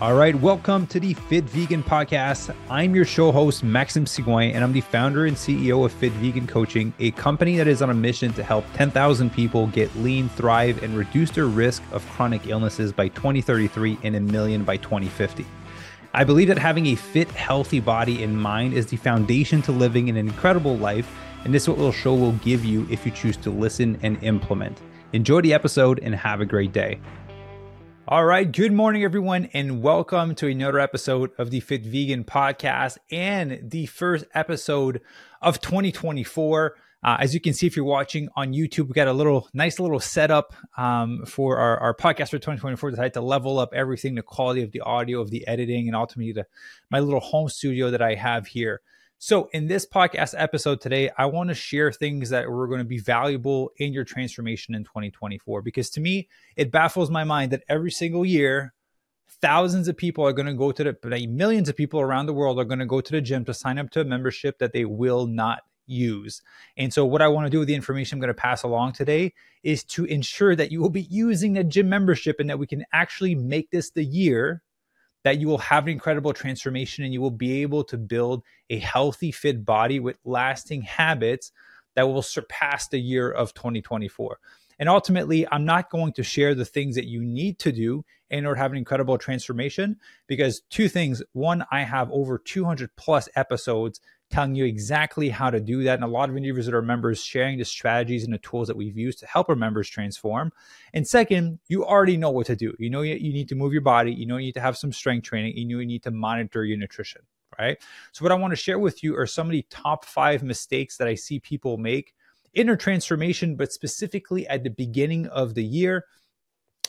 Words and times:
All 0.00 0.14
right, 0.14 0.34
welcome 0.34 0.86
to 0.86 0.98
the 0.98 1.12
Fit 1.12 1.44
Vegan 1.44 1.82
Podcast. 1.82 2.56
I'm 2.70 2.94
your 2.94 3.04
show 3.04 3.30
host, 3.30 3.62
Maxime 3.62 4.06
Sigouin, 4.06 4.54
and 4.54 4.64
I'm 4.64 4.72
the 4.72 4.80
founder 4.80 5.26
and 5.26 5.36
CEO 5.36 5.84
of 5.84 5.92
Fit 5.92 6.12
Vegan 6.12 6.46
Coaching, 6.46 6.94
a 7.00 7.10
company 7.10 7.58
that 7.58 7.68
is 7.68 7.82
on 7.82 7.90
a 7.90 7.94
mission 7.94 8.32
to 8.32 8.42
help 8.42 8.64
10,000 8.72 9.28
people 9.28 9.66
get 9.66 9.94
lean, 9.96 10.30
thrive, 10.30 10.82
and 10.82 10.96
reduce 10.96 11.30
their 11.32 11.44
risk 11.44 11.82
of 11.92 12.02
chronic 12.12 12.46
illnesses 12.46 12.94
by 12.94 13.08
2033 13.08 13.98
and 14.02 14.16
a 14.16 14.20
million 14.20 14.64
by 14.64 14.78
2050. 14.78 15.44
I 16.14 16.24
believe 16.24 16.48
that 16.48 16.56
having 16.56 16.86
a 16.86 16.94
fit, 16.94 17.28
healthy 17.32 17.78
body 17.78 18.24
and 18.24 18.40
mind 18.40 18.72
is 18.72 18.86
the 18.86 18.96
foundation 18.96 19.60
to 19.62 19.70
living 19.70 20.08
an 20.08 20.16
incredible 20.16 20.78
life, 20.78 21.14
and 21.44 21.52
this 21.52 21.64
is 21.64 21.68
what 21.68 21.76
the 21.76 21.92
show 21.92 22.14
will 22.14 22.32
give 22.36 22.64
you 22.64 22.86
if 22.90 23.04
you 23.04 23.12
choose 23.12 23.36
to 23.36 23.50
listen 23.50 23.98
and 24.02 24.16
implement. 24.24 24.80
Enjoy 25.12 25.42
the 25.42 25.52
episode 25.52 25.98
and 25.98 26.14
have 26.14 26.40
a 26.40 26.46
great 26.46 26.72
day. 26.72 27.00
All 28.10 28.24
right. 28.24 28.50
Good 28.50 28.72
morning, 28.72 29.04
everyone, 29.04 29.50
and 29.52 29.84
welcome 29.84 30.34
to 30.34 30.48
another 30.48 30.80
episode 30.80 31.30
of 31.38 31.52
the 31.52 31.60
Fit 31.60 31.86
Vegan 31.86 32.24
podcast 32.24 32.98
and 33.12 33.60
the 33.70 33.86
first 33.86 34.24
episode 34.34 35.00
of 35.40 35.60
2024. 35.60 36.74
Uh, 37.04 37.16
as 37.20 37.34
you 37.34 37.40
can 37.40 37.54
see, 37.54 37.68
if 37.68 37.76
you're 37.76 37.84
watching 37.84 38.28
on 38.34 38.52
YouTube, 38.52 38.88
we 38.88 38.94
got 38.94 39.06
a 39.06 39.12
little 39.12 39.48
nice 39.54 39.78
little 39.78 40.00
setup 40.00 40.54
um, 40.76 41.24
for 41.24 41.58
our, 41.58 41.78
our 41.78 41.94
podcast 41.94 42.30
for 42.30 42.38
2024. 42.38 42.90
Decided 42.90 43.14
to 43.14 43.20
level 43.20 43.60
up 43.60 43.72
everything, 43.72 44.16
the 44.16 44.22
quality 44.22 44.64
of 44.64 44.72
the 44.72 44.80
audio, 44.80 45.20
of 45.20 45.30
the 45.30 45.46
editing, 45.46 45.86
and 45.86 45.94
ultimately 45.94 46.32
the, 46.32 46.46
my 46.90 46.98
little 46.98 47.20
home 47.20 47.48
studio 47.48 47.92
that 47.92 48.02
I 48.02 48.16
have 48.16 48.48
here. 48.48 48.80
So, 49.22 49.50
in 49.52 49.66
this 49.66 49.84
podcast 49.84 50.34
episode 50.34 50.80
today, 50.80 51.10
I 51.18 51.26
want 51.26 51.50
to 51.50 51.54
share 51.54 51.92
things 51.92 52.30
that 52.30 52.48
were 52.48 52.66
going 52.66 52.78
to 52.78 52.86
be 52.86 52.98
valuable 52.98 53.70
in 53.76 53.92
your 53.92 54.02
transformation 54.02 54.74
in 54.74 54.82
2024. 54.82 55.60
Because 55.60 55.90
to 55.90 56.00
me, 56.00 56.30
it 56.56 56.70
baffles 56.70 57.10
my 57.10 57.22
mind 57.22 57.52
that 57.52 57.62
every 57.68 57.90
single 57.90 58.24
year, 58.24 58.72
thousands 59.42 59.88
of 59.88 59.98
people 59.98 60.26
are 60.26 60.32
going 60.32 60.46
to 60.46 60.54
go 60.54 60.72
to 60.72 60.96
the 61.02 61.26
millions 61.26 61.68
of 61.68 61.76
people 61.76 62.00
around 62.00 62.24
the 62.24 62.32
world 62.32 62.58
are 62.58 62.64
going 62.64 62.78
to 62.78 62.86
go 62.86 63.02
to 63.02 63.12
the 63.12 63.20
gym 63.20 63.44
to 63.44 63.52
sign 63.52 63.76
up 63.76 63.90
to 63.90 64.00
a 64.00 64.04
membership 64.04 64.58
that 64.58 64.72
they 64.72 64.86
will 64.86 65.26
not 65.26 65.64
use. 65.84 66.40
And 66.78 66.90
so, 66.90 67.04
what 67.04 67.20
I 67.20 67.28
want 67.28 67.44
to 67.44 67.50
do 67.50 67.58
with 67.58 67.68
the 67.68 67.74
information 67.74 68.16
I'm 68.16 68.20
going 68.20 68.28
to 68.28 68.34
pass 68.34 68.62
along 68.62 68.94
today 68.94 69.34
is 69.62 69.84
to 69.84 70.06
ensure 70.06 70.56
that 70.56 70.72
you 70.72 70.80
will 70.80 70.88
be 70.88 71.02
using 71.02 71.52
the 71.52 71.62
gym 71.62 71.90
membership 71.90 72.40
and 72.40 72.48
that 72.48 72.58
we 72.58 72.66
can 72.66 72.86
actually 72.94 73.34
make 73.34 73.70
this 73.70 73.90
the 73.90 74.02
year 74.02 74.62
that 75.24 75.38
you 75.38 75.48
will 75.48 75.58
have 75.58 75.84
an 75.84 75.92
incredible 75.92 76.32
transformation 76.32 77.04
and 77.04 77.12
you 77.12 77.20
will 77.20 77.30
be 77.30 77.62
able 77.62 77.84
to 77.84 77.98
build 77.98 78.42
a 78.68 78.78
healthy, 78.78 79.30
fit 79.30 79.64
body 79.64 80.00
with 80.00 80.18
lasting 80.24 80.82
habits 80.82 81.52
that 81.94 82.08
will 82.08 82.22
surpass 82.22 82.88
the 82.88 83.00
year 83.00 83.30
of 83.30 83.52
2024. 83.54 84.38
And 84.78 84.88
ultimately, 84.88 85.46
I'm 85.50 85.66
not 85.66 85.90
going 85.90 86.14
to 86.14 86.22
share 86.22 86.54
the 86.54 86.64
things 86.64 86.94
that 86.94 87.06
you 87.06 87.22
need 87.22 87.58
to 87.60 87.70
do 87.70 88.04
in 88.30 88.46
order 88.46 88.56
to 88.56 88.62
have 88.62 88.72
an 88.72 88.78
incredible 88.78 89.18
transformation 89.18 89.96
because 90.26 90.62
two 90.70 90.88
things. 90.88 91.22
One, 91.32 91.66
I 91.70 91.82
have 91.82 92.10
over 92.10 92.38
200 92.38 92.96
plus 92.96 93.28
episodes 93.36 94.00
telling 94.30 94.54
you 94.54 94.64
exactly 94.64 95.28
how 95.28 95.50
to 95.50 95.60
do 95.60 95.82
that. 95.84 95.94
And 95.94 96.04
a 96.04 96.06
lot 96.06 96.30
of 96.30 96.36
interviews 96.36 96.66
that 96.66 96.74
are 96.74 96.82
members 96.82 97.22
sharing 97.22 97.58
the 97.58 97.64
strategies 97.64 98.24
and 98.24 98.32
the 98.32 98.38
tools 98.38 98.68
that 98.68 98.76
we've 98.76 98.96
used 98.96 99.18
to 99.20 99.26
help 99.26 99.48
our 99.48 99.56
members 99.56 99.88
transform. 99.88 100.52
And 100.94 101.06
second, 101.06 101.58
you 101.68 101.84
already 101.84 102.16
know 102.16 102.30
what 102.30 102.46
to 102.46 102.56
do. 102.56 102.74
You 102.78 102.90
know 102.90 103.02
you, 103.02 103.16
you 103.16 103.32
need 103.32 103.48
to 103.48 103.54
move 103.54 103.72
your 103.72 103.82
body. 103.82 104.12
You 104.12 104.26
know 104.26 104.36
you 104.36 104.46
need 104.46 104.54
to 104.54 104.60
have 104.60 104.76
some 104.76 104.92
strength 104.92 105.24
training. 105.24 105.56
You 105.56 105.66
know 105.66 105.80
you 105.80 105.86
need 105.86 106.04
to 106.04 106.10
monitor 106.10 106.64
your 106.64 106.78
nutrition, 106.78 107.22
right? 107.58 107.76
So 108.12 108.24
what 108.24 108.32
I 108.32 108.36
want 108.36 108.52
to 108.52 108.56
share 108.56 108.78
with 108.78 109.02
you 109.02 109.16
are 109.16 109.26
some 109.26 109.48
of 109.48 109.52
the 109.52 109.66
top 109.68 110.04
five 110.04 110.42
mistakes 110.42 110.96
that 110.96 111.08
I 111.08 111.16
see 111.16 111.40
people 111.40 111.76
make 111.76 112.14
in 112.54 112.66
their 112.66 112.76
transformation, 112.76 113.56
but 113.56 113.72
specifically 113.72 114.46
at 114.46 114.64
the 114.64 114.70
beginning 114.70 115.26
of 115.26 115.54
the 115.54 115.64
year 115.64 116.04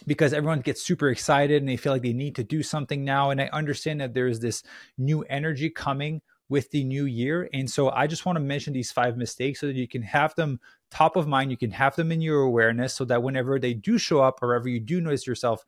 because 0.08 0.34
everyone 0.34 0.62
gets 0.62 0.82
super 0.84 1.10
excited 1.10 1.62
and 1.62 1.70
they 1.70 1.78
feel 1.78 1.94
like 1.94 2.02
they 2.02 2.14
need 2.14 2.36
to 2.36 2.44
do 2.44 2.64
something 2.64 3.04
now. 3.04 3.30
And 3.30 3.40
I 3.40 3.50
understand 3.54 4.02
that 4.02 4.14
there's 4.14 4.40
this 4.40 4.64
new 4.98 5.22
energy 5.24 5.70
coming 5.70 6.22
with 6.52 6.70
the 6.72 6.84
new 6.84 7.06
year. 7.06 7.50
And 7.54 7.72
so 7.72 7.92
I 7.92 8.08
just 8.08 8.26
want 8.26 8.36
to 8.36 8.42
mention 8.42 8.74
these 8.74 8.92
five 8.92 9.16
mistakes 9.16 9.62
so 9.62 9.68
that 9.68 9.76
you 9.78 9.88
can 9.88 10.02
have 10.02 10.36
them 10.36 10.60
top 10.92 11.16
of 11.16 11.26
mind. 11.26 11.50
You 11.50 11.56
can 11.56 11.72
have 11.72 11.96
them 11.96 12.12
in 12.12 12.20
your 12.20 12.42
awareness 12.42 12.94
so 12.94 13.06
that 13.06 13.24
whenever 13.24 13.58
they 13.58 13.74
do 13.74 13.98
show 13.98 14.20
up, 14.20 14.44
or 14.44 14.50
wherever 14.50 14.68
you 14.68 14.82
do 14.82 15.00
notice 15.00 15.26
yourself 15.26 15.66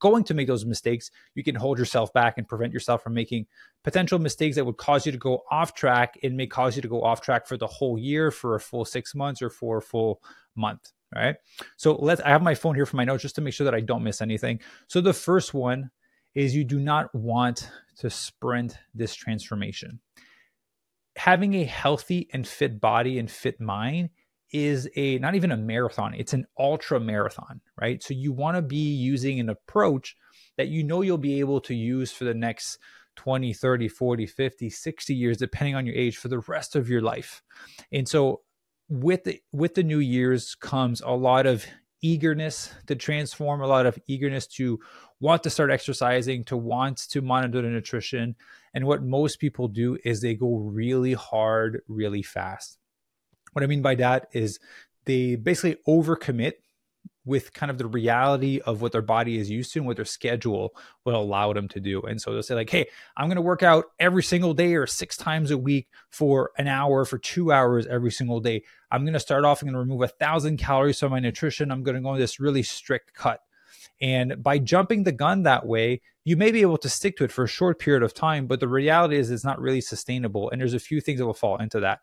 going 0.00 0.24
to 0.24 0.34
make 0.34 0.46
those 0.46 0.66
mistakes, 0.66 1.10
you 1.34 1.42
can 1.42 1.54
hold 1.54 1.78
yourself 1.78 2.12
back 2.12 2.36
and 2.36 2.46
prevent 2.46 2.74
yourself 2.74 3.02
from 3.02 3.14
making 3.14 3.46
potential 3.82 4.18
mistakes 4.18 4.56
that 4.56 4.66
would 4.66 4.76
cause 4.76 5.06
you 5.06 5.12
to 5.12 5.18
go 5.18 5.44
off 5.50 5.72
track 5.72 6.18
and 6.22 6.36
may 6.36 6.46
cause 6.46 6.76
you 6.76 6.82
to 6.82 6.88
go 6.88 7.02
off 7.02 7.22
track 7.22 7.46
for 7.46 7.56
the 7.56 7.66
whole 7.66 7.96
year, 7.98 8.30
for 8.30 8.54
a 8.54 8.60
full 8.60 8.84
six 8.84 9.14
months, 9.14 9.40
or 9.40 9.48
for 9.48 9.78
a 9.78 9.82
full 9.82 10.22
month. 10.54 10.92
All 11.16 11.22
right. 11.22 11.36
So 11.78 11.94
let's, 11.94 12.20
I 12.20 12.28
have 12.28 12.42
my 12.42 12.54
phone 12.54 12.74
here 12.74 12.84
for 12.84 12.96
my 12.96 13.04
notes 13.04 13.22
just 13.22 13.36
to 13.36 13.40
make 13.40 13.54
sure 13.54 13.64
that 13.64 13.74
I 13.74 13.80
don't 13.80 14.04
miss 14.04 14.20
anything. 14.20 14.60
So 14.88 15.00
the 15.00 15.14
first 15.14 15.54
one 15.54 15.90
is 16.38 16.54
you 16.54 16.62
do 16.62 16.78
not 16.78 17.12
want 17.12 17.68
to 17.98 18.08
sprint 18.08 18.78
this 18.94 19.12
transformation. 19.12 19.98
Having 21.16 21.54
a 21.54 21.64
healthy 21.64 22.28
and 22.32 22.46
fit 22.46 22.80
body 22.80 23.18
and 23.18 23.28
fit 23.28 23.60
mind 23.60 24.10
is 24.52 24.88
a 24.94 25.18
not 25.18 25.34
even 25.34 25.50
a 25.50 25.56
marathon 25.56 26.14
it's 26.14 26.32
an 26.32 26.46
ultra 26.58 27.00
marathon 27.00 27.60
right? 27.78 28.02
So 28.04 28.14
you 28.14 28.32
want 28.32 28.56
to 28.56 28.62
be 28.62 28.94
using 28.94 29.40
an 29.40 29.48
approach 29.48 30.14
that 30.56 30.68
you 30.68 30.84
know 30.84 31.02
you'll 31.02 31.18
be 31.18 31.40
able 31.40 31.60
to 31.62 31.74
use 31.74 32.12
for 32.12 32.24
the 32.24 32.34
next 32.34 32.78
20 33.16 33.52
30 33.52 33.88
40 33.88 34.26
50 34.26 34.70
60 34.70 35.14
years 35.14 35.36
depending 35.38 35.74
on 35.74 35.86
your 35.86 35.96
age 35.96 36.16
for 36.16 36.28
the 36.28 36.38
rest 36.38 36.76
of 36.76 36.88
your 36.88 37.02
life. 37.02 37.42
And 37.92 38.08
so 38.08 38.42
with 38.88 39.24
the 39.24 39.40
with 39.52 39.74
the 39.74 39.82
new 39.82 39.98
years 39.98 40.54
comes 40.54 41.00
a 41.00 41.10
lot 41.10 41.46
of 41.46 41.66
eagerness 42.02 42.72
to 42.86 42.94
transform 42.94 43.60
a 43.60 43.66
lot 43.66 43.86
of 43.86 43.98
eagerness 44.06 44.46
to 44.46 44.78
want 45.20 45.42
to 45.42 45.50
start 45.50 45.70
exercising 45.70 46.44
to 46.44 46.56
want 46.56 46.96
to 46.96 47.20
monitor 47.20 47.62
the 47.62 47.68
nutrition 47.68 48.36
and 48.74 48.86
what 48.86 49.02
most 49.02 49.40
people 49.40 49.68
do 49.68 49.98
is 50.04 50.20
they 50.20 50.34
go 50.34 50.56
really 50.56 51.14
hard, 51.14 51.82
really 51.88 52.22
fast. 52.22 52.78
What 53.52 53.62
I 53.62 53.66
mean 53.66 53.82
by 53.82 53.96
that 53.96 54.28
is 54.32 54.60
they 55.04 55.36
basically 55.36 55.78
overcommit 55.88 56.54
with 57.28 57.52
kind 57.52 57.70
of 57.70 57.76
the 57.76 57.86
reality 57.86 58.60
of 58.64 58.80
what 58.80 58.90
their 58.90 59.02
body 59.02 59.38
is 59.38 59.50
used 59.50 59.72
to 59.72 59.78
and 59.78 59.86
what 59.86 59.96
their 59.96 60.04
schedule 60.04 60.74
will 61.04 61.20
allow 61.20 61.52
them 61.52 61.68
to 61.68 61.78
do. 61.78 62.00
And 62.02 62.20
so 62.20 62.32
they'll 62.32 62.42
say, 62.42 62.54
like, 62.54 62.70
hey, 62.70 62.86
I'm 63.16 63.28
going 63.28 63.36
to 63.36 63.42
work 63.42 63.62
out 63.62 63.84
every 64.00 64.22
single 64.22 64.54
day 64.54 64.74
or 64.74 64.86
six 64.86 65.16
times 65.16 65.50
a 65.50 65.58
week 65.58 65.88
for 66.08 66.50
an 66.56 66.66
hour, 66.66 67.04
for 67.04 67.18
two 67.18 67.52
hours 67.52 67.86
every 67.86 68.10
single 68.10 68.40
day. 68.40 68.64
I'm 68.90 69.04
going 69.04 69.12
to 69.12 69.20
start 69.20 69.44
off, 69.44 69.60
I'm 69.60 69.66
going 69.66 69.74
to 69.74 69.80
remove 69.80 70.02
a 70.02 70.08
thousand 70.08 70.56
calories 70.56 70.98
from 70.98 71.12
my 71.12 71.20
nutrition. 71.20 71.70
I'm 71.70 71.82
going 71.82 71.96
to 71.96 72.00
go 72.00 72.08
on 72.08 72.18
this 72.18 72.40
really 72.40 72.62
strict 72.62 73.12
cut. 73.12 73.42
And 74.00 74.42
by 74.42 74.58
jumping 74.58 75.02
the 75.02 75.12
gun 75.12 75.42
that 75.42 75.66
way, 75.66 76.00
you 76.24 76.36
may 76.36 76.50
be 76.50 76.62
able 76.62 76.78
to 76.78 76.88
stick 76.88 77.16
to 77.16 77.24
it 77.24 77.32
for 77.32 77.44
a 77.44 77.48
short 77.48 77.78
period 77.78 78.02
of 78.02 78.14
time, 78.14 78.46
but 78.46 78.60
the 78.60 78.68
reality 78.68 79.16
is 79.16 79.30
it's 79.30 79.44
not 79.44 79.60
really 79.60 79.80
sustainable. 79.80 80.50
And 80.50 80.60
there's 80.60 80.74
a 80.74 80.78
few 80.78 81.00
things 81.00 81.18
that 81.18 81.26
will 81.26 81.34
fall 81.34 81.56
into 81.56 81.80
that. 81.80 82.00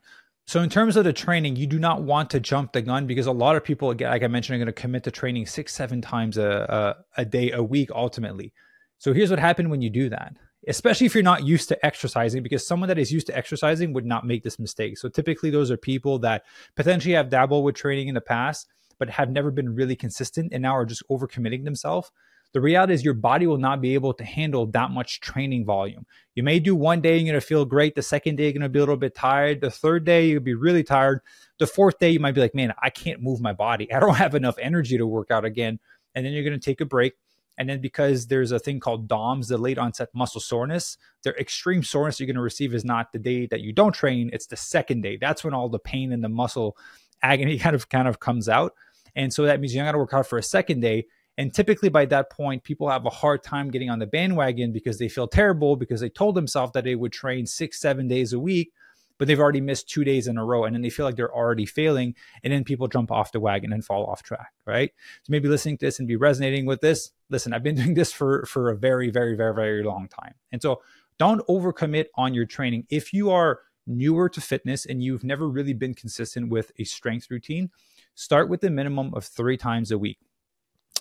So, 0.47 0.61
in 0.61 0.69
terms 0.69 0.95
of 0.95 1.03
the 1.03 1.13
training, 1.13 1.56
you 1.56 1.66
do 1.66 1.79
not 1.79 2.03
want 2.03 2.29
to 2.31 2.39
jump 2.39 2.73
the 2.73 2.81
gun 2.81 3.07
because 3.07 3.25
a 3.25 3.31
lot 3.31 3.56
of 3.56 3.63
people, 3.63 3.88
like 3.89 4.23
I 4.23 4.28
mentioned, 4.28 4.56
are 4.56 4.63
going 4.63 4.67
to 4.67 4.81
commit 4.81 5.03
to 5.06 5.11
training 5.11 5.47
six, 5.47 5.73
seven 5.73 6.01
times 6.01 6.38
a, 6.38 6.95
a, 7.17 7.22
a 7.22 7.25
day, 7.25 7.51
a 7.51 7.63
week, 7.63 7.89
ultimately. 7.91 8.53
So, 9.00 9.11
here's 9.13 9.31
what 9.31 9.39
happened 9.39 9.72
when 9.72 9.81
you 9.81 9.89
do 9.89 10.09
that, 10.09 10.38
especially 10.67 11.07
if 11.07 11.16
you're 11.16 11.23
not 11.23 11.44
used 11.44 11.67
to 11.69 11.85
exercising, 11.85 12.44
because 12.44 12.66
someone 12.66 12.89
that 12.89 13.00
is 13.00 13.11
used 13.11 13.28
to 13.28 13.35
exercising 13.35 13.91
would 13.94 14.05
not 14.05 14.28
make 14.28 14.44
this 14.44 14.59
mistake. 14.59 15.00
So, 15.00 15.09
typically, 15.09 15.50
those 15.50 15.72
are 15.72 15.78
people 15.78 16.19
that 16.19 16.44
potentially 16.75 17.16
have 17.16 17.29
dabbled 17.29 17.66
with 17.66 17.75
training 17.75 18.07
in 18.07 18.16
the 18.16 18.22
past 18.22 18.67
but 19.00 19.09
have 19.09 19.29
never 19.29 19.51
been 19.51 19.75
really 19.75 19.95
consistent 19.95 20.53
and 20.53 20.61
now 20.61 20.75
are 20.75 20.85
just 20.85 21.03
overcommitting 21.09 21.66
themselves, 21.66 22.11
the 22.55 22.61
reality 22.61 22.93
is 22.93 23.03
your 23.03 23.13
body 23.13 23.47
will 23.47 23.57
not 23.57 23.81
be 23.81 23.95
able 23.95 24.13
to 24.13 24.23
handle 24.23 24.66
that 24.67 24.89
much 24.89 25.19
training 25.19 25.66
volume. 25.66 26.05
You 26.35 26.43
may 26.43 26.57
do 26.57 26.73
one 26.73 27.01
day, 27.01 27.17
you're 27.17 27.29
going 27.29 27.33
to 27.33 27.45
feel 27.45 27.66
great. 27.66 27.95
The 27.95 28.01
second 28.01 28.38
day, 28.38 28.45
you're 28.45 28.53
going 28.53 28.61
to 28.61 28.69
be 28.69 28.79
a 28.79 28.81
little 28.81 28.95
bit 28.95 29.13
tired. 29.13 29.59
The 29.59 29.69
third 29.69 30.05
day, 30.05 30.27
you'll 30.27 30.39
be 30.39 30.53
really 30.53 30.81
tired. 30.81 31.19
The 31.59 31.67
fourth 31.67 31.99
day, 31.99 32.11
you 32.11 32.21
might 32.21 32.31
be 32.31 32.39
like, 32.39 32.55
man, 32.55 32.73
I 32.81 32.91
can't 32.91 33.21
move 33.21 33.41
my 33.41 33.51
body. 33.51 33.91
I 33.93 33.99
don't 33.99 34.16
have 34.16 34.35
enough 34.35 34.55
energy 34.57 34.97
to 34.97 35.05
work 35.05 35.31
out 35.31 35.43
again. 35.43 35.79
And 36.16 36.25
then 36.25 36.31
you're 36.31 36.45
going 36.45 36.57
to 36.57 36.66
take 36.66 36.79
a 36.79 36.85
break. 36.85 37.16
And 37.57 37.67
then 37.67 37.81
because 37.81 38.27
there's 38.27 38.53
a 38.53 38.59
thing 38.59 38.79
called 38.79 39.09
DOMS, 39.09 39.49
the 39.49 39.57
late 39.57 39.77
onset 39.77 40.08
muscle 40.13 40.40
soreness, 40.40 40.97
their 41.23 41.35
extreme 41.35 41.84
soreness 41.84 42.22
you're 42.22 42.28
going 42.28 42.35
to 42.35 42.41
receive 42.41 42.73
is 42.73 42.85
not 42.85 43.11
the 43.11 43.19
day 43.19 43.47
that 43.47 43.59
you 43.59 43.73
don't 43.73 43.91
train, 43.91 44.29
it's 44.31 44.47
the 44.47 44.55
second 44.55 45.01
day. 45.01 45.17
That's 45.17 45.43
when 45.43 45.53
all 45.53 45.67
the 45.67 45.78
pain 45.78 46.13
and 46.13 46.23
the 46.23 46.29
muscle 46.29 46.78
agony 47.22 47.59
kind 47.59 47.75
of 47.75 47.90
kind 47.90 48.08
of 48.08 48.22
comes 48.22 48.47
out. 48.47 48.75
And 49.13 49.34
so 49.34 49.43
that 49.43 49.59
means 49.59 49.75
you're 49.75 49.84
not 49.84 49.91
going 49.91 49.96
to 49.96 50.03
work 50.03 50.13
out 50.13 50.28
for 50.28 50.37
a 50.37 50.43
second 50.43 50.79
day. 50.79 51.08
And 51.37 51.53
typically 51.53 51.90
by 51.90 52.05
that 52.05 52.29
point, 52.29 52.64
people 52.64 52.90
have 52.90 53.05
a 53.05 53.09
hard 53.09 53.43
time 53.43 53.70
getting 53.70 53.90
on 53.90 53.99
the 53.99 54.08
bandwagon 54.08 54.72
because 54.72 54.99
they 54.99 55.09
feel 55.09 55.28
terrible 55.28 55.76
because 55.76 55.99
they 55.99 56.09
told 56.09 56.35
themselves 56.35 56.72
that 56.73 56.84
they 56.84 56.96
would 56.96 57.11
train 57.11 57.46
six, 57.46 57.79
seven 57.79 58.08
days 58.08 58.32
a 58.32 58.40
week, 58.40 58.72
but 59.17 59.28
they've 59.28 59.40
already 59.40 59.61
missed 59.61 59.90
two 59.90 60.03
days 60.03 60.28
in 60.28 60.37
a 60.37 60.46
row. 60.46 60.64
And 60.64 60.73
then 60.73 60.82
they 60.82 60.90
feel 60.90 61.05
like 61.05 61.16
they're 61.16 61.34
already 61.34 61.66
failing. 61.66 62.16
And 62.43 62.53
then 62.53 62.64
people 62.64 62.87
jump 62.87 63.11
off 63.11 63.34
the 63.34 63.40
wagon 63.40 63.73
and 63.73 63.84
fall 63.84 64.05
off 64.05 64.23
track, 64.23 64.53
right? 64.66 64.91
So 65.23 65.32
maybe 65.32 65.49
listening 65.49 65.78
to 65.79 65.85
this 65.85 65.99
and 65.99 66.08
be 66.08 66.16
resonating 66.16 66.66
with 66.66 66.82
this. 66.82 67.11
Listen, 67.29 67.53
I've 67.53 67.64
been 67.64 67.76
doing 67.84 67.96
this 67.96 68.14
for, 68.14 68.46
for 68.46 68.70
a 68.70 68.78
very, 68.78 69.09
very, 69.09 69.35
very, 69.35 69.53
very 69.53 69.84
long 69.84 70.08
time. 70.08 70.35
And 70.52 70.61
so 70.61 70.82
don't 71.17 71.46
overcommit 71.47 72.05
on 72.16 72.34
your 72.34 72.46
training. 72.46 72.87
If 72.90 73.14
you 73.14 73.32
are 73.32 73.59
newer 73.87 74.29
to 74.29 74.41
fitness 74.41 74.85
and 74.85 75.03
you've 75.03 75.23
never 75.23 75.47
really 75.47 75.73
been 75.73 75.93
consistent 75.93 76.49
with 76.49 76.72
a 76.79 76.84
strength 76.84 77.29
routine, 77.29 77.70
start 78.16 78.49
with 78.49 78.61
the 78.61 78.70
minimum 78.70 79.14
of 79.14 79.26
three 79.26 79.58
times 79.58 79.91
a 79.91 79.97
week. 79.97 80.17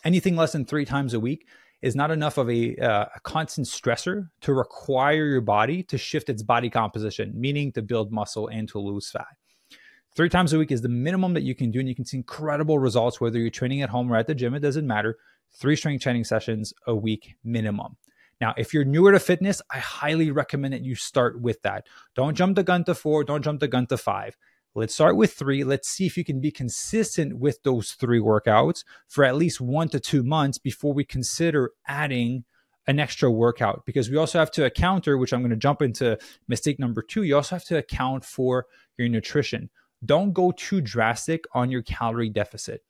Anything 0.03 0.37
less 0.37 0.53
than 0.53 0.65
three 0.65 0.85
times 0.85 1.15
a 1.15 1.21
week 1.21 1.47
is 1.83 1.95
not 1.95 2.11
enough 2.11 2.39
of 2.39 2.49
a, 2.51 2.77
uh, 2.77 3.07
a 3.15 3.21
constant 3.21 3.67
stressor 3.67 4.31
to 4.41 4.55
require 4.55 5.27
your 5.27 5.41
body 5.41 5.83
to 5.83 5.99
shift 5.99 6.29
its 6.29 6.43
body 6.43 6.71
composition, 6.71 7.33
meaning 7.39 7.71
to 7.73 7.83
build 7.83 8.11
muscle 8.11 8.49
and 8.49 8.69
to 8.71 8.79
lose 8.79 9.11
fat. 9.11 9.37
Three 10.17 10.29
times 10.29 10.53
a 10.53 10.59
week 10.59 10.71
is 10.71 10.81
the 10.81 10.89
minimum 10.89 11.35
that 11.35 11.43
you 11.43 11.55
can 11.55 11.71
do, 11.71 11.81
and 11.81 11.89
you 11.89 11.95
can 11.95 12.05
see 12.05 12.17
incredible 12.17 12.79
results 12.79 13.21
whether 13.21 13.39
you're 13.39 13.51
training 13.51 13.83
at 13.83 13.91
home 13.91 14.11
or 14.13 14.17
at 14.17 14.27
the 14.27 14.35
gym. 14.35 14.55
It 14.55 14.61
doesn't 14.61 14.87
matter. 14.87 15.19
Three 15.53 15.77
strength 15.77 16.03
training 16.03 16.25
sessions 16.25 16.73
a 16.87 16.95
week 16.95 17.35
minimum. 17.45 17.97
Now, 18.41 18.55
if 18.57 18.73
you're 18.73 18.85
newer 18.85 19.13
to 19.13 19.19
fitness, 19.19 19.61
I 19.71 19.79
highly 19.79 20.31
recommend 20.31 20.75
that 20.75 20.85
you 20.85 20.95
start 20.95 21.41
with 21.41 21.63
that. 21.63 21.87
Don't 22.15 22.37
jump 22.37 22.57
the 22.57 22.63
gun 22.63 22.85
to 22.85 22.95
four, 22.95 23.25
don't 23.25 23.43
jump 23.43 23.61
the 23.61 23.69
gun 23.69 23.87
to 23.87 23.97
five. 23.97 24.37
Let's 24.77 24.95
start 24.95 25.17
with 25.17 25.33
three. 25.33 25.63
Let's 25.63 25.89
see 25.89 26.05
if 26.05 26.17
you 26.17 26.25
can 26.25 26.41
be 26.41 26.51
consistent 26.51 27.39
with 27.39 27.63
those 27.63 27.93
three 27.93 28.19
workouts 28.19 28.83
for 29.07 29.23
at 29.23 29.37
least 29.37 29.61
one 29.61 29.89
to 29.91 30.01
two 30.01 30.25
months 30.25 30.59
before 30.59 30.93
we 30.93 31.05
consider 31.05 31.71
adding 31.87 32.45
an 32.89 32.99
extra 32.99 33.31
workout. 33.31 33.87
Because 33.87 34.11
we 34.11 34.17
also 34.17 34.41
have 34.41 34.51
to 34.53 34.65
account, 34.65 35.05
for, 35.05 35.17
which 35.17 35.33
I'm 35.33 35.43
going 35.43 35.51
to 35.51 35.57
jump 35.57 35.81
into 35.81 36.19
mistake 36.49 36.81
number 36.81 37.03
two, 37.03 37.23
you 37.23 37.37
also 37.37 37.55
have 37.55 37.65
to 37.67 37.79
account 37.79 38.25
for 38.25 38.67
your 38.99 39.09
nutrition. 39.09 39.71
Don't 40.05 40.33
go 40.33 40.51
too 40.51 40.81
drastic 40.81 41.45
on 41.55 41.71
your 41.71 41.83
calorie 41.83 42.29
deficit. 42.29 42.83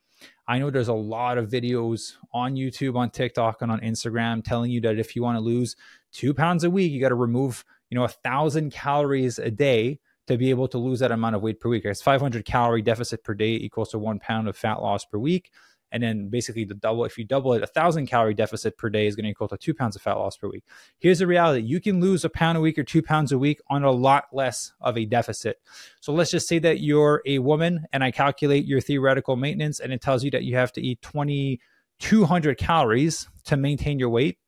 I 0.48 0.58
know 0.58 0.70
there's 0.70 0.88
a 0.88 0.94
lot 0.94 1.36
of 1.36 1.50
videos 1.50 2.14
on 2.32 2.54
YouTube, 2.54 2.96
on 2.96 3.10
TikTok, 3.10 3.60
and 3.60 3.70
on 3.70 3.81
Instagram 3.81 4.42
telling 4.42 4.70
you 4.70 4.81
that 4.82 4.98
if 4.98 5.14
you 5.14 5.22
want 5.22 5.36
to 5.36 5.40
lose 5.40 5.76
two 6.12 6.32
pounds 6.32 6.64
a 6.64 6.70
week, 6.70 6.92
you 6.92 7.00
got 7.00 7.10
to 7.10 7.14
remove, 7.14 7.62
you 7.90 7.94
know, 7.94 8.04
a 8.04 8.08
thousand 8.08 8.72
calories 8.72 9.38
a 9.38 9.50
day 9.50 10.00
to 10.26 10.37
be 10.37 10.50
able 10.50 10.69
to 10.69 10.79
lose 10.79 11.00
that 11.00 11.12
amount 11.12 11.37
of 11.37 11.43
weight 11.43 11.61
per 11.61 11.69
week. 11.69 11.85
It's 11.85 12.03
500 12.03 12.44
calorie 12.44 12.82
deficit 12.82 13.25
per 13.25 13.35
day 13.35 13.53
equals 13.53 13.91
to 13.91 13.99
one 13.99 14.19
pound 14.19 14.49
of 14.49 14.56
fat 14.56 14.81
loss 14.81 15.05
per 15.05 15.19
week. 15.19 15.50
And 15.93 16.03
then 16.03 16.29
basically 16.29 16.65
the 16.65 16.75
double, 16.75 17.05
if 17.05 17.17
you 17.17 17.25
double 17.25 17.53
it, 17.53 17.62
a 17.62 17.69
thousand 17.69 18.06
calorie 18.06 18.35
deficit 18.35 18.76
per 18.76 18.91
day 18.91 19.06
is 19.06 19.15
going 19.15 19.25
to 19.25 19.31
equal 19.31 19.47
to 19.47 19.56
two 19.56 19.75
pounds 19.75 19.94
of 19.94 20.03
fat 20.03 20.15
loss 20.15 20.37
per 20.37 20.49
week. 20.49 20.65
Here's 20.99 21.21
the 21.21 21.26
reality. 21.26 21.65
You 21.65 21.81
can 21.81 22.00
lose 22.00 22.25
a 22.25 22.31
pound 22.31 22.59
a 22.59 22.61
week 22.61 22.79
or 22.79 22.82
two 22.82 23.00
pounds 23.00 23.31
a 23.31 23.38
week 23.38 23.61
on 23.69 23.85
a 23.85 23.93
lot 23.93 24.25
less 24.32 24.73
of 24.81 24.99
a 24.99 25.05
deficit. 25.05 25.59
So 26.00 26.12
let's 26.12 26.32
just 26.32 26.49
say 26.49 26.59
that 26.59 26.81
you're 26.81 27.23
a 27.27 27.38
woman 27.38 27.85
and 27.93 28.03
I 28.03 28.11
calculate 28.11 28.65
your 28.65 28.81
theoretical 28.81 29.37
maintenance 29.37 29.79
and 29.79 29.93
it 29.93 30.00
tells 30.00 30.25
you 30.25 30.32
that 30.32 30.43
you 30.43 30.56
have 30.56 30.73
to 30.73 30.82
eat 30.82 31.00
2,200 31.03 32.59
calories 32.59 33.29
to 33.44 33.56
maintain 33.56 34.00
your 34.00 34.09
weight. 34.09 34.38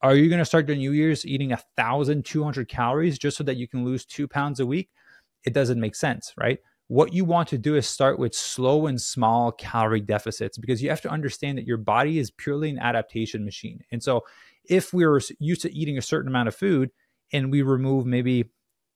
Are 0.00 0.14
you 0.14 0.28
going 0.28 0.38
to 0.38 0.44
start 0.44 0.66
the 0.66 0.76
New 0.76 0.92
Year's 0.92 1.26
eating 1.26 1.48
1,200 1.48 2.68
calories 2.68 3.18
just 3.18 3.36
so 3.36 3.42
that 3.44 3.56
you 3.56 3.66
can 3.66 3.84
lose 3.84 4.04
two 4.04 4.28
pounds 4.28 4.60
a 4.60 4.66
week? 4.66 4.90
It 5.44 5.52
doesn't 5.52 5.80
make 5.80 5.94
sense, 5.94 6.32
right? 6.38 6.58
What 6.88 7.14
you 7.14 7.24
want 7.24 7.48
to 7.48 7.58
do 7.58 7.76
is 7.76 7.86
start 7.86 8.18
with 8.18 8.34
slow 8.34 8.86
and 8.86 9.00
small 9.00 9.52
calorie 9.52 10.00
deficits 10.00 10.58
because 10.58 10.82
you 10.82 10.90
have 10.90 11.00
to 11.02 11.10
understand 11.10 11.56
that 11.56 11.66
your 11.66 11.78
body 11.78 12.18
is 12.18 12.30
purely 12.30 12.68
an 12.70 12.78
adaptation 12.78 13.44
machine. 13.44 13.80
And 13.90 14.02
so, 14.02 14.22
if 14.66 14.92
we're 14.92 15.20
used 15.38 15.62
to 15.62 15.74
eating 15.74 15.98
a 15.98 16.02
certain 16.02 16.28
amount 16.28 16.48
of 16.48 16.54
food 16.54 16.90
and 17.32 17.50
we 17.50 17.62
remove 17.62 18.06
maybe 18.06 18.50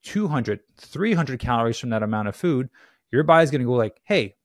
200, 0.05 0.61
300 0.79 1.39
calories 1.41 1.79
from 1.79 1.91
that 1.91 2.03
amount 2.03 2.29
of 2.29 2.37
food, 2.37 2.69
your 3.11 3.23
body's 3.23 3.51
going 3.51 3.61
to 3.61 3.67
go 3.67 3.73
like, 3.73 4.01
"Hey, 4.05 4.37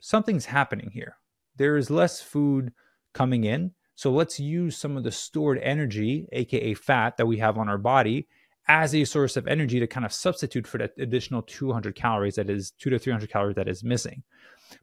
something's 0.00 0.46
happening 0.46 0.90
here. 0.92 1.16
There 1.56 1.76
is 1.76 1.90
less 1.90 2.20
food 2.20 2.72
coming 3.14 3.44
in. 3.44 3.72
So 3.94 4.10
let's 4.10 4.40
use 4.40 4.76
some 4.76 4.96
of 4.96 5.04
the 5.04 5.12
stored 5.12 5.58
energy, 5.58 6.26
aka 6.32 6.74
fat 6.74 7.16
that 7.16 7.26
we 7.26 7.38
have 7.38 7.58
on 7.58 7.68
our 7.68 7.78
body 7.78 8.26
as 8.68 8.94
a 8.94 9.04
source 9.04 9.36
of 9.36 9.46
energy 9.46 9.80
to 9.80 9.86
kind 9.86 10.06
of 10.06 10.12
substitute 10.12 10.66
for 10.66 10.78
that 10.78 10.92
additional 10.98 11.42
200 11.42 11.94
calories 11.94 12.36
that 12.36 12.48
is 12.48 12.70
two 12.72 12.90
to 12.90 12.98
300 12.98 13.28
calories 13.28 13.56
that 13.56 13.68
is 13.68 13.82
missing. 13.82 14.22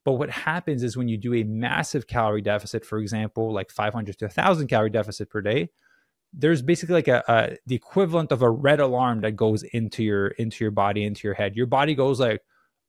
But 0.04 0.14
what 0.14 0.30
happens 0.30 0.84
is 0.84 0.98
when 0.98 1.08
you 1.08 1.18
do 1.18 1.34
a 1.34 1.44
massive 1.44 2.08
calorie 2.08 2.42
deficit, 2.42 2.86
for 2.86 3.00
example, 3.00 3.52
like 3.52 3.72
500 3.72 4.18
to 4.20 4.26
1,000 4.26 4.68
calorie 4.68 4.90
deficit 4.90 5.30
per 5.30 5.42
day, 5.42 5.70
there's 6.34 6.62
basically 6.62 6.96
like 6.96 7.08
a, 7.08 7.24
a, 7.28 7.58
the 7.66 7.76
equivalent 7.76 8.32
of 8.32 8.42
a 8.42 8.50
red 8.50 8.80
alarm 8.80 9.22
that 9.22 9.32
goes 9.32 9.64
into 9.64 10.04
your 10.04 10.28
into 10.28 10.64
your 10.64 10.72
body 10.72 11.04
into 11.04 11.28
your 11.28 11.34
head. 11.34 11.56
Your 11.56 11.66
body 11.66 11.96
goes 11.96 12.20
like, 12.20 12.44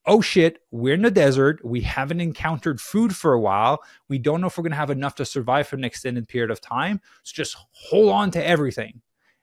"Oh 0.04 0.20
shit, 0.20 0.58
we're 0.70 0.94
in 0.94 1.02
the 1.02 1.10
desert. 1.10 1.64
We 1.64 1.80
haven't 1.80 2.20
encountered 2.20 2.80
food 2.82 3.16
for 3.16 3.32
a 3.32 3.40
while. 3.40 3.82
We 4.08 4.18
don't 4.18 4.42
know 4.42 4.48
if 4.48 4.58
we're 4.58 4.62
going 4.62 4.72
to 4.72 4.76
have 4.76 4.90
enough 4.90 5.14
to 5.16 5.24
survive 5.24 5.68
for 5.68 5.76
an 5.76 5.84
extended 5.84 6.28
period 6.28 6.50
of 6.50 6.60
time. 6.60 7.00
So 7.22 7.32
just 7.34 7.56
hold 7.70 8.10
on 8.10 8.30
to 8.32 8.46
everything." 8.46 9.00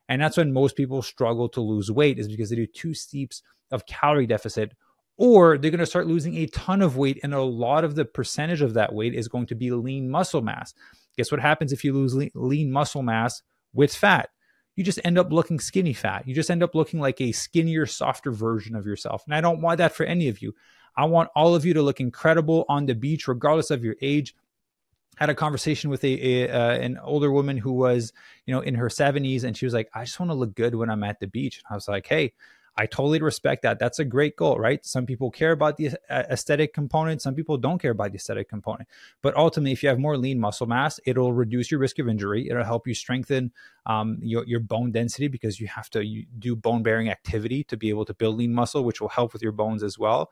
And 0.09 0.21
that's 0.21 0.37
when 0.37 0.53
most 0.53 0.75
people 0.75 1.01
struggle 1.01 1.49
to 1.49 1.61
lose 1.61 1.91
weight 1.91 2.19
is 2.19 2.27
because 2.27 2.49
they 2.49 2.55
do 2.55 2.67
two 2.67 2.93
steeps 2.93 3.41
of 3.71 3.85
calorie 3.85 4.27
deficit 4.27 4.73
or 5.17 5.57
they're 5.57 5.71
going 5.71 5.79
to 5.79 5.85
start 5.85 6.07
losing 6.07 6.37
a 6.37 6.45
ton 6.47 6.81
of 6.81 6.95
weight 6.95 7.19
and 7.23 7.33
a 7.33 7.41
lot 7.41 7.83
of 7.83 7.95
the 7.95 8.05
percentage 8.05 8.61
of 8.61 8.75
that 8.75 8.93
weight 8.93 9.15
is 9.15 9.27
going 9.27 9.47
to 9.47 9.55
be 9.55 9.71
lean 9.71 10.09
muscle 10.09 10.41
mass. 10.41 10.73
Guess 11.17 11.31
what 11.31 11.41
happens 11.41 11.73
if 11.73 11.83
you 11.83 11.91
lose 11.91 12.15
lean 12.35 12.71
muscle 12.71 13.01
mass 13.01 13.41
with 13.73 13.93
fat? 13.93 14.29
You 14.75 14.83
just 14.83 14.99
end 15.03 15.17
up 15.17 15.31
looking 15.31 15.59
skinny 15.59 15.93
fat. 15.93 16.27
You 16.27 16.35
just 16.35 16.51
end 16.51 16.61
up 16.61 16.75
looking 16.75 16.99
like 16.99 17.19
a 17.19 17.31
skinnier, 17.31 17.87
softer 17.87 18.31
version 18.31 18.75
of 18.75 18.85
yourself. 18.85 19.23
And 19.25 19.33
I 19.33 19.41
don't 19.41 19.59
want 19.59 19.79
that 19.79 19.95
for 19.95 20.05
any 20.05 20.29
of 20.29 20.39
you. 20.39 20.53
I 20.95 21.05
want 21.05 21.31
all 21.35 21.55
of 21.55 21.65
you 21.65 21.73
to 21.73 21.81
look 21.81 21.99
incredible 21.99 22.65
on 22.69 22.85
the 22.85 22.93
beach, 22.93 23.27
regardless 23.27 23.71
of 23.71 23.83
your 23.83 23.95
age, 24.01 24.35
had 25.17 25.29
a 25.29 25.35
conversation 25.35 25.89
with 25.89 26.03
a, 26.03 26.45
a 26.45 26.49
uh, 26.49 26.75
an 26.75 26.97
older 27.03 27.31
woman 27.31 27.57
who 27.57 27.73
was 27.73 28.13
you 28.45 28.53
know 28.53 28.61
in 28.61 28.75
her 28.75 28.87
70s 28.87 29.43
and 29.43 29.57
she 29.57 29.65
was 29.65 29.73
like 29.73 29.89
i 29.93 30.03
just 30.05 30.19
want 30.19 30.29
to 30.29 30.35
look 30.35 30.55
good 30.55 30.73
when 30.75 30.89
i'm 30.89 31.03
at 31.03 31.19
the 31.19 31.27
beach. 31.27 31.57
And 31.57 31.65
i 31.69 31.75
was 31.75 31.87
like 31.87 32.07
hey 32.07 32.33
I 32.77 32.85
totally 32.85 33.19
respect 33.19 33.63
that. 33.63 33.79
That's 33.79 33.97
a 33.97 34.05
great 34.05 34.35
goal, 34.35 34.57
right? 34.59 34.85
Some 34.85 35.07
people 35.07 35.31
care 35.31 35.51
about 35.51 35.77
the 35.77 35.91
aesthetic 36.09 36.73
component, 36.73 37.21
some 37.21 37.33
people 37.33 37.57
don't 37.57 37.79
care 37.81 37.91
about 37.91 38.11
the 38.11 38.17
aesthetic 38.17 38.49
component. 38.49 38.87
But 39.23 39.35
ultimately, 39.35 39.71
if 39.71 39.81
you 39.81 39.89
have 39.89 39.97
more 39.97 40.15
lean 40.15 40.39
muscle 40.39 40.67
mass, 40.67 40.99
it'll 41.05 41.33
reduce 41.33 41.71
your 41.71 41.79
risk 41.79 41.97
of 41.97 42.07
injury. 42.07 42.49
It'll 42.49 42.63
help 42.63 42.87
you 42.87 42.93
strengthen 42.93 43.51
um, 43.87 44.19
your, 44.21 44.45
your 44.45 44.59
bone 44.59 44.91
density 44.91 45.27
because 45.27 45.59
you 45.59 45.67
have 45.67 45.89
to 45.91 46.23
do 46.37 46.55
bone 46.55 46.83
bearing 46.83 47.09
activity 47.09 47.63
to 47.65 47.77
be 47.77 47.89
able 47.89 48.05
to 48.05 48.13
build 48.13 48.37
lean 48.37 48.53
muscle, 48.53 48.83
which 48.83 49.01
will 49.01 49.09
help 49.09 49.33
with 49.33 49.41
your 49.41 49.53
bones 49.53 49.81
as 49.81 49.97
well. 49.97 50.29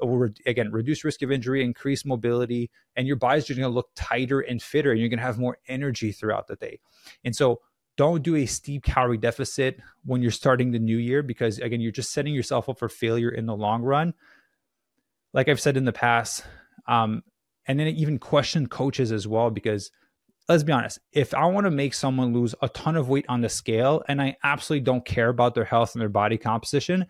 It 0.00 0.06
will, 0.06 0.18
re- 0.18 0.34
again, 0.46 0.70
reduce 0.70 1.04
risk 1.04 1.22
of 1.22 1.32
injury, 1.32 1.64
increase 1.64 2.04
mobility, 2.04 2.70
and 2.94 3.06
your 3.06 3.16
body's 3.16 3.46
just 3.46 3.58
going 3.58 3.70
to 3.70 3.74
look 3.74 3.90
tighter 3.96 4.40
and 4.40 4.62
fitter, 4.62 4.92
and 4.92 5.00
you're 5.00 5.08
going 5.08 5.18
to 5.18 5.24
have 5.24 5.38
more 5.38 5.58
energy 5.66 6.12
throughout 6.12 6.46
the 6.46 6.56
day. 6.56 6.78
And 7.24 7.34
so, 7.34 7.60
don't 7.98 8.22
do 8.22 8.36
a 8.36 8.46
steep 8.46 8.82
calorie 8.82 9.18
deficit 9.18 9.78
when 10.06 10.22
you're 10.22 10.30
starting 10.30 10.70
the 10.70 10.78
new 10.78 10.96
year 10.96 11.22
because 11.22 11.58
again 11.58 11.82
you're 11.82 11.92
just 11.92 12.12
setting 12.12 12.32
yourself 12.32 12.70
up 12.70 12.78
for 12.78 12.88
failure 12.88 13.28
in 13.28 13.44
the 13.44 13.54
long 13.54 13.82
run. 13.82 14.14
Like 15.34 15.48
i've 15.48 15.60
said 15.60 15.76
in 15.76 15.84
the 15.84 15.92
past 15.92 16.42
um, 16.86 17.22
and 17.66 17.78
then 17.78 17.88
even 17.88 18.18
question 18.18 18.66
coaches 18.66 19.12
as 19.12 19.28
well 19.28 19.50
because 19.50 19.90
let's 20.48 20.62
be 20.62 20.72
honest 20.72 20.98
if 21.12 21.34
i 21.34 21.44
want 21.44 21.66
to 21.66 21.70
make 21.70 21.92
someone 21.92 22.32
lose 22.32 22.54
a 22.62 22.68
ton 22.70 22.96
of 22.96 23.10
weight 23.10 23.26
on 23.28 23.42
the 23.42 23.48
scale 23.50 24.02
and 24.08 24.22
i 24.22 24.34
absolutely 24.42 24.82
don't 24.82 25.04
care 25.04 25.28
about 25.28 25.54
their 25.54 25.66
health 25.66 25.94
and 25.94 26.00
their 26.00 26.08
body 26.08 26.38
composition 26.38 27.04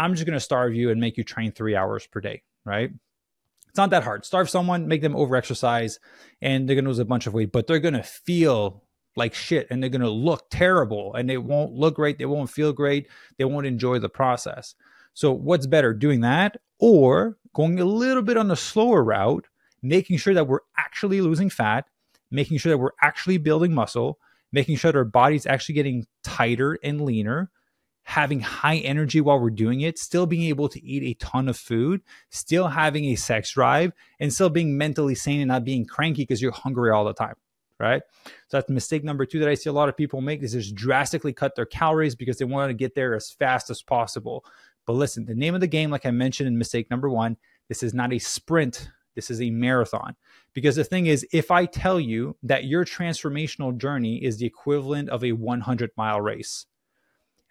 i'm 0.00 0.14
just 0.14 0.26
going 0.26 0.36
to 0.36 0.40
starve 0.40 0.74
you 0.74 0.90
and 0.90 1.00
make 1.00 1.16
you 1.16 1.22
train 1.22 1.52
three 1.52 1.76
hours 1.76 2.08
per 2.08 2.20
day 2.20 2.42
right? 2.64 2.90
It's 3.68 3.76
not 3.76 3.90
that 3.90 4.02
hard. 4.02 4.24
Starve 4.24 4.50
someone 4.50 4.88
make 4.88 5.02
them 5.02 5.14
over 5.14 5.36
exercise 5.36 6.00
and 6.42 6.68
they're 6.68 6.74
going 6.74 6.84
to 6.84 6.90
lose 6.90 6.98
a 6.98 7.04
bunch 7.04 7.26
of 7.26 7.34
weight 7.34 7.52
but 7.52 7.66
they're 7.66 7.78
going 7.78 7.94
to 7.94 8.02
feel 8.02 8.82
like 9.20 9.34
shit 9.34 9.66
and 9.70 9.82
they're 9.82 9.90
going 9.90 10.00
to 10.00 10.10
look 10.10 10.46
terrible 10.50 11.14
and 11.14 11.28
they 11.28 11.36
won't 11.36 11.74
look 11.74 11.94
great. 11.94 12.18
They 12.18 12.24
won't 12.24 12.50
feel 12.50 12.72
great. 12.72 13.06
They 13.36 13.44
won't 13.44 13.66
enjoy 13.66 13.98
the 13.98 14.08
process. 14.08 14.74
So, 15.12 15.30
what's 15.30 15.66
better, 15.66 15.92
doing 15.92 16.22
that 16.22 16.56
or 16.78 17.36
going 17.54 17.78
a 17.78 17.84
little 17.84 18.22
bit 18.22 18.38
on 18.38 18.48
the 18.48 18.56
slower 18.56 19.04
route, 19.04 19.46
making 19.82 20.16
sure 20.16 20.34
that 20.34 20.48
we're 20.48 20.60
actually 20.78 21.20
losing 21.20 21.50
fat, 21.50 21.84
making 22.30 22.58
sure 22.58 22.70
that 22.70 22.78
we're 22.78 22.96
actually 23.02 23.36
building 23.36 23.74
muscle, 23.74 24.18
making 24.52 24.76
sure 24.76 24.90
that 24.90 24.98
our 24.98 25.04
body's 25.04 25.46
actually 25.46 25.74
getting 25.74 26.06
tighter 26.24 26.78
and 26.82 27.02
leaner, 27.02 27.50
having 28.04 28.40
high 28.40 28.78
energy 28.78 29.20
while 29.20 29.38
we're 29.38 29.50
doing 29.50 29.82
it, 29.82 29.98
still 29.98 30.26
being 30.26 30.48
able 30.48 30.68
to 30.70 30.82
eat 30.82 31.02
a 31.02 31.22
ton 31.22 31.48
of 31.48 31.58
food, 31.58 32.00
still 32.30 32.68
having 32.68 33.04
a 33.04 33.16
sex 33.16 33.52
drive, 33.52 33.92
and 34.18 34.32
still 34.32 34.48
being 34.48 34.78
mentally 34.78 35.14
sane 35.14 35.40
and 35.40 35.48
not 35.48 35.64
being 35.64 35.84
cranky 35.84 36.22
because 36.22 36.40
you're 36.40 36.52
hungry 36.52 36.90
all 36.90 37.04
the 37.04 37.12
time 37.12 37.34
right? 37.80 38.02
So 38.48 38.58
that's 38.58 38.70
mistake 38.70 39.02
number 39.02 39.24
two 39.24 39.40
that 39.40 39.48
I 39.48 39.54
see 39.54 39.70
a 39.70 39.72
lot 39.72 39.88
of 39.88 39.96
people 39.96 40.20
make 40.20 40.42
is 40.42 40.52
just 40.52 40.74
drastically 40.74 41.32
cut 41.32 41.56
their 41.56 41.66
calories 41.66 42.14
because 42.14 42.38
they 42.38 42.44
want 42.44 42.68
to 42.70 42.74
get 42.74 42.94
there 42.94 43.14
as 43.14 43.30
fast 43.30 43.70
as 43.70 43.82
possible. 43.82 44.44
But 44.86 44.92
listen, 44.92 45.24
the 45.24 45.34
name 45.34 45.54
of 45.54 45.60
the 45.60 45.66
game, 45.66 45.90
like 45.90 46.06
I 46.06 46.10
mentioned 46.10 46.46
in 46.46 46.58
mistake 46.58 46.90
number 46.90 47.08
one, 47.08 47.36
this 47.68 47.82
is 47.82 47.94
not 47.94 48.12
a 48.12 48.18
sprint. 48.18 48.90
This 49.14 49.30
is 49.30 49.40
a 49.40 49.50
marathon. 49.50 50.14
Because 50.52 50.76
the 50.76 50.84
thing 50.84 51.06
is, 51.06 51.26
if 51.32 51.50
I 51.50 51.64
tell 51.66 51.98
you 51.98 52.36
that 52.42 52.64
your 52.64 52.84
transformational 52.84 53.76
journey 53.76 54.22
is 54.22 54.36
the 54.36 54.46
equivalent 54.46 55.08
of 55.08 55.24
a 55.24 55.32
100 55.32 55.90
mile 55.96 56.20
race 56.20 56.66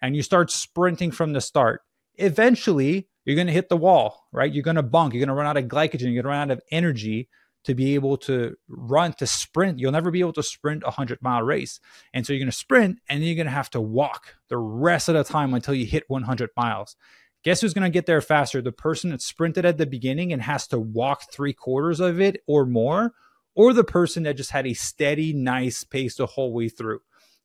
and 0.00 0.14
you 0.14 0.22
start 0.22 0.50
sprinting 0.50 1.10
from 1.10 1.32
the 1.32 1.40
start, 1.40 1.82
eventually 2.16 3.08
you're 3.24 3.36
going 3.36 3.46
to 3.46 3.52
hit 3.52 3.68
the 3.68 3.76
wall, 3.76 4.26
right? 4.32 4.52
You're 4.52 4.62
going 4.62 4.76
to 4.76 4.82
bunk. 4.82 5.12
You're 5.12 5.20
going 5.20 5.28
to 5.28 5.34
run 5.34 5.46
out 5.46 5.56
of 5.56 5.64
glycogen. 5.64 6.12
You're 6.12 6.22
going 6.22 6.24
to 6.24 6.28
run 6.28 6.50
out 6.50 6.56
of 6.56 6.62
energy 6.70 7.28
to 7.64 7.74
be 7.74 7.94
able 7.94 8.16
to 8.16 8.56
run 8.68 9.12
to 9.12 9.26
sprint 9.26 9.78
you'll 9.78 9.92
never 9.92 10.10
be 10.10 10.20
able 10.20 10.32
to 10.32 10.42
sprint 10.42 10.82
a 10.82 10.86
100 10.86 11.20
mile 11.22 11.42
race 11.42 11.80
and 12.12 12.26
so 12.26 12.32
you're 12.32 12.40
going 12.40 12.50
to 12.50 12.56
sprint 12.56 12.98
and 13.08 13.20
then 13.20 13.26
you're 13.26 13.36
going 13.36 13.46
to 13.46 13.50
have 13.50 13.70
to 13.70 13.80
walk 13.80 14.36
the 14.48 14.58
rest 14.58 15.08
of 15.08 15.14
the 15.14 15.24
time 15.24 15.54
until 15.54 15.74
you 15.74 15.86
hit 15.86 16.04
100 16.08 16.50
miles 16.56 16.96
guess 17.42 17.60
who's 17.60 17.74
going 17.74 17.84
to 17.84 17.90
get 17.90 18.06
there 18.06 18.20
faster 18.20 18.60
the 18.60 18.72
person 18.72 19.10
that 19.10 19.22
sprinted 19.22 19.64
at 19.64 19.78
the 19.78 19.86
beginning 19.86 20.32
and 20.32 20.42
has 20.42 20.66
to 20.66 20.78
walk 20.78 21.30
three 21.32 21.52
quarters 21.52 22.00
of 22.00 22.20
it 22.20 22.42
or 22.46 22.66
more 22.66 23.12
or 23.54 23.72
the 23.72 23.84
person 23.84 24.22
that 24.22 24.36
just 24.36 24.52
had 24.52 24.66
a 24.66 24.74
steady, 24.74 25.32
nice 25.32 25.84
pace 25.84 26.16
the 26.16 26.26
whole 26.26 26.52
way 26.52 26.68
through. 26.68 27.00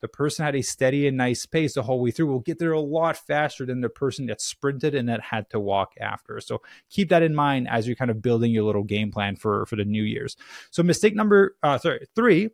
The 0.05 0.09
person 0.09 0.45
had 0.45 0.55
a 0.55 0.62
steady 0.62 1.07
and 1.07 1.17
nice 1.17 1.47
pace 1.47 1.74
the 1.74 1.81
whole 1.81 2.00
way 2.00 2.12
through 2.12 2.27
will 2.27 2.41
get 2.41 2.59
there 2.59 2.74
a 2.74 2.79
lot 2.79 3.17
faster 3.17 3.65
than 3.65 3.81
the 3.81 3.89
person 3.89 4.27
that 4.27 4.39
sprinted 4.39 4.93
and 4.93 5.09
that 5.09 5.19
had 5.19 5.50
to 5.50 5.59
walk 5.59 5.93
after. 6.00 6.39
So 6.39 6.62
keep 6.91 7.09
that 7.09 7.24
in 7.24 7.33
mind 7.33 7.67
as 7.67 7.88
you're 7.88 7.95
kind 7.95 8.12
of 8.12 8.21
building 8.21 8.51
your 8.51 8.65
little 8.65 8.83
game 8.83 9.12
plan 9.12 9.35
for 9.35 9.65
for 9.65 9.75
the 9.75 9.83
New 9.83 10.03
Year's. 10.03 10.38
So 10.69 10.83
mistake 10.83 11.15
number 11.15 11.55
uh, 11.63 11.79
sorry 11.79 12.05
three 12.15 12.51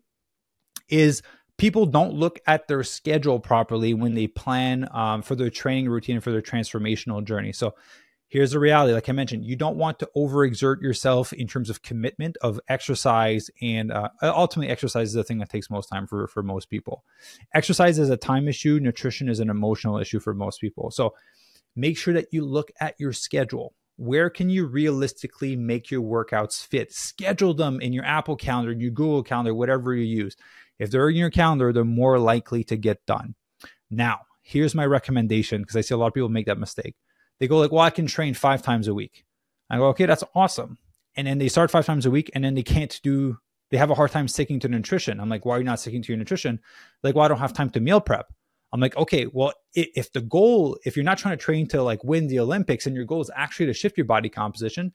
is 0.88 1.22
people 1.58 1.86
don't 1.86 2.14
look 2.14 2.40
at 2.48 2.70
their 2.70 2.84
schedule 2.84 3.38
properly 3.38 3.94
when 3.94 4.16
they 4.16 4.28
plan 4.28 4.88
um, 4.94 5.22
for 5.22 5.36
their 5.36 5.50
training 5.50 5.90
routine 5.90 6.22
for 6.22 6.32
their 6.32 6.42
transformational 6.42 7.22
journey. 7.22 7.52
So 7.52 7.76
here's 8.32 8.52
the 8.52 8.60
reality. 8.60 8.94
Like 8.94 9.10
i 9.10 9.12
mentioned 9.12 9.46
you 9.46 9.56
don't 9.56 9.76
want 9.76 10.00
to 10.00 10.10
overexert 10.16 10.82
yourself 10.82 11.34
in 11.34 11.48
terms 11.48 11.70
of 11.70 11.84
commitment 11.84 12.38
of 12.42 12.60
exercise 12.68 13.52
and 13.62 13.92
uh, 13.92 14.10
ultimately 14.24 14.72
exercise 14.72 15.10
is 15.10 15.14
the 15.14 15.24
thing 15.24 15.38
that 15.40 15.50
takes 15.50 15.70
most 15.70 15.88
time 15.88 16.08
for, 16.08 16.28
for 16.28 16.42
most 16.42 16.70
people. 16.70 17.04
Exercise 17.54 18.00
is 18.00 18.10
a 18.10 18.18
time 18.18 18.48
issue. 18.48 18.80
Nutrition 18.80 19.30
is 19.30 19.40
an 19.40 19.50
emotional 19.50 20.00
issue 20.00 20.20
for 20.20 20.34
most 20.34 20.60
people. 20.60 20.90
So 20.90 21.14
make 21.76 21.98
sure 21.98 22.14
that 22.14 22.28
you 22.32 22.44
look 22.46 22.72
at 22.80 22.96
your 23.00 23.14
schedule. 23.14 23.76
Where 23.98 24.30
can 24.30 24.50
you 24.50 24.66
realistically 24.66 25.56
make 25.56 25.92
your 25.92 26.02
workouts 26.02 26.66
fit? 26.66 26.92
Schedule 26.92 27.54
them 27.54 27.82
in 27.82 27.94
your 27.94 28.06
apple 28.06 28.38
calendar 28.38 28.72
your 28.72 28.92
google 28.92 29.24
calendar 29.24 29.54
whatever 29.54 29.94
you 29.94 30.06
use. 30.06 30.36
If 30.80 30.90
they're 30.90 31.10
in 31.10 31.18
your 31.18 31.30
calendar 31.30 31.74
they're 31.74 31.84
more 31.84 32.18
likely 32.18 32.64
to 32.66 32.78
get 32.78 33.06
done. 33.06 33.36
Now 33.90 34.22
here's 34.42 34.74
my 34.74 34.86
recommendation 34.86 35.62
because 35.62 35.76
i 35.76 35.82
see 35.82 35.94
a 35.94 35.98
lot 35.98 36.08
of 36.08 36.14
people 36.14 36.30
make 36.30 36.48
that 36.48 36.58
mistake 36.58 36.96
they 37.42 37.48
go 37.48 37.58
like, 37.58 37.72
well, 37.72 37.82
I 37.82 37.90
can 37.90 38.06
train 38.06 38.36
five 38.36 38.62
times 38.62 38.88
a 38.88 38.94
week. 38.94 39.26
I 39.68 39.78
go, 39.78 39.88
okay, 39.88 40.06
that's 40.06 40.24
awesome. 40.36 40.78
And 41.16 41.26
then 41.26 41.40
they 41.40 41.50
start 41.50 41.72
five 41.72 41.88
times 41.88 42.06
a 42.06 42.12
week 42.12 42.30
and 42.36 42.44
then 42.44 42.54
they 42.54 42.62
can't 42.62 42.98
do, 43.02 43.40
they 43.72 43.78
have 43.78 43.90
a 43.90 43.96
hard 43.96 44.12
time 44.12 44.28
sticking 44.28 44.60
to 44.60 44.68
nutrition. 44.68 45.20
I'm 45.20 45.28
like, 45.28 45.44
why 45.44 45.56
are 45.56 45.58
you 45.58 45.64
not 45.64 45.80
sticking 45.80 46.04
to 46.04 46.12
your 46.12 46.20
nutrition? 46.20 46.60
Like, 47.02 47.16
well, 47.16 47.26
I 47.26 47.28
don't 47.28 47.40
have 47.40 47.52
time 47.52 47.72
to 47.72 47.80
meal 47.80 48.00
prep. 48.00 48.32
I'm 48.72 48.80
like, 48.80 48.96
okay, 48.96 49.26
well, 49.26 49.54
if 49.74 50.14
the 50.14 50.22
goal, 50.22 50.78
if 50.86 50.96
you're 50.96 51.04
not 51.04 51.18
trying 51.18 51.36
to 51.36 51.44
train 51.44 51.68
to 51.70 51.82
like 51.82 52.04
win 52.04 52.28
the 52.28 52.40
Olympics 52.40 52.86
and 52.86 52.96
your 52.96 53.06
goal 53.06 53.22
is 53.22 53.32
actually 53.36 53.66
to 53.66 53.74
shift 53.74 53.98
your 53.98 54.06
body 54.06 54.30
composition, 54.30 54.94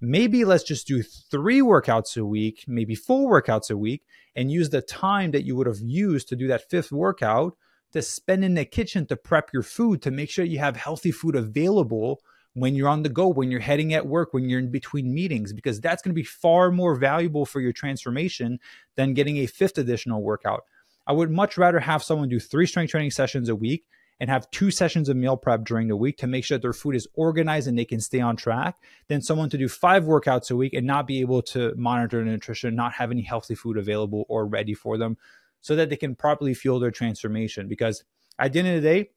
maybe 0.00 0.44
let's 0.44 0.64
just 0.64 0.88
do 0.88 1.00
three 1.00 1.60
workouts 1.60 2.16
a 2.16 2.24
week, 2.24 2.64
maybe 2.66 2.96
four 2.96 3.40
workouts 3.40 3.70
a 3.70 3.76
week, 3.76 4.02
and 4.34 4.50
use 4.50 4.70
the 4.70 4.82
time 4.82 5.30
that 5.30 5.44
you 5.44 5.54
would 5.54 5.68
have 5.68 5.80
used 5.80 6.28
to 6.30 6.34
do 6.36 6.48
that 6.48 6.68
fifth 6.68 6.90
workout 6.90 7.56
to 7.94 8.02
spend 8.02 8.44
in 8.44 8.54
the 8.54 8.64
kitchen 8.64 9.06
to 9.06 9.16
prep 9.16 9.52
your 9.52 9.62
food 9.62 10.02
to 10.02 10.10
make 10.10 10.28
sure 10.28 10.44
you 10.44 10.58
have 10.58 10.76
healthy 10.76 11.12
food 11.12 11.36
available 11.36 12.20
when 12.54 12.74
you're 12.74 12.88
on 12.88 13.04
the 13.04 13.08
go, 13.08 13.28
when 13.28 13.52
you're 13.52 13.60
heading 13.60 13.94
at 13.94 14.06
work, 14.06 14.34
when 14.34 14.48
you're 14.48 14.58
in 14.58 14.70
between 14.70 15.14
meetings, 15.14 15.52
because 15.52 15.80
that's 15.80 16.02
going 16.02 16.10
to 16.10 16.20
be 16.20 16.24
far 16.24 16.72
more 16.72 16.96
valuable 16.96 17.46
for 17.46 17.60
your 17.60 17.72
transformation 17.72 18.58
than 18.96 19.14
getting 19.14 19.38
a 19.38 19.46
fifth 19.46 19.78
additional 19.78 20.22
workout. 20.22 20.64
I 21.06 21.12
would 21.12 21.30
much 21.30 21.56
rather 21.56 21.78
have 21.78 22.02
someone 22.02 22.28
do 22.28 22.40
three 22.40 22.66
strength 22.66 22.90
training 22.90 23.12
sessions 23.12 23.48
a 23.48 23.54
week 23.54 23.84
and 24.18 24.28
have 24.28 24.50
two 24.50 24.72
sessions 24.72 25.08
of 25.08 25.16
meal 25.16 25.36
prep 25.36 25.64
during 25.64 25.86
the 25.86 25.96
week 25.96 26.16
to 26.18 26.26
make 26.26 26.44
sure 26.44 26.58
their 26.58 26.72
food 26.72 26.96
is 26.96 27.06
organized 27.14 27.68
and 27.68 27.78
they 27.78 27.84
can 27.84 28.00
stay 28.00 28.20
on 28.20 28.34
track 28.34 28.76
than 29.06 29.22
someone 29.22 29.50
to 29.50 29.58
do 29.58 29.68
five 29.68 30.02
workouts 30.04 30.50
a 30.50 30.56
week 30.56 30.74
and 30.74 30.86
not 30.86 31.06
be 31.06 31.20
able 31.20 31.42
to 31.42 31.72
monitor 31.76 32.24
nutrition, 32.24 32.74
not 32.74 32.94
have 32.94 33.12
any 33.12 33.22
healthy 33.22 33.54
food 33.54 33.76
available 33.76 34.24
or 34.28 34.46
ready 34.46 34.74
for 34.74 34.98
them 34.98 35.16
so 35.64 35.74
that 35.74 35.88
they 35.88 35.96
can 35.96 36.14
properly 36.14 36.52
fuel 36.52 36.78
their 36.78 36.90
transformation. 36.90 37.68
Because 37.68 38.04
at 38.38 38.52
the 38.52 38.58
end 38.58 38.68
of 38.68 38.74
the 38.74 38.80
day, 38.82 39.10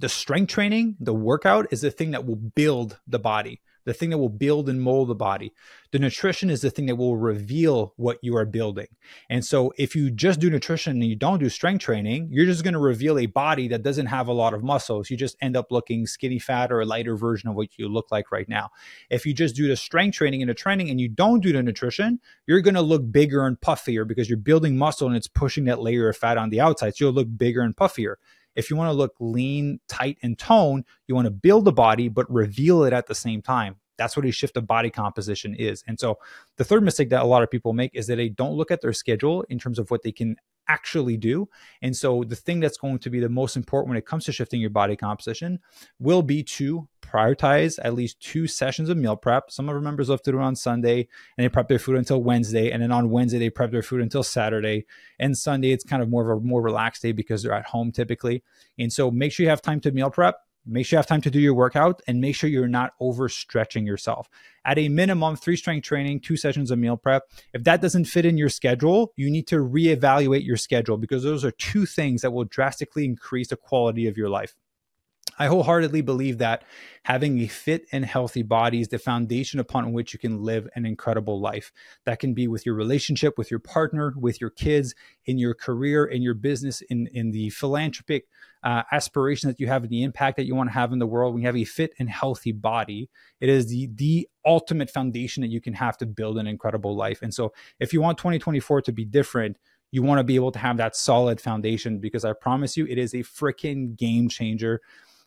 the 0.00 0.08
strength 0.08 0.48
training, 0.48 0.96
the 0.98 1.12
workout 1.12 1.66
is 1.70 1.82
the 1.82 1.90
thing 1.90 2.12
that 2.12 2.24
will 2.24 2.36
build 2.36 2.98
the 3.06 3.18
body 3.18 3.60
the 3.86 3.94
thing 3.94 4.10
that 4.10 4.18
will 4.18 4.28
build 4.28 4.68
and 4.68 4.82
mold 4.82 5.08
the 5.08 5.14
body. 5.14 5.54
The 5.92 6.00
nutrition 6.00 6.50
is 6.50 6.60
the 6.60 6.70
thing 6.70 6.86
that 6.86 6.96
will 6.96 7.16
reveal 7.16 7.94
what 7.96 8.18
you 8.20 8.36
are 8.36 8.44
building. 8.44 8.88
And 9.30 9.44
so 9.44 9.72
if 9.78 9.94
you 9.94 10.10
just 10.10 10.40
do 10.40 10.50
nutrition 10.50 10.92
and 10.92 11.04
you 11.04 11.16
don't 11.16 11.38
do 11.38 11.48
strength 11.48 11.82
training, 11.82 12.28
you're 12.30 12.44
just 12.46 12.64
going 12.64 12.74
to 12.74 12.80
reveal 12.80 13.18
a 13.18 13.26
body 13.26 13.68
that 13.68 13.82
doesn't 13.82 14.06
have 14.06 14.26
a 14.26 14.32
lot 14.32 14.52
of 14.52 14.64
muscles. 14.64 15.08
You 15.08 15.16
just 15.16 15.36
end 15.40 15.56
up 15.56 15.70
looking 15.70 16.06
skinny 16.06 16.40
fat 16.40 16.72
or 16.72 16.80
a 16.80 16.84
lighter 16.84 17.16
version 17.16 17.48
of 17.48 17.54
what 17.54 17.78
you 17.78 17.88
look 17.88 18.10
like 18.10 18.32
right 18.32 18.48
now. 18.48 18.70
If 19.08 19.24
you 19.24 19.32
just 19.32 19.54
do 19.54 19.68
the 19.68 19.76
strength 19.76 20.16
training 20.16 20.42
and 20.42 20.50
the 20.50 20.54
training 20.54 20.90
and 20.90 21.00
you 21.00 21.08
don't 21.08 21.42
do 21.42 21.52
the 21.52 21.62
nutrition, 21.62 22.20
you're 22.46 22.60
going 22.60 22.74
to 22.74 22.82
look 22.82 23.10
bigger 23.10 23.46
and 23.46 23.58
puffier 23.58 24.06
because 24.06 24.28
you're 24.28 24.36
building 24.36 24.76
muscle 24.76 25.06
and 25.06 25.16
it's 25.16 25.28
pushing 25.28 25.64
that 25.66 25.80
layer 25.80 26.08
of 26.08 26.16
fat 26.16 26.36
on 26.36 26.50
the 26.50 26.60
outside. 26.60 26.96
So 26.96 27.06
you'll 27.06 27.14
look 27.14 27.28
bigger 27.36 27.62
and 27.62 27.76
puffier. 27.76 28.16
If 28.56 28.70
you 28.70 28.76
want 28.76 28.88
to 28.88 28.92
look 28.92 29.14
lean, 29.20 29.80
tight, 29.88 30.18
and 30.22 30.38
tone, 30.38 30.84
you 31.06 31.14
want 31.14 31.26
to 31.26 31.30
build 31.30 31.64
the 31.64 31.72
body, 31.72 32.08
but 32.08 32.30
reveal 32.30 32.84
it 32.84 32.92
at 32.92 33.06
the 33.06 33.14
same 33.14 33.42
time. 33.42 33.76
That's 33.98 34.16
what 34.16 34.26
a 34.26 34.30
shift 34.30 34.56
of 34.56 34.66
body 34.66 34.90
composition 34.90 35.54
is. 35.54 35.82
And 35.86 35.98
so 35.98 36.18
the 36.56 36.64
third 36.64 36.82
mistake 36.82 37.10
that 37.10 37.22
a 37.22 37.26
lot 37.26 37.42
of 37.42 37.50
people 37.50 37.72
make 37.72 37.94
is 37.94 38.06
that 38.08 38.16
they 38.16 38.28
don't 38.28 38.54
look 38.54 38.70
at 38.70 38.80
their 38.80 38.92
schedule 38.92 39.42
in 39.48 39.58
terms 39.58 39.78
of 39.78 39.90
what 39.90 40.02
they 40.02 40.12
can 40.12 40.36
actually 40.68 41.16
do. 41.16 41.48
And 41.82 41.96
so 41.96 42.24
the 42.24 42.36
thing 42.36 42.60
that's 42.60 42.78
going 42.78 42.98
to 43.00 43.10
be 43.10 43.20
the 43.20 43.28
most 43.28 43.56
important 43.56 43.88
when 43.90 43.98
it 43.98 44.06
comes 44.06 44.24
to 44.24 44.32
shifting 44.32 44.60
your 44.60 44.70
body 44.70 44.96
composition 44.96 45.60
will 45.98 46.22
be 46.22 46.42
to 46.42 46.88
prioritize 47.00 47.78
at 47.82 47.94
least 47.94 48.20
two 48.20 48.46
sessions 48.46 48.88
of 48.88 48.96
meal 48.96 49.16
prep. 49.16 49.50
Some 49.50 49.68
of 49.68 49.74
our 49.74 49.80
members 49.80 50.08
do 50.08 50.14
it 50.14 50.34
on 50.34 50.56
Sunday 50.56 51.08
and 51.36 51.44
they 51.44 51.48
prep 51.48 51.68
their 51.68 51.78
food 51.78 51.96
until 51.96 52.22
Wednesday. 52.22 52.70
And 52.70 52.82
then 52.82 52.92
on 52.92 53.10
Wednesday, 53.10 53.38
they 53.38 53.50
prep 53.50 53.70
their 53.70 53.82
food 53.82 54.00
until 54.00 54.22
Saturday. 54.22 54.86
And 55.18 55.36
Sunday, 55.36 55.70
it's 55.70 55.84
kind 55.84 56.02
of 56.02 56.08
more 56.08 56.30
of 56.30 56.38
a 56.38 56.40
more 56.44 56.62
relaxed 56.62 57.02
day 57.02 57.12
because 57.12 57.42
they're 57.42 57.52
at 57.52 57.66
home 57.66 57.92
typically. 57.92 58.42
And 58.78 58.92
so 58.92 59.10
make 59.10 59.32
sure 59.32 59.44
you 59.44 59.50
have 59.50 59.62
time 59.62 59.80
to 59.80 59.92
meal 59.92 60.10
prep 60.10 60.45
Make 60.66 60.86
sure 60.86 60.96
you 60.96 60.98
have 60.98 61.06
time 61.06 61.20
to 61.22 61.30
do 61.30 61.38
your 61.38 61.54
workout 61.54 62.02
and 62.08 62.20
make 62.20 62.34
sure 62.34 62.50
you're 62.50 62.66
not 62.66 62.92
overstretching 63.00 63.86
yourself. 63.86 64.28
At 64.64 64.78
a 64.78 64.88
minimum, 64.88 65.36
three 65.36 65.56
strength 65.56 65.84
training, 65.84 66.20
two 66.20 66.36
sessions 66.36 66.70
of 66.70 66.78
meal 66.78 66.96
prep. 66.96 67.22
If 67.52 67.62
that 67.64 67.80
doesn't 67.80 68.06
fit 68.06 68.24
in 68.24 68.36
your 68.36 68.48
schedule, 68.48 69.12
you 69.16 69.30
need 69.30 69.46
to 69.48 69.56
reevaluate 69.56 70.44
your 70.44 70.56
schedule 70.56 70.96
because 70.96 71.22
those 71.22 71.44
are 71.44 71.52
two 71.52 71.86
things 71.86 72.22
that 72.22 72.32
will 72.32 72.44
drastically 72.44 73.04
increase 73.04 73.48
the 73.48 73.56
quality 73.56 74.08
of 74.08 74.16
your 74.16 74.28
life. 74.28 74.54
I 75.38 75.46
wholeheartedly 75.46 76.00
believe 76.00 76.38
that 76.38 76.64
having 77.02 77.38
a 77.40 77.46
fit 77.46 77.86
and 77.92 78.04
healthy 78.04 78.42
body 78.42 78.80
is 78.80 78.88
the 78.88 78.98
foundation 78.98 79.60
upon 79.60 79.92
which 79.92 80.12
you 80.12 80.18
can 80.18 80.42
live 80.42 80.66
an 80.74 80.86
incredible 80.86 81.40
life. 81.40 81.72
That 82.04 82.18
can 82.18 82.32
be 82.32 82.48
with 82.48 82.64
your 82.64 82.74
relationship, 82.74 83.36
with 83.36 83.50
your 83.50 83.60
partner, 83.60 84.14
with 84.16 84.40
your 84.40 84.50
kids, 84.50 84.94
in 85.26 85.38
your 85.38 85.54
career, 85.54 86.04
in 86.04 86.22
your 86.22 86.34
business, 86.34 86.80
in, 86.82 87.08
in 87.12 87.32
the 87.32 87.50
philanthropic 87.50 88.28
uh, 88.62 88.82
aspiration 88.90 89.48
that 89.48 89.60
you 89.60 89.66
have, 89.66 89.82
and 89.82 89.90
the 89.90 90.02
impact 90.02 90.36
that 90.38 90.46
you 90.46 90.54
want 90.54 90.70
to 90.70 90.74
have 90.74 90.92
in 90.92 90.98
the 90.98 91.06
world. 91.06 91.34
When 91.34 91.42
you 91.42 91.48
have 91.48 91.56
a 91.56 91.64
fit 91.64 91.92
and 91.98 92.08
healthy 92.08 92.52
body, 92.52 93.10
it 93.40 93.48
is 93.48 93.68
the, 93.68 93.88
the 93.94 94.28
ultimate 94.44 94.90
foundation 94.90 95.42
that 95.42 95.50
you 95.50 95.60
can 95.60 95.74
have 95.74 95.98
to 95.98 96.06
build 96.06 96.38
an 96.38 96.46
incredible 96.46 96.96
life. 96.96 97.20
And 97.22 97.32
so, 97.32 97.52
if 97.78 97.92
you 97.92 98.00
want 98.00 98.18
2024 98.18 98.82
to 98.82 98.92
be 98.92 99.04
different, 99.04 99.58
you 99.92 100.02
want 100.02 100.18
to 100.18 100.24
be 100.24 100.34
able 100.34 100.52
to 100.52 100.58
have 100.58 100.78
that 100.78 100.96
solid 100.96 101.40
foundation 101.40 101.98
because 101.98 102.24
I 102.24 102.32
promise 102.32 102.76
you, 102.76 102.86
it 102.86 102.98
is 102.98 103.14
a 103.14 103.18
freaking 103.18 103.96
game 103.96 104.28
changer 104.28 104.80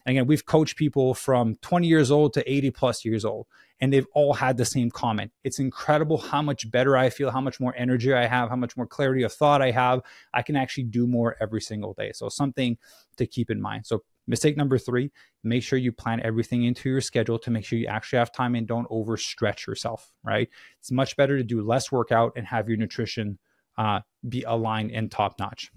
again, 0.05 0.27
we've 0.27 0.45
coached 0.45 0.75
people 0.75 1.13
from 1.13 1.55
20 1.61 1.87
years 1.87 2.11
old 2.11 2.33
to 2.33 2.51
80 2.51 2.71
plus 2.71 3.05
years 3.05 3.25
old, 3.25 3.47
and 3.79 3.91
they've 3.91 4.07
all 4.13 4.33
had 4.33 4.57
the 4.57 4.65
same 4.65 4.89
comment. 4.89 5.31
It's 5.43 5.59
incredible 5.59 6.17
how 6.17 6.41
much 6.41 6.69
better 6.69 6.97
I 6.97 7.09
feel, 7.09 7.31
how 7.31 7.41
much 7.41 7.59
more 7.59 7.73
energy 7.77 8.13
I 8.13 8.25
have, 8.25 8.49
how 8.49 8.55
much 8.55 8.75
more 8.75 8.87
clarity 8.87 9.23
of 9.23 9.33
thought 9.33 9.61
I 9.61 9.71
have. 9.71 10.01
I 10.33 10.41
can 10.41 10.55
actually 10.55 10.85
do 10.85 11.07
more 11.07 11.35
every 11.41 11.61
single 11.61 11.93
day. 11.93 12.11
So, 12.13 12.29
something 12.29 12.77
to 13.17 13.25
keep 13.25 13.49
in 13.49 13.61
mind. 13.61 13.85
So, 13.85 14.03
mistake 14.27 14.57
number 14.57 14.77
three 14.77 15.11
make 15.43 15.63
sure 15.63 15.79
you 15.79 15.91
plan 15.91 16.19
everything 16.21 16.65
into 16.65 16.89
your 16.89 17.01
schedule 17.01 17.39
to 17.39 17.49
make 17.49 17.65
sure 17.65 17.79
you 17.79 17.87
actually 17.87 18.19
have 18.19 18.31
time 18.31 18.55
and 18.55 18.67
don't 18.67 18.89
overstretch 18.89 19.65
yourself, 19.65 20.11
right? 20.23 20.49
It's 20.79 20.91
much 20.91 21.15
better 21.15 21.37
to 21.37 21.43
do 21.43 21.65
less 21.65 21.91
workout 21.91 22.33
and 22.35 22.45
have 22.47 22.67
your 22.67 22.77
nutrition 22.77 23.39
uh, 23.77 24.01
be 24.27 24.43
aligned 24.43 24.91
and 24.91 25.09
top 25.09 25.39
notch. 25.39 25.71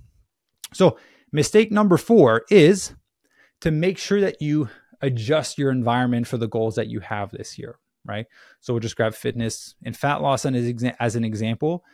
So, 0.72 0.98
mistake 1.30 1.70
number 1.70 1.96
four 1.96 2.44
is 2.50 2.94
to 3.62 3.70
make 3.70 3.98
sure 3.98 4.20
that 4.20 4.42
you 4.42 4.68
adjust 5.00 5.58
your 5.58 5.70
environment 5.72 6.28
for 6.28 6.36
the 6.36 6.46
goals 6.46 6.76
that 6.76 6.88
you 6.88 7.00
have 7.00 7.30
this 7.30 7.58
year, 7.58 7.78
right? 8.04 8.26
So 8.60 8.72
we'll 8.72 8.80
just 8.80 8.96
grab 8.96 9.14
fitness 9.14 9.74
and 9.84 9.96
fat 9.96 10.20
loss 10.20 10.44
as 10.44 11.16
an 11.16 11.24
example. 11.24 11.84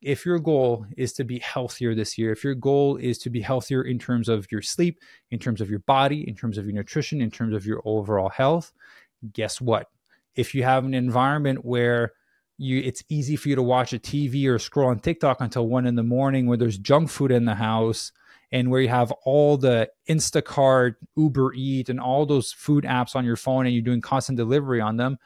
If 0.00 0.24
your 0.24 0.38
goal 0.38 0.86
is 0.96 1.12
to 1.14 1.24
be 1.24 1.40
healthier 1.40 1.94
this 1.94 2.16
year, 2.16 2.30
if 2.30 2.44
your 2.44 2.54
goal 2.54 2.96
is 2.96 3.18
to 3.18 3.30
be 3.30 3.40
healthier 3.40 3.82
in 3.82 3.98
terms 3.98 4.28
of 4.28 4.46
your 4.50 4.62
sleep, 4.62 5.00
in 5.30 5.40
terms 5.40 5.60
of 5.60 5.70
your 5.70 5.80
body, 5.80 6.24
in 6.28 6.36
terms 6.36 6.56
of 6.56 6.66
your 6.66 6.74
nutrition, 6.74 7.20
in 7.20 7.30
terms 7.30 7.54
of 7.54 7.66
your 7.66 7.82
overall 7.84 8.28
health, 8.28 8.72
guess 9.32 9.60
what? 9.60 9.88
If 10.36 10.54
you 10.54 10.62
have 10.62 10.84
an 10.84 10.94
environment 10.94 11.64
where 11.64 12.12
you 12.58 12.80
it's 12.80 13.02
easy 13.08 13.34
for 13.34 13.48
you 13.48 13.56
to 13.56 13.62
watch 13.62 13.92
a 13.92 13.98
TV 13.98 14.46
or 14.46 14.58
scroll 14.58 14.90
on 14.90 15.00
TikTok 15.00 15.40
until 15.40 15.68
one 15.68 15.86
in 15.86 15.96
the 15.96 16.02
morning 16.04 16.46
where 16.46 16.56
there's 16.56 16.78
junk 16.78 17.08
food 17.08 17.32
in 17.32 17.44
the 17.44 17.56
house, 17.56 18.12
and 18.50 18.70
where 18.70 18.80
you 18.80 18.88
have 18.88 19.12
all 19.24 19.56
the 19.56 19.90
Instacart, 20.08 20.94
Uber 21.16 21.52
Eat, 21.54 21.88
and 21.88 22.00
all 22.00 22.26
those 22.26 22.52
food 22.52 22.84
apps 22.84 23.14
on 23.14 23.24
your 23.24 23.36
phone 23.36 23.66
and 23.66 23.74
you're 23.74 23.82
doing 23.82 24.00
constant 24.00 24.36
delivery 24.36 24.80
on 24.80 24.96
them, 24.96 25.18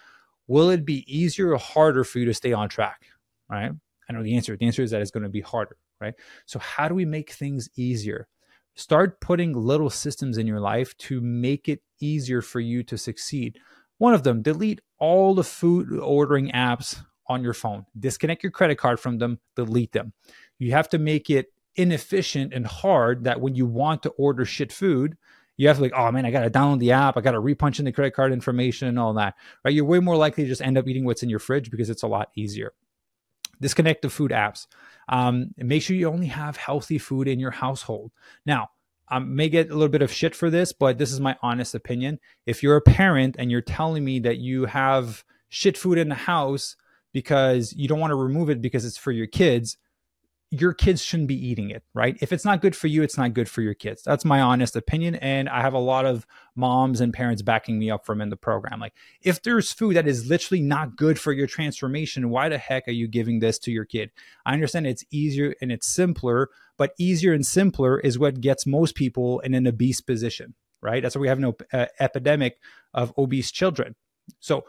will 0.46 0.70
it 0.70 0.84
be 0.84 1.04
easier 1.06 1.52
or 1.52 1.58
harder 1.58 2.04
for 2.04 2.18
you 2.18 2.24
to 2.26 2.34
stay 2.34 2.52
on 2.52 2.68
track? 2.68 3.06
Right? 3.48 3.72
I 4.08 4.12
know 4.12 4.22
the 4.22 4.36
answer. 4.36 4.56
The 4.56 4.66
answer 4.66 4.82
is 4.82 4.90
that 4.90 5.00
it's 5.00 5.10
going 5.10 5.22
to 5.22 5.28
be 5.28 5.40
harder, 5.40 5.76
right? 6.00 6.14
So, 6.46 6.58
how 6.58 6.88
do 6.88 6.94
we 6.94 7.04
make 7.04 7.30
things 7.30 7.68
easier? 7.76 8.28
Start 8.74 9.20
putting 9.20 9.52
little 9.52 9.90
systems 9.90 10.38
in 10.38 10.46
your 10.46 10.60
life 10.60 10.96
to 10.98 11.20
make 11.20 11.68
it 11.68 11.82
easier 12.00 12.42
for 12.42 12.60
you 12.60 12.82
to 12.84 12.96
succeed. 12.96 13.58
One 13.98 14.14
of 14.14 14.22
them, 14.22 14.42
delete 14.42 14.80
all 14.98 15.34
the 15.34 15.44
food 15.44 15.92
ordering 15.98 16.50
apps 16.50 17.00
on 17.28 17.42
your 17.42 17.54
phone. 17.54 17.86
Disconnect 17.98 18.42
your 18.42 18.50
credit 18.50 18.76
card 18.76 18.98
from 18.98 19.18
them, 19.18 19.38
delete 19.56 19.92
them. 19.92 20.12
You 20.58 20.72
have 20.72 20.88
to 20.90 20.98
make 20.98 21.30
it 21.30 21.46
inefficient 21.76 22.52
and 22.52 22.66
hard 22.66 23.24
that 23.24 23.40
when 23.40 23.54
you 23.54 23.66
want 23.66 24.02
to 24.02 24.10
order 24.10 24.44
shit 24.44 24.72
food, 24.72 25.16
you 25.56 25.68
have 25.68 25.76
to 25.76 25.82
like, 25.82 25.92
oh 25.94 26.10
man, 26.10 26.26
I 26.26 26.30
got 26.30 26.40
to 26.40 26.50
download 26.50 26.80
the 26.80 26.92
app. 26.92 27.16
I 27.16 27.20
got 27.20 27.32
to 27.32 27.40
repunch 27.40 27.78
in 27.78 27.84
the 27.84 27.92
credit 27.92 28.14
card 28.14 28.32
information 28.32 28.88
and 28.88 28.98
all 28.98 29.14
that, 29.14 29.34
right? 29.64 29.74
You're 29.74 29.84
way 29.84 30.00
more 30.00 30.16
likely 30.16 30.44
to 30.44 30.48
just 30.48 30.62
end 30.62 30.78
up 30.78 30.88
eating 30.88 31.04
what's 31.04 31.22
in 31.22 31.28
your 31.28 31.38
fridge 31.38 31.70
because 31.70 31.90
it's 31.90 32.02
a 32.02 32.08
lot 32.08 32.30
easier. 32.36 32.72
Disconnect 33.60 34.02
the 34.02 34.10
food 34.10 34.30
apps. 34.30 34.66
Um, 35.08 35.54
make 35.56 35.82
sure 35.82 35.94
you 35.96 36.08
only 36.08 36.26
have 36.26 36.56
healthy 36.56 36.98
food 36.98 37.28
in 37.28 37.38
your 37.38 37.50
household. 37.50 38.12
Now, 38.46 38.70
I 39.08 39.18
may 39.18 39.48
get 39.48 39.70
a 39.70 39.74
little 39.74 39.88
bit 39.88 40.02
of 40.02 40.12
shit 40.12 40.34
for 40.34 40.48
this, 40.48 40.72
but 40.72 40.98
this 40.98 41.12
is 41.12 41.20
my 41.20 41.36
honest 41.42 41.74
opinion. 41.74 42.18
If 42.46 42.62
you're 42.62 42.76
a 42.76 42.80
parent 42.80 43.36
and 43.38 43.50
you're 43.50 43.60
telling 43.60 44.04
me 44.04 44.20
that 44.20 44.38
you 44.38 44.64
have 44.64 45.22
shit 45.50 45.76
food 45.76 45.98
in 45.98 46.08
the 46.08 46.14
house 46.14 46.76
because 47.12 47.74
you 47.74 47.88
don't 47.88 48.00
want 48.00 48.10
to 48.10 48.16
remove 48.16 48.48
it 48.48 48.62
because 48.62 48.86
it's 48.86 48.96
for 48.96 49.12
your 49.12 49.26
kids, 49.26 49.76
your 50.52 50.74
kids 50.74 51.02
shouldn't 51.02 51.28
be 51.28 51.46
eating 51.48 51.70
it, 51.70 51.82
right? 51.94 52.18
If 52.20 52.30
it's 52.30 52.44
not 52.44 52.60
good 52.60 52.76
for 52.76 52.86
you, 52.86 53.02
it's 53.02 53.16
not 53.16 53.32
good 53.32 53.48
for 53.48 53.62
your 53.62 53.72
kids. 53.72 54.02
That's 54.02 54.22
my 54.22 54.38
honest 54.42 54.76
opinion. 54.76 55.14
And 55.14 55.48
I 55.48 55.62
have 55.62 55.72
a 55.72 55.78
lot 55.78 56.04
of 56.04 56.26
moms 56.54 57.00
and 57.00 57.10
parents 57.10 57.40
backing 57.40 57.78
me 57.78 57.90
up 57.90 58.04
from 58.04 58.20
in 58.20 58.28
the 58.28 58.36
program. 58.36 58.78
Like, 58.78 58.92
if 59.22 59.42
there's 59.42 59.72
food 59.72 59.96
that 59.96 60.06
is 60.06 60.28
literally 60.28 60.60
not 60.60 60.94
good 60.94 61.18
for 61.18 61.32
your 61.32 61.46
transformation, 61.46 62.28
why 62.28 62.50
the 62.50 62.58
heck 62.58 62.86
are 62.86 62.92
you 62.92 63.08
giving 63.08 63.40
this 63.40 63.58
to 63.60 63.72
your 63.72 63.86
kid? 63.86 64.10
I 64.44 64.52
understand 64.52 64.86
it's 64.86 65.06
easier 65.10 65.54
and 65.62 65.72
it's 65.72 65.86
simpler, 65.86 66.50
but 66.76 66.92
easier 66.98 67.32
and 67.32 67.46
simpler 67.46 67.98
is 67.98 68.18
what 68.18 68.42
gets 68.42 68.66
most 68.66 68.94
people 68.94 69.40
in 69.40 69.54
an 69.54 69.66
obese 69.66 70.02
position, 70.02 70.52
right? 70.82 71.02
That's 71.02 71.16
why 71.16 71.22
we 71.22 71.28
have 71.28 71.40
no 71.40 71.56
uh, 71.72 71.86
epidemic 71.98 72.58
of 72.92 73.14
obese 73.16 73.50
children. 73.50 73.94
So, 74.38 74.66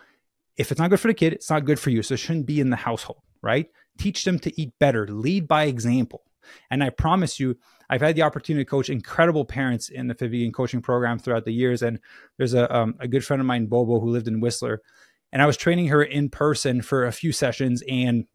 if 0.56 0.72
it's 0.72 0.80
not 0.80 0.92
good 0.92 1.02
for 1.02 1.10
the 1.10 1.13
kid, 1.13 1.34
it's 1.34 1.50
not 1.50 1.66
good 1.66 1.80
for 1.80 1.90
you. 1.90 2.04
So, 2.04 2.13
it 2.13 2.22
shouldn't 2.22 2.46
be 2.46 2.62
in 2.62 2.70
the 2.70 2.78
household, 2.78 3.20
right? 3.42 3.68
Teach 3.98 4.24
them 4.24 4.40
to 4.40 4.62
eat 4.62 4.74
better, 4.80 5.08
lead 5.08 5.48
by 5.48 5.66
example. 5.66 6.24
And 6.70 6.84
I 6.84 6.90
promise 6.90 7.40
you, 7.40 7.58
I've 7.90 8.02
had 8.02 8.16
the 8.16 8.24
opportunity 8.24 8.66
to 8.66 8.70
coach 8.70 8.90
incredible 8.90 9.46
parents 9.46 9.90
in 9.90 10.08
the 10.08 10.16
Fit 10.16 10.32
Vegan 10.32 10.52
coaching 10.52 10.82
program 10.82 11.20
throughout 11.20 11.46
the 11.46 11.54
years. 11.54 11.82
And 11.82 12.00
there's 12.38 12.54
a, 12.54 12.74
um, 12.76 12.96
a 13.00 13.08
good 13.08 13.24
friend 13.24 13.40
of 13.40 13.46
mine, 13.46 13.68
Bobo, 13.68 14.00
who 14.00 14.10
lived 14.10 14.28
in 14.28 14.40
Whistler. 14.40 14.82
And 15.32 15.42
I 15.42 15.46
was 15.46 15.58
training 15.58 15.88
her 15.88 16.04
in 16.04 16.30
person 16.30 16.82
for 16.82 17.06
a 17.06 17.12
few 17.12 17.32
sessions, 17.32 17.84
and 17.90 18.26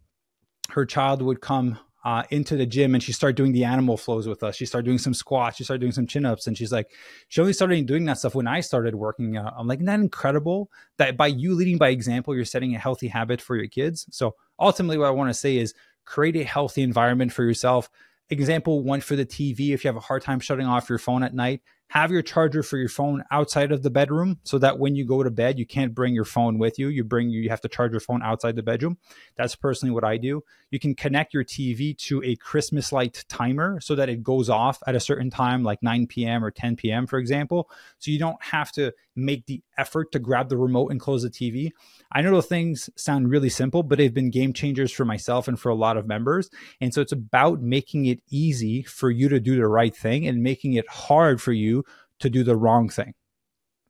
her 0.71 0.85
child 0.85 1.23
would 1.23 1.41
come 1.41 1.79
uh, 2.05 2.23
into 2.31 2.57
the 2.57 2.67
gym 2.67 2.95
and 2.95 3.03
she 3.03 3.13
started 3.13 3.37
doing 3.37 3.53
the 3.53 3.65
animal 3.65 3.97
flows 3.97 4.29
with 4.29 4.43
us. 4.43 4.57
She 4.57 4.67
started 4.67 4.87
doing 4.87 4.99
some 4.99 5.15
squats. 5.15 5.57
She 5.57 5.65
started 5.65 5.81
doing 5.81 5.93
some 5.93 6.07
chin 6.07 6.25
ups. 6.25 6.47
And 6.47 6.57
she's 6.57 6.71
like, 6.71 6.91
she 7.29 7.41
only 7.41 7.53
started 7.53 7.85
doing 7.87 8.05
that 8.05 8.19
stuff 8.19 8.35
when 8.35 8.47
I 8.47 8.61
started 8.61 8.95
working 8.95 9.37
out. 9.37 9.55
I'm 9.57 9.67
like, 9.67 9.79
isn't 9.79 9.87
that 9.87 10.01
incredible 10.01 10.71
that 10.99 11.17
by 11.17 11.27
you 11.27 11.55
leading 11.55 11.79
by 11.79 11.89
example, 11.89 12.35
you're 12.35 12.45
setting 12.45 12.75
a 12.75 12.79
healthy 12.79 13.09
habit 13.09 13.41
for 13.41 13.57
your 13.57 13.67
kids? 13.67 14.07
So 14.11 14.37
ultimately, 14.59 14.99
what 14.99 15.09
I 15.09 15.11
want 15.11 15.31
to 15.31 15.35
say 15.35 15.57
is 15.57 15.75
create 16.05 16.37
a 16.37 16.45
healthy 16.45 16.83
environment 16.83 17.33
for 17.33 17.43
yourself. 17.43 17.91
Example 18.31 18.83
one 18.83 19.01
for 19.01 19.17
the 19.17 19.27
TV, 19.27 19.71
if 19.71 19.85
you 19.85 19.89
have 19.89 19.97
a 19.97 20.01
hard 20.01 20.23
time 20.23 20.39
shutting 20.39 20.67
off 20.67 20.89
your 20.89 20.99
phone 20.99 21.23
at 21.23 21.35
night, 21.35 21.63
have 21.89 22.11
your 22.11 22.23
charger 22.23 22.63
for 22.63 22.77
your 22.77 22.89
phone 22.89 23.25
outside 23.31 23.73
of 23.73 23.83
the 23.83 23.91
bedroom 23.91 24.39
so 24.45 24.59
that 24.59 24.79
when 24.79 24.95
you 24.95 25.05
go 25.05 25.23
to 25.23 25.31
bed 25.31 25.59
you 25.59 25.67
can't 25.67 25.95
bring 25.95 26.15
your 26.15 26.25
phone 26.25 26.59
with 26.59 26.79
you. 26.79 26.89
You 26.89 27.05
bring 27.05 27.31
you 27.31 27.49
have 27.51 27.61
to 27.63 27.69
charge 27.69 27.93
your 27.93 28.01
phone 28.01 28.23
outside 28.23 28.57
the 28.57 28.63
bedroom. 28.63 28.99
That's 29.37 29.55
personally 29.55 29.93
what 29.93 30.05
i 30.05 30.17
do. 30.17 30.43
You 30.71 30.79
can 30.79 30.95
connect 30.95 31.35
your 31.35 31.45
tv 31.45 31.97
to 31.99 32.23
a 32.23 32.37
christmas 32.37 32.93
light 32.93 33.25
timer 33.29 33.81
so 33.81 33.95
that 33.95 34.09
it 34.09 34.23
goes 34.23 34.49
off 34.49 34.83
at 34.87 34.95
a 34.95 35.01
certain 35.01 35.31
time 35.31 35.63
like 35.63 35.83
9 35.83 36.07
p.m 36.07 36.45
or 36.45 36.51
10 36.51 36.77
p.m 36.77 37.07
for 37.07 37.19
example. 37.19 37.71
So 37.99 38.11
you 38.11 38.19
don't 38.19 38.43
have 38.43 38.71
to 38.73 38.93
make 39.17 39.47
the 39.47 39.63
effort 39.77 40.13
to 40.13 40.19
grab 40.21 40.49
the 40.49 40.57
remote 40.57 40.93
and 40.93 41.01
close 41.01 41.25
the 41.25 41.29
tv 41.29 41.71
i 42.13 42.23
know 42.23 42.31
those 42.31 42.47
things 42.47 42.89
sound 42.95 43.29
really 43.29 43.49
simple 43.49 43.83
but 43.83 43.99
they've 43.99 44.15
been 44.15 44.31
game 44.31 44.53
changers 44.53 44.93
for 44.93 45.05
myself 45.05 45.49
and 45.49 45.59
for 45.59 45.71
a 45.71 45.75
lot 45.75 45.97
of 45.97 46.07
members. 46.07 46.51
And 46.81 46.93
so 46.93 47.01
it's 47.01 47.13
about 47.13 47.61
making 47.61 48.07
it 48.07 48.21
easy 48.31 48.83
for 48.83 49.11
you 49.11 49.29
to 49.29 49.41
do 49.41 49.57
the 49.57 49.67
right 49.67 49.95
thing 49.95 50.27
and 50.27 50.43
making 50.43 50.75
it 50.75 50.89
hard 50.89 51.41
for 51.41 51.53
you 51.53 51.78
to 52.21 52.31
do 52.31 52.43
the 52.43 52.57
wrong 52.57 52.89
thing 52.89 53.15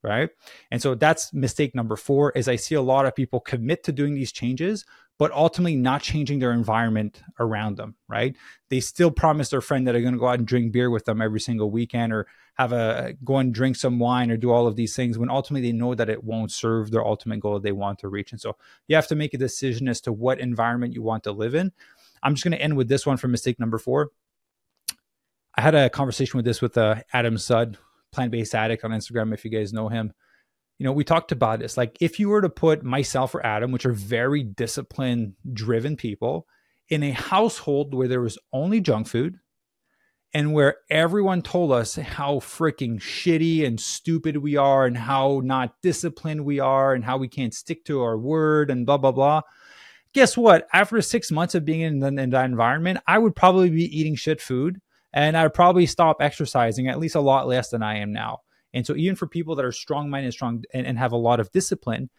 right? 0.03 0.31
And 0.71 0.81
so 0.81 0.95
that's 0.95 1.33
mistake 1.33 1.75
number 1.75 1.97
four 1.97 2.31
is 2.33 2.47
i 2.49 2.57
see 2.57 2.75
a 2.75 2.83
lot 2.83 3.07
of 3.07 3.17
people 3.17 3.41
commit 3.41 3.83
to 3.85 3.93
doing 3.93 4.15
these 4.15 4.33
changes 4.33 4.85
but 5.19 5.33
ultimately 5.33 5.75
not 5.75 6.01
changing 6.01 6.39
their 6.39 6.53
environment 6.53 7.23
around 7.41 7.77
them 7.77 7.97
right? 8.09 8.37
They 8.71 8.81
still 8.81 9.11
promise 9.11 9.49
their 9.49 9.61
friend 9.61 9.87
that 9.87 9.93
they're 9.93 10.03
going 10.03 10.15
to 10.15 10.21
go 10.21 10.29
out 10.29 10.39
and 10.39 10.47
drink 10.47 10.73
beer 10.73 10.91
with 10.91 11.05
them 11.05 11.21
every 11.21 11.41
single 11.41 11.71
weekend 11.71 12.13
or 12.13 12.27
have 12.55 12.73
a 12.73 13.15
go 13.25 13.37
and 13.37 13.55
drink 13.55 13.77
some 13.77 13.99
wine 13.99 14.31
or 14.31 14.37
do 14.37 14.51
all 14.51 14.67
of 14.67 14.77
these 14.77 14.95
things 14.97 15.17
when 15.17 15.31
ultimately 15.31 15.69
they 15.69 15.77
know 15.77 15.95
that 15.95 16.11
it 16.11 16.25
won't 16.25 16.51
serve 16.51 16.91
their 16.91 17.05
ultimate 17.05 17.41
goal 17.41 17.61
they 17.61 17.73
want 17.73 18.01
to 18.01 18.09
reach. 18.09 18.33
And 18.33 18.41
so 18.41 18.57
you 18.89 18.97
have 18.97 19.07
to 19.09 19.15
make 19.15 19.33
a 19.33 19.39
decision 19.39 19.89
as 19.89 20.01
to 20.03 20.13
what 20.13 20.41
environment 20.41 20.93
you 20.93 21.03
want 21.03 21.23
to 21.25 21.33
live 21.33 21.55
in. 21.55 21.73
I'm 22.23 22.35
just 22.35 22.45
going 22.45 22.57
to 22.57 22.63
end 22.63 22.77
with 22.77 22.89
this 22.89 23.07
one 23.07 23.17
for 23.17 23.29
mistake 23.29 23.61
number 23.61 23.79
four. 23.79 24.11
I 25.57 25.61
had 25.61 25.77
a 25.77 25.89
conversation 25.89 26.37
with 26.39 26.45
this 26.45 26.61
with 26.61 26.77
uh, 26.77 27.03
adam 27.13 27.39
Sud 27.39 27.79
plant 28.13 28.31
based 28.31 28.55
addict 28.55 28.85
on 28.85 28.91
Instagram, 28.91 29.35
if 29.35 29.45
you 29.45 29.51
guys 29.51 29.73
know 29.73 29.89
him. 29.89 30.13
You 30.79 30.85
know, 30.85 30.93
we 30.93 31.05
talked 31.05 31.33
about 31.33 31.59
this. 31.59 31.77
Like, 31.77 31.97
if 32.01 32.21
you 32.21 32.29
were 32.29 32.43
to 32.43 32.49
put 32.49 32.85
myself 32.85 33.35
or 33.35 33.45
Adam, 33.45 33.73
which 33.73 33.85
are 33.85 33.93
very 33.93 34.45
discipline 34.45 35.35
driven 35.53 35.97
people, 35.97 36.47
in 36.89 37.03
a 37.03 37.11
household 37.11 37.95
where 37.95 38.09
there 38.09 38.21
was 38.21 38.39
only 38.53 38.81
junk 38.81 39.09
food 39.09 39.37
and 40.35 40.53
where 40.53 40.77
everyone 40.91 41.43
told 41.43 41.73
us 41.73 41.97
how 41.97 42.37
freaking 42.37 43.01
shitty 43.01 43.67
and 43.67 43.81
stupid 43.81 44.37
we 44.37 44.57
are 44.57 44.87
and 44.87 44.97
how 44.97 45.41
not 45.43 45.75
disciplined 45.83 46.45
we 46.45 46.61
are 46.61 46.93
and 46.95 47.05
how 47.05 47.17
we 47.17 47.29
can't 47.29 47.55
stick 47.55 47.85
to 47.85 48.01
our 48.03 48.19
word 48.19 48.71
and 48.71 48.85
blah, 48.85 48.99
blah, 48.99 49.13
blah. 49.13 49.41
Guess 50.13 50.37
what? 50.37 50.67
After 50.73 51.01
six 51.01 51.31
months 51.31 51.55
of 51.55 51.65
being 51.65 51.81
in, 51.81 52.01
the, 52.01 52.09
in 52.09 52.31
that 52.31 52.45
environment, 52.45 52.99
I 53.07 53.19
would 53.19 53.37
probably 53.37 53.71
be 53.71 53.85
eating 53.99 54.17
shit 54.17 54.41
food 54.41 54.81
and 55.13 55.37
I'd 55.37 55.55
probably 55.55 55.87
stop 55.87 56.19
exercising 56.21 56.89
at 56.89 56.99
least 56.99 57.15
a 57.15 57.21
lot 57.21 57.47
less 57.47 57.71
than 57.71 57.83
I 57.83 57.99
am 57.99 58.13
now. 58.13 58.41
And 58.75 58.87
so, 58.87 58.95
even 58.95 59.17
for 59.17 59.27
people 59.27 59.55
that 59.57 59.65
are 59.65 59.73
strong 59.73 60.11
minded, 60.11 60.33
strong, 60.33 60.65
and, 60.75 60.87
and 60.87 60.99
have 60.99 61.13
a 61.13 61.17
lot 61.17 61.41
of 61.41 61.51
discipline, 61.51 62.11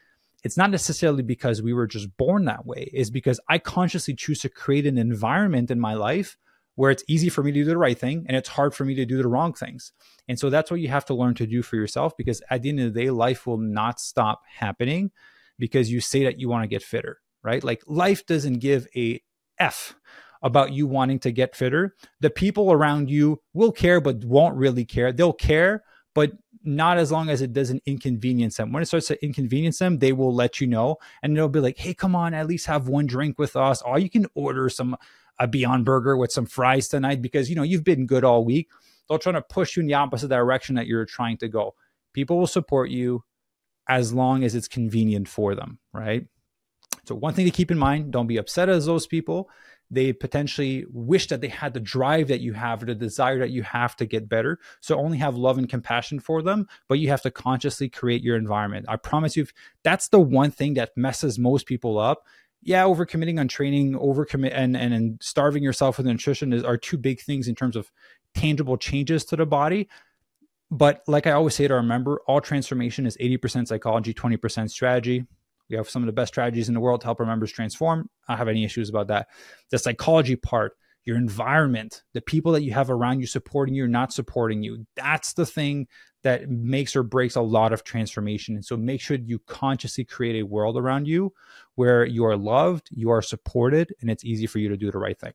it's 0.43 0.57
not 0.57 0.71
necessarily 0.71 1.23
because 1.23 1.61
we 1.61 1.73
were 1.73 1.87
just 1.87 2.15
born 2.17 2.45
that 2.45 2.65
way. 2.65 2.89
It's 2.93 3.09
because 3.09 3.39
I 3.49 3.59
consciously 3.59 4.15
choose 4.15 4.39
to 4.39 4.49
create 4.49 4.87
an 4.87 4.97
environment 4.97 5.69
in 5.69 5.79
my 5.79 5.93
life 5.93 6.37
where 6.75 6.91
it's 6.91 7.03
easy 7.09 7.27
for 7.27 7.43
me 7.43 7.51
to 7.51 7.59
do 7.59 7.65
the 7.65 7.77
right 7.77 7.99
thing 7.99 8.25
and 8.27 8.37
it's 8.37 8.47
hard 8.47 8.73
for 8.73 8.85
me 8.85 8.95
to 8.95 9.05
do 9.05 9.21
the 9.21 9.27
wrong 9.27 9.53
things. 9.53 9.91
And 10.29 10.39
so 10.39 10.49
that's 10.49 10.71
what 10.71 10.79
you 10.79 10.87
have 10.87 11.03
to 11.05 11.13
learn 11.13 11.33
to 11.35 11.45
do 11.45 11.61
for 11.61 11.75
yourself 11.75 12.15
because 12.15 12.41
at 12.49 12.61
the 12.61 12.69
end 12.69 12.79
of 12.79 12.93
the 12.93 13.01
day, 13.01 13.09
life 13.09 13.45
will 13.45 13.57
not 13.57 13.99
stop 13.99 14.43
happening 14.47 15.11
because 15.57 15.91
you 15.91 15.99
say 15.99 16.23
that 16.23 16.39
you 16.39 16.47
want 16.47 16.63
to 16.63 16.69
get 16.69 16.81
fitter, 16.81 17.19
right? 17.43 17.61
Like 17.63 17.83
life 17.85 18.25
doesn't 18.25 18.59
give 18.59 18.87
a 18.95 19.21
F 19.59 19.93
about 20.41 20.71
you 20.71 20.87
wanting 20.87 21.19
to 21.19 21.31
get 21.31 21.55
fitter, 21.55 21.95
the 22.19 22.29
people 22.29 22.71
around 22.71 23.09
you 23.09 23.41
will 23.53 23.71
care, 23.71 23.99
but 23.99 24.23
won't 24.23 24.55
really 24.55 24.85
care. 24.85 25.11
They'll 25.11 25.33
care, 25.33 25.83
but 26.15 26.31
not 26.63 26.97
as 26.97 27.11
long 27.11 27.29
as 27.29 27.41
it 27.41 27.53
doesn't 27.53 27.83
inconvenience 27.85 28.57
them. 28.57 28.71
When 28.71 28.83
it 28.83 28.87
starts 28.87 29.07
to 29.07 29.23
inconvenience 29.23 29.79
them, 29.79 29.99
they 29.99 30.11
will 30.11 30.33
let 30.33 30.59
you 30.59 30.67
know 30.67 30.97
and 31.23 31.35
they'll 31.35 31.49
be 31.49 31.59
like, 31.59 31.77
hey, 31.77 31.93
come 31.93 32.15
on, 32.15 32.33
at 32.33 32.47
least 32.47 32.65
have 32.67 32.87
one 32.87 33.05
drink 33.05 33.39
with 33.39 33.55
us. 33.55 33.81
Or 33.81 33.99
you 33.99 34.09
can 34.09 34.27
order 34.33 34.69
some 34.69 34.97
a 35.39 35.47
Beyond 35.47 35.85
Burger 35.85 36.17
with 36.17 36.31
some 36.31 36.45
fries 36.45 36.89
tonight 36.89 37.21
because 37.21 37.49
you 37.49 37.55
know 37.55 37.63
you've 37.63 37.85
been 37.85 38.05
good 38.05 38.25
all 38.25 38.43
week. 38.43 38.69
They'll 39.07 39.19
try 39.19 39.31
to 39.31 39.41
push 39.41 39.75
you 39.75 39.81
in 39.81 39.87
the 39.87 39.93
opposite 39.93 40.27
direction 40.27 40.75
that 40.75 40.85
you're 40.85 41.05
trying 41.05 41.37
to 41.37 41.47
go. 41.47 41.75
People 42.13 42.37
will 42.37 42.47
support 42.47 42.89
you 42.89 43.23
as 43.87 44.13
long 44.13 44.43
as 44.43 44.53
it's 44.53 44.67
convenient 44.67 45.27
for 45.27 45.55
them, 45.55 45.79
right? 45.93 46.27
So 47.05 47.15
one 47.15 47.33
thing 47.33 47.45
to 47.45 47.51
keep 47.51 47.71
in 47.71 47.79
mind, 47.79 48.11
don't 48.11 48.27
be 48.27 48.37
upset 48.37 48.69
as 48.69 48.85
those 48.85 49.07
people 49.07 49.49
they 49.91 50.13
potentially 50.13 50.85
wish 50.91 51.27
that 51.27 51.41
they 51.41 51.47
had 51.47 51.73
the 51.73 51.79
drive 51.79 52.27
that 52.27 52.41
you 52.41 52.53
have 52.53 52.83
or 52.83 52.87
the 52.87 52.95
desire 52.95 53.39
that 53.39 53.49
you 53.49 53.63
have 53.63 53.95
to 53.95 54.05
get 54.05 54.29
better. 54.29 54.59
So 54.81 54.97
only 54.97 55.17
have 55.17 55.35
love 55.35 55.57
and 55.57 55.67
compassion 55.67 56.19
for 56.19 56.41
them, 56.41 56.67
but 56.87 56.99
you 56.99 57.09
have 57.09 57.23
to 57.23 57.31
consciously 57.31 57.89
create 57.89 58.21
your 58.21 58.35
environment. 58.35 58.85
I 58.87 58.97
promise 58.97 59.35
you, 59.35 59.47
that's 59.83 60.09
the 60.09 60.19
one 60.19 60.51
thing 60.51 60.75
that 60.75 60.95
messes 60.95 61.39
most 61.39 61.65
people 61.65 61.97
up. 61.97 62.25
Yeah, 62.61 62.83
overcommitting 62.83 63.39
on 63.39 63.47
training, 63.47 63.93
overcommit 63.93 64.51
and, 64.53 64.75
and, 64.75 64.93
and 64.93 65.17
starving 65.21 65.63
yourself 65.63 65.97
with 65.97 66.05
nutrition 66.05 66.53
is, 66.53 66.63
are 66.63 66.77
two 66.77 66.97
big 66.97 67.21
things 67.21 67.47
in 67.47 67.55
terms 67.55 67.75
of 67.75 67.89
tangible 68.35 68.77
changes 68.77 69.25
to 69.25 69.35
the 69.35 69.45
body. 69.45 69.87
But 70.69 71.01
like 71.07 71.25
I 71.25 71.31
always 71.31 71.55
say 71.55 71.67
to 71.67 71.73
our 71.73 71.81
member, 71.81 72.21
all 72.27 72.41
transformation 72.41 73.07
is 73.07 73.17
80% 73.17 73.67
psychology, 73.67 74.13
20% 74.13 74.69
strategy. 74.69 75.25
We 75.69 75.77
have 75.77 75.89
some 75.89 76.01
of 76.01 76.07
the 76.07 76.13
best 76.13 76.33
strategies 76.33 76.67
in 76.67 76.73
the 76.73 76.79
world 76.79 77.01
to 77.01 77.07
help 77.07 77.19
our 77.19 77.25
members 77.25 77.51
transform. 77.51 78.09
I 78.27 78.33
don't 78.33 78.37
have 78.39 78.47
any 78.47 78.63
issues 78.63 78.89
about 78.89 79.07
that. 79.07 79.27
The 79.69 79.79
psychology 79.79 80.35
part, 80.35 80.73
your 81.05 81.17
environment, 81.17 82.03
the 82.13 82.21
people 82.21 82.51
that 82.53 82.63
you 82.63 82.73
have 82.73 82.89
around 82.89 83.19
you 83.19 83.27
supporting 83.27 83.75
you 83.75 83.85
or 83.85 83.87
not 83.87 84.13
supporting 84.13 84.63
you, 84.63 84.85
that's 84.95 85.33
the 85.33 85.45
thing 85.45 85.87
that 86.23 86.49
makes 86.49 86.95
or 86.95 87.03
breaks 87.03 87.35
a 87.35 87.41
lot 87.41 87.71
of 87.71 87.83
transformation. 87.83 88.55
And 88.55 88.65
so 88.65 88.75
make 88.75 88.99
sure 88.99 89.17
you 89.17 89.39
consciously 89.39 90.03
create 90.03 90.41
a 90.41 90.45
world 90.45 90.77
around 90.77 91.07
you 91.07 91.33
where 91.75 92.05
you 92.05 92.25
are 92.25 92.35
loved, 92.35 92.89
you 92.91 93.09
are 93.09 93.21
supported, 93.21 93.93
and 94.01 94.09
it's 94.09 94.25
easy 94.25 94.45
for 94.45 94.59
you 94.59 94.69
to 94.69 94.77
do 94.77 94.91
the 94.91 94.97
right 94.97 95.17
thing. 95.17 95.33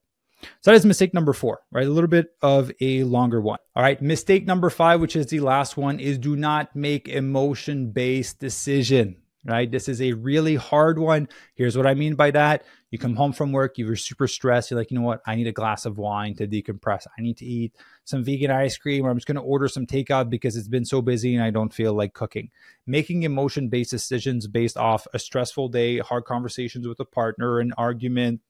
So 0.61 0.71
that 0.71 0.77
is 0.77 0.85
mistake 0.85 1.15
number 1.15 1.33
four, 1.33 1.61
right? 1.71 1.87
A 1.87 1.91
little 1.91 2.09
bit 2.09 2.29
of 2.43 2.71
a 2.81 3.05
longer 3.05 3.41
one. 3.41 3.61
All 3.75 3.83
right. 3.83 4.01
Mistake 4.03 4.47
number 4.47 4.69
five, 4.69 5.01
which 5.01 5.17
is 5.17 5.27
the 5.27 5.41
last 5.41 5.77
one, 5.77 6.01
is 6.01 6.19
do 6.19 6.37
not 6.37 6.75
make 6.77 7.09
emotion 7.09 7.93
based 7.93 8.41
decision. 8.41 9.17
Right? 9.45 9.71
This 9.71 9.89
is 9.89 10.01
a 10.01 10.13
really 10.13 10.57
hard 10.57 10.99
one. 10.99 11.29
Here's 11.55 11.77
what 11.77 11.87
I 11.87 11.95
mean 11.95 12.15
by 12.15 12.31
that. 12.31 12.65
You 12.91 12.99
come 12.99 13.17
home 13.17 13.33
from 13.33 13.53
work, 13.53 13.77
you're 13.77 13.97
super 13.97 14.27
stressed. 14.27 14.71
You're 14.71 14.79
like, 14.79 14.91
you 14.91 14.99
know 14.99 15.05
what? 15.05 15.21
I 15.27 15.35
need 15.35 15.47
a 15.47 15.53
glass 15.53 15.85
of 15.85 15.99
wine 15.99 16.35
to 16.37 16.47
decompress. 16.47 17.07
I 17.19 17.23
need 17.23 17.37
to 17.39 17.45
eat 17.45 17.75
some 18.05 18.25
vegan 18.25 18.51
ice 18.51 18.77
cream, 18.77 19.05
or 19.05 19.11
I'm 19.11 19.17
just 19.17 19.27
going 19.27 19.37
to 19.37 19.43
order 19.43 19.69
some 19.69 19.87
takeout 19.87 20.31
because 20.31 20.57
it's 20.57 20.69
been 20.69 20.85
so 20.85 21.03
busy 21.03 21.35
and 21.35 21.45
I 21.45 21.51
don't 21.51 21.75
feel 21.75 21.93
like 21.93 22.15
cooking. 22.15 22.51
Making 22.87 23.25
emotion 23.25 23.69
based 23.69 23.91
decisions 23.91 24.47
based 24.47 24.77
off 24.77 25.07
a 25.13 25.19
stressful 25.19 25.69
day, 25.69 25.99
hard 25.99 26.25
conversations 26.25 26.87
with 26.87 27.01
a 27.01 27.05
partner, 27.05 27.59
an 27.59 27.73
argument, 27.77 28.41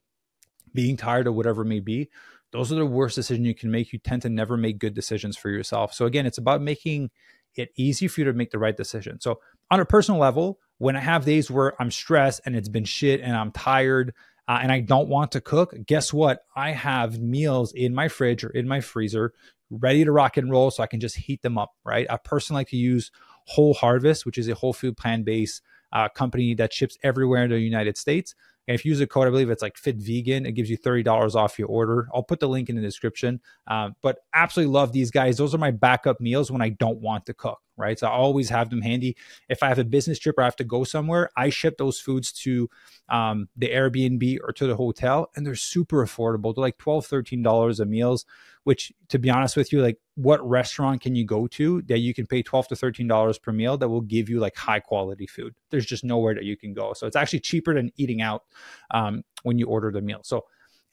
being 0.73 0.97
tired, 0.97 1.27
or 1.27 1.31
whatever 1.31 1.63
it 1.63 1.65
may 1.65 1.79
be. 1.79 2.09
Those 2.51 2.71
are 2.71 2.75
the 2.75 2.85
worst 2.85 3.15
decisions 3.15 3.47
you 3.47 3.55
can 3.55 3.71
make. 3.71 3.91
You 3.91 3.99
tend 3.99 4.21
to 4.21 4.29
never 4.29 4.55
make 4.55 4.79
good 4.79 4.93
decisions 4.93 5.35
for 5.35 5.49
yourself. 5.49 5.93
So, 5.93 6.05
again, 6.05 6.25
it's 6.25 6.37
about 6.37 6.61
making 6.61 7.09
it 7.55 7.69
easy 7.75 8.07
for 8.07 8.21
you 8.21 8.25
to 8.25 8.33
make 8.33 8.51
the 8.51 8.59
right 8.59 8.77
decision. 8.77 9.19
So, 9.19 9.39
on 9.71 9.79
a 9.79 9.85
personal 9.85 10.19
level, 10.19 10.59
when 10.77 10.95
I 10.95 10.99
have 10.99 11.25
days 11.25 11.49
where 11.49 11.79
I'm 11.81 11.91
stressed 11.91 12.41
and 12.45 12.55
it's 12.55 12.69
been 12.69 12.85
shit 12.85 13.21
and 13.21 13.35
I'm 13.35 13.51
tired 13.51 14.13
uh, 14.47 14.59
and 14.61 14.71
I 14.71 14.81
don't 14.81 15.07
want 15.07 15.31
to 15.33 15.41
cook, 15.41 15.73
guess 15.85 16.13
what? 16.13 16.41
I 16.55 16.71
have 16.71 17.19
meals 17.19 17.71
in 17.73 17.95
my 17.95 18.07
fridge 18.07 18.43
or 18.43 18.49
in 18.49 18.67
my 18.67 18.81
freezer 18.81 19.33
ready 19.69 20.03
to 20.03 20.11
rock 20.11 20.37
and 20.37 20.51
roll 20.51 20.71
so 20.71 20.83
I 20.83 20.87
can 20.87 20.99
just 20.99 21.15
heat 21.15 21.41
them 21.41 21.57
up, 21.57 21.71
right? 21.83 22.05
I 22.09 22.17
personally 22.17 22.61
like 22.61 22.69
to 22.69 22.77
use 22.77 23.11
Whole 23.45 23.73
Harvest, 23.73 24.25
which 24.25 24.37
is 24.37 24.47
a 24.47 24.55
whole 24.55 24.73
food 24.73 24.97
plant 24.97 25.25
based 25.25 25.61
uh, 25.91 26.09
company 26.09 26.53
that 26.55 26.73
ships 26.73 26.97
everywhere 27.03 27.45
in 27.45 27.51
the 27.51 27.59
United 27.59 27.97
States. 27.97 28.35
And 28.67 28.75
if 28.75 28.83
you 28.83 28.89
use 28.89 29.01
a 29.01 29.07
code, 29.07 29.27
I 29.27 29.29
believe 29.29 29.49
it's 29.49 29.61
like 29.61 29.77
Fit 29.77 29.97
Vegan, 29.97 30.45
it 30.45 30.53
gives 30.53 30.69
you 30.69 30.77
$30 30.77 31.35
off 31.35 31.59
your 31.59 31.67
order. 31.67 32.07
I'll 32.13 32.23
put 32.23 32.39
the 32.39 32.49
link 32.49 32.69
in 32.69 32.75
the 32.75 32.81
description. 32.81 33.39
Um, 33.67 33.95
but 34.01 34.17
absolutely 34.33 34.73
love 34.73 34.91
these 34.91 35.11
guys. 35.11 35.37
Those 35.37 35.53
are 35.53 35.59
my 35.59 35.71
backup 35.71 36.19
meals 36.19 36.51
when 36.51 36.61
I 36.61 36.69
don't 36.69 36.99
want 36.99 37.27
to 37.27 37.33
cook, 37.33 37.59
right? 37.77 37.97
So 37.99 38.07
I 38.07 38.11
always 38.11 38.49
have 38.49 38.69
them 38.69 38.81
handy. 38.81 39.15
If 39.49 39.63
I 39.63 39.67
have 39.67 39.79
a 39.79 39.83
business 39.83 40.19
trip 40.19 40.37
or 40.37 40.41
I 40.41 40.45
have 40.45 40.55
to 40.57 40.63
go 40.63 40.83
somewhere, 40.83 41.29
I 41.35 41.49
ship 41.49 41.77
those 41.77 41.99
foods 41.99 42.31
to 42.43 42.69
um, 43.09 43.49
the 43.55 43.69
Airbnb 43.69 44.39
or 44.43 44.51
to 44.53 44.67
the 44.67 44.75
hotel, 44.75 45.31
and 45.35 45.45
they're 45.45 45.55
super 45.55 46.05
affordable. 46.05 46.53
They're 46.55 46.61
like 46.61 46.77
$12, 46.77 47.43
$13 47.43 47.79
a 47.79 47.85
meals 47.85 48.25
which 48.65 48.91
to 49.09 49.19
be 49.19 49.29
honest 49.29 49.55
with 49.55 49.71
you, 49.71 49.79
like 49.81 49.99
what 50.15 50.45
restaurant 50.47 50.99
can 50.99 51.15
you 51.15 51.23
go 51.23 51.45
to 51.45 51.83
that 51.83 51.99
you 51.99 52.15
can 52.15 52.25
pay 52.25 52.41
12 52.41 52.69
to 52.69 52.75
13 52.75 53.07
dollars 53.07 53.37
per 53.37 53.51
meal 53.51 53.77
that 53.77 53.87
will 53.87 54.01
give 54.01 54.27
you 54.27 54.39
like 54.39 54.57
high 54.57 54.79
quality 54.79 55.27
food? 55.27 55.53
There's 55.69 55.85
just 55.85 56.03
nowhere 56.03 56.33
that 56.33 56.43
you 56.43 56.57
can 56.57 56.73
go. 56.73 56.93
So 56.93 57.05
it's 57.05 57.15
actually 57.15 57.41
cheaper 57.41 57.75
than 57.75 57.91
eating 57.95 58.21
out 58.21 58.43
um, 58.89 59.23
when 59.43 59.59
you 59.59 59.67
order 59.67 59.91
the 59.91 60.01
meal. 60.01 60.21
So 60.23 60.45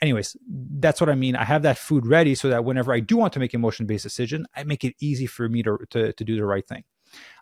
anyways, 0.02 0.36
that's 0.78 1.00
what 1.00 1.08
I 1.08 1.14
mean. 1.14 1.36
I 1.36 1.44
have 1.44 1.62
that 1.62 1.78
food 1.78 2.04
ready 2.04 2.34
so 2.34 2.48
that 2.50 2.64
whenever 2.64 2.92
I 2.92 3.00
do 3.00 3.16
want 3.16 3.32
to 3.34 3.38
make 3.38 3.54
emotion 3.54 3.86
based 3.86 4.02
decision, 4.02 4.46
I 4.54 4.64
make 4.64 4.84
it 4.84 4.94
easy 5.00 5.26
for 5.26 5.48
me 5.48 5.62
to, 5.62 5.78
to, 5.90 6.12
to 6.12 6.24
do 6.24 6.36
the 6.36 6.44
right 6.44 6.66
thing. 6.66 6.84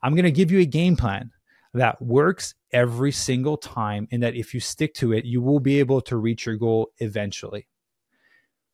I'm 0.02 0.14
going 0.14 0.24
to 0.24 0.30
give 0.30 0.52
you 0.52 0.60
a 0.60 0.66
game 0.66 0.96
plan 0.96 1.30
that 1.72 2.00
works 2.02 2.54
every 2.72 3.12
single 3.12 3.56
time 3.56 4.06
and 4.12 4.22
that 4.22 4.34
if 4.34 4.52
you 4.52 4.60
stick 4.60 4.94
to 4.94 5.12
it, 5.12 5.24
you 5.24 5.40
will 5.40 5.60
be 5.60 5.78
able 5.78 6.00
to 6.02 6.16
reach 6.16 6.46
your 6.46 6.56
goal 6.56 6.90
eventually. 6.98 7.66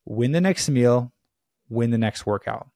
Win 0.04 0.32
the 0.32 0.40
next 0.40 0.68
meal, 0.68 1.12
win 1.68 1.90
the 1.90 1.98
next 1.98 2.26
workout. 2.26 2.68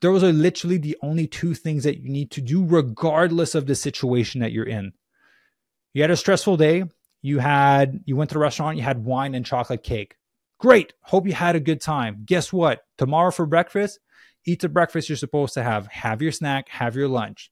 Those 0.00 0.22
are 0.22 0.32
literally 0.32 0.76
the 0.76 0.96
only 1.02 1.26
two 1.26 1.54
things 1.54 1.84
that 1.84 1.98
you 1.98 2.10
need 2.10 2.30
to 2.32 2.40
do, 2.40 2.64
regardless 2.64 3.54
of 3.54 3.66
the 3.66 3.74
situation 3.74 4.40
that 4.40 4.52
you're 4.52 4.66
in. 4.66 4.92
You 5.94 6.02
had 6.02 6.10
a 6.10 6.16
stressful 6.16 6.58
day. 6.58 6.84
You 7.22 7.38
had 7.38 8.00
you 8.04 8.16
went 8.16 8.28
to 8.30 8.34
the 8.34 8.40
restaurant. 8.40 8.76
You 8.76 8.82
had 8.82 9.04
wine 9.04 9.34
and 9.34 9.46
chocolate 9.46 9.82
cake. 9.82 10.16
Great. 10.58 10.92
Hope 11.02 11.26
you 11.26 11.32
had 11.32 11.56
a 11.56 11.60
good 11.60 11.80
time. 11.80 12.22
Guess 12.24 12.52
what? 12.52 12.80
Tomorrow 12.96 13.30
for 13.30 13.46
breakfast, 13.46 13.98
eat 14.46 14.60
the 14.60 14.68
breakfast 14.68 15.08
you're 15.08 15.16
supposed 15.16 15.54
to 15.54 15.62
have. 15.62 15.86
Have 15.88 16.22
your 16.22 16.32
snack. 16.32 16.68
Have 16.68 16.96
your 16.96 17.08
lunch. 17.08 17.50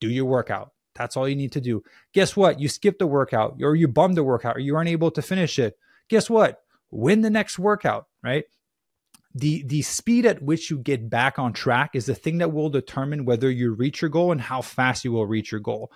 Do 0.00 0.08
your 0.08 0.24
workout. 0.24 0.72
That's 0.94 1.16
all 1.16 1.28
you 1.28 1.36
need 1.36 1.52
to 1.52 1.60
do. 1.60 1.82
Guess 2.12 2.36
what? 2.36 2.60
You 2.60 2.68
skipped 2.68 2.98
the 2.98 3.06
workout, 3.06 3.58
or 3.62 3.76
you 3.76 3.88
bummed 3.88 4.16
the 4.16 4.24
workout, 4.24 4.56
or 4.56 4.60
you 4.60 4.76
aren't 4.76 4.90
able 4.90 5.10
to 5.12 5.22
finish 5.22 5.58
it. 5.58 5.78
Guess 6.08 6.28
what? 6.28 6.62
Win 6.90 7.20
the 7.20 7.30
next 7.30 7.58
workout. 7.58 8.06
Right 8.22 8.44
the 9.34 9.62
the 9.64 9.82
speed 9.82 10.26
at 10.26 10.42
which 10.42 10.70
you 10.70 10.78
get 10.78 11.08
back 11.08 11.38
on 11.38 11.52
track 11.52 11.90
is 11.94 12.06
the 12.06 12.14
thing 12.14 12.38
that 12.38 12.52
will 12.52 12.68
determine 12.68 13.24
whether 13.24 13.50
you 13.50 13.72
reach 13.72 14.02
your 14.02 14.08
goal 14.08 14.32
and 14.32 14.40
how 14.40 14.60
fast 14.60 15.04
you 15.04 15.12
will 15.12 15.26
reach 15.26 15.52
your 15.52 15.60
goal. 15.60 15.92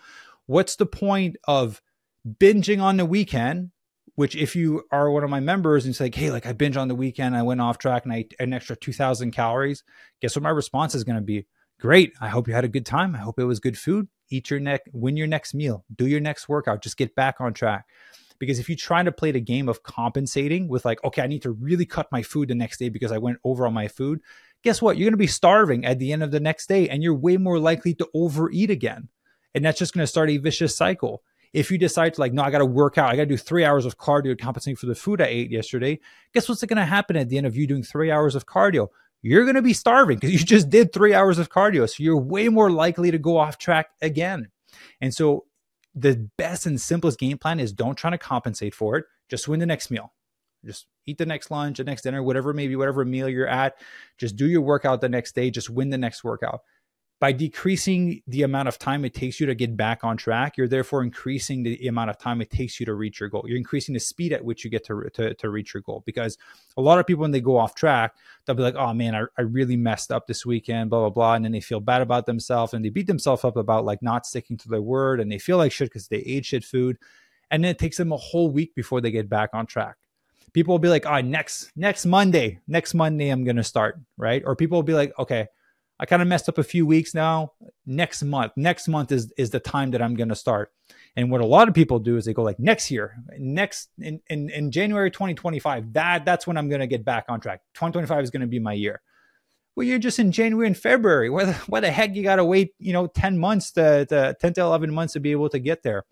What's 0.47 0.77
the 0.77 0.87
point 0.87 1.37
of 1.45 1.83
binging 2.27 2.81
on 2.81 2.97
the 2.97 3.07
weekend? 3.07 3.71
Which, 4.17 4.37
if 4.37 4.55
you 4.55 4.85
are 4.93 5.11
one 5.11 5.25
of 5.25 5.31
my 5.31 5.41
members 5.41 5.85
and 5.85 5.93
it's 5.93 6.01
like, 6.01 6.15
hey, 6.15 6.31
like 6.31 6.47
I 6.47 6.53
binge 6.53 6.77
on 6.77 6.87
the 6.87 6.95
weekend, 6.95 7.37
I 7.37 7.43
went 7.43 7.61
off 7.61 7.79
track 7.79 8.05
and 8.05 8.13
I 8.13 8.27
an 8.39 8.53
extra 8.53 8.77
2,000 8.77 9.33
calories, 9.33 9.83
guess 10.21 10.37
what 10.37 10.45
my 10.45 10.51
response 10.51 10.95
is 10.95 11.03
going 11.03 11.17
to 11.17 11.23
be? 11.23 11.47
Great. 11.81 12.13
I 12.21 12.29
hope 12.29 12.47
you 12.47 12.55
had 12.55 12.65
a 12.65 12.69
good 12.69 12.87
time. 12.87 13.15
I 13.15 13.19
hope 13.19 13.41
it 13.41 13.45
was 13.45 13.59
good 13.59 13.77
food. 13.77 14.07
Eat 14.31 14.51
your 14.51 14.61
neck, 14.61 14.83
win 14.93 15.17
your 15.17 15.27
next 15.27 15.53
meal, 15.53 15.85
do 15.95 16.07
your 16.07 16.21
next 16.21 16.49
workout, 16.49 16.83
just 16.83 16.97
get 16.97 17.15
back 17.15 17.41
on 17.41 17.53
track. 17.53 17.87
Because 18.39 18.59
if 18.59 18.69
you 18.69 18.77
try 18.77 19.03
to 19.03 19.13
play 19.13 19.33
the 19.33 19.41
game 19.41 19.69
of 19.69 19.83
compensating 19.83 20.69
with 20.69 20.85
like, 20.85 21.03
okay, 21.05 21.23
I 21.23 21.27
need 21.27 21.43
to 21.43 21.53
really 21.53 21.87
cut 21.87 22.11
my 22.11 22.23
food 22.23 22.49
the 22.49 22.55
next 22.55 22.79
day 22.79 22.89
because 22.89 23.13
I 23.13 23.19
went 23.19 23.39
over 23.45 23.67
on 23.67 23.75
my 23.75 23.89
food, 23.89 24.21
guess 24.63 24.81
what? 24.81 24.97
You're 24.97 25.07
going 25.07 25.13
to 25.13 25.19
be 25.19 25.27
starving 25.27 25.85
at 25.85 25.99
the 25.99 26.13
end 26.13 26.23
of 26.23 26.31
the 26.31 26.41
next 26.41 26.69
day 26.69 26.89
and 26.89 27.03
you're 27.03 27.15
way 27.15 27.37
more 27.37 27.59
likely 27.59 27.95
to 27.95 28.09
overeat 28.15 28.71
again. 28.71 29.09
And 29.55 29.65
that's 29.65 29.79
just 29.79 29.95
going 29.95 30.03
to 30.03 30.09
start 30.09 30.31
a 30.31 30.39
vicious 30.39 30.77
cycle. 30.77 31.23
If 31.55 31.71
you 31.71 31.79
decide 31.79 32.15
to 32.15 32.21
like, 32.21 32.33
no, 32.33 32.43
I 32.43 32.51
got 32.51 32.59
to 32.59 32.67
work 32.67 32.99
out, 32.99 33.11
I 33.11 33.17
got 33.17 33.23
to 33.23 33.27
do 33.27 33.37
three 33.37 33.65
hours 33.65 33.87
of 33.87 33.97
cardio 33.97 34.37
to 34.37 34.37
compensate 34.37 34.77
for 34.77 34.87
the 34.87 34.95
food 34.95 35.23
I 35.23 35.27
ate 35.27 35.51
yesterday, 35.51 36.01
guess 36.35 36.49
what's 36.49 36.63
going 36.65 36.77
to 36.77 36.85
happen 36.85 37.17
at 37.17 37.29
the 37.29 37.39
end 37.39 37.47
of 37.47 37.57
you 37.57 37.67
doing 37.67 37.85
three 37.85 38.11
hours 38.11 38.35
of 38.35 38.45
cardio? 38.45 38.89
You're 39.23 39.45
going 39.45 39.55
to 39.55 39.63
be 39.63 39.73
starving 39.73 40.19
because 40.19 40.33
you 40.33 40.39
just 40.45 40.69
did 40.69 40.93
three 40.93 41.15
hours 41.15 41.39
of 41.39 41.51
cardio. 41.51 41.89
So 41.89 42.03
you're 42.03 42.19
way 42.19 42.49
more 42.49 42.71
likely 42.71 43.13
to 43.13 43.19
go 43.19 43.39
off 43.39 43.57
track 43.57 43.87
again. 44.03 44.49
And 45.01 45.15
so 45.15 45.47
the 45.95 46.29
best 46.37 46.67
and 46.67 46.81
simplest 46.81 47.21
game 47.21 47.39
plan 47.39 47.61
is 47.61 47.73
don't 47.73 47.95
try 47.95 48.11
to 48.11 48.19
compensate 48.19 48.75
for 48.75 48.97
it. 48.97 49.05
Just 49.31 49.47
win 49.47 49.61
the 49.61 49.67
next 49.67 49.93
meal. 49.93 50.13
Just 50.65 50.87
eat 51.07 51.19
the 51.19 51.27
next 51.27 51.51
lunch, 51.51 51.79
the 51.79 51.85
next 51.85 52.03
dinner, 52.03 52.23
whatever 52.23 52.53
maybe 52.53 52.75
whatever 52.75 53.05
meal 53.05 53.29
you're 53.29 53.47
at. 53.47 53.77
Just 54.19 54.35
do 54.35 54.47
your 54.47 54.63
workout 54.63 55.01
the 55.01 55.09
next 55.09 55.35
day. 55.35 55.51
Just 55.51 55.71
win 55.71 55.91
the 55.91 55.99
next 55.99 56.25
workout 56.25 56.63
by 57.21 57.33
decreasing 57.33 58.23
the 58.27 58.43
amount 58.43 58.69
of 58.69 58.79
time 58.79 59.05
it 59.05 59.15
takes 59.15 59.39
you 59.39 59.47
to 59.47 59.55
get 59.55 59.77
back 59.77 60.03
on 60.03 60.17
track, 60.17 60.57
you're 60.57 60.69
therefore 60.69 61.03
increasing 61.03 61.63
the 61.63 61.87
amount 61.87 62.11
of 62.11 62.19
time 62.19 62.41
it 62.41 62.51
takes 62.51 62.81
you 62.81 62.87
to 62.87 62.95
reach 62.95 63.21
your 63.21 63.29
goal. 63.29 63.45
You're 63.47 63.57
increasing 63.57 63.95
the 63.95 64.01
speed 64.01 64.33
at 64.33 64.45
which 64.45 64.65
you 64.65 64.71
get 64.71 64.85
to, 64.87 65.09
to, 65.15 65.33
to 65.35 65.49
reach 65.49 65.73
your 65.73 65.83
goal. 65.83 66.03
Because 66.05 66.37
a 66.77 66.83
lot 66.83 66.99
of 66.99 67.07
people, 67.07 67.23
when 67.23 67.31
they 67.31 67.41
go 67.41 67.57
off 67.57 67.75
track, 67.75 68.15
they'll 68.45 68.57
be 68.57 68.63
like, 68.63 68.75
oh 68.75 68.93
man, 68.93 69.15
I, 69.15 69.23
I 69.39 69.43
really 69.43 69.77
messed 69.77 70.11
up 70.11 70.27
this 70.27 70.45
weekend, 70.45 70.91
blah, 70.91 71.01
blah, 71.01 71.11
blah. 71.11 71.35
And 71.35 71.45
then 71.45 71.53
they 71.53 71.61
feel 71.61 71.81
bad 71.81 72.03
about 72.03 72.27
themselves 72.27 72.75
and 72.75 72.85
they 72.85 72.91
beat 72.91 73.07
themselves 73.07 73.45
up 73.45 73.57
about 73.57 73.85
like 73.85 74.03
not 74.03 74.27
sticking 74.27 74.57
to 74.59 74.69
their 74.69 74.83
word 74.83 75.21
and 75.21 75.31
they 75.31 75.39
feel 75.39 75.57
like 75.57 75.73
shit 75.73 75.89
because 75.89 76.09
they 76.09 76.19
ate 76.19 76.45
shit 76.45 76.65
food. 76.65 76.99
And 77.51 77.63
then 77.63 77.71
it 77.71 77.79
takes 77.79 77.97
them 77.97 78.13
a 78.13 78.17
whole 78.17 78.51
week 78.51 78.75
before 78.75 79.01
they 79.01 79.11
get 79.11 79.29
back 79.29 79.51
on 79.53 79.67
track 79.67 79.97
people 80.53 80.73
will 80.73 80.79
be 80.79 80.89
like, 80.89 81.05
"Oh, 81.05 81.21
next 81.21 81.73
next 81.75 82.07
Monday, 82.07 82.61
next 82.69 82.95
Monday 82.95 83.29
I'm 83.29 83.43
going 83.43 83.57
to 83.57 83.65
start," 83.65 83.99
right? 84.17 84.41
Or 84.47 84.55
people 84.55 84.79
will 84.79 84.85
be 84.85 84.95
like, 84.95 85.13
"Okay, 85.19 85.49
I 85.99 86.07
kind 86.07 86.21
of 86.21 86.29
messed 86.29 86.49
up 86.49 86.59
a 86.59 86.65
few 86.65 86.87
weeks 86.87 87.15
now. 87.15 87.53
Next 87.87 88.23
month, 88.23 88.53
next 88.57 88.89
month 88.89 89.13
is 89.13 89.33
is 89.37 89.51
the 89.51 89.61
time 89.61 89.93
that 89.93 90.03
I'm 90.03 90.15
going 90.15 90.29
to 90.29 90.35
start. 90.35 90.73
And 91.17 91.31
what 91.31 91.41
a 91.41 91.47
lot 91.47 91.69
of 91.69 91.75
people 91.75 92.01
do 92.01 92.17
is 92.17 92.25
they 92.25 92.35
go 92.35 92.43
like 92.43 92.59
next 92.59 92.91
year, 92.91 93.17
next 93.39 93.91
in 93.99 94.21
in, 94.29 94.51
in 94.51 94.71
January 94.71 95.11
2025. 95.11 95.93
That 95.93 96.25
that's 96.25 96.47
when 96.47 96.57
I'm 96.57 96.69
going 96.69 96.81
to 96.81 96.87
get 96.87 97.05
back 97.05 97.27
on 97.29 97.41
track. 97.41 97.61
2025 97.75 98.25
is 98.25 98.31
going 98.31 98.41
to 98.41 98.47
be 98.47 98.59
my 98.59 98.73
year. 98.73 99.01
Well, 99.77 99.87
you're 99.87 99.99
just 99.99 100.19
in 100.19 100.31
January 100.31 100.69
and 100.69 100.77
February. 100.77 101.31
Why 101.31 101.45
the, 101.47 101.81
the 101.81 101.91
heck 101.91 102.15
you 102.15 102.23
got 102.23 102.37
to 102.37 102.45
wait, 102.45 102.75
you 102.79 102.93
know, 102.93 103.09
10 103.09 103.39
months 103.39 103.73
to, 103.73 104.07
to 104.07 104.37
10 104.41 104.55
to 104.55 104.61
11 104.61 104.95
months 104.95 105.15
to 105.15 105.21
be 105.21 105.33
able 105.33 105.49
to 105.49 105.59
get 105.59 105.83
there? 105.83 106.05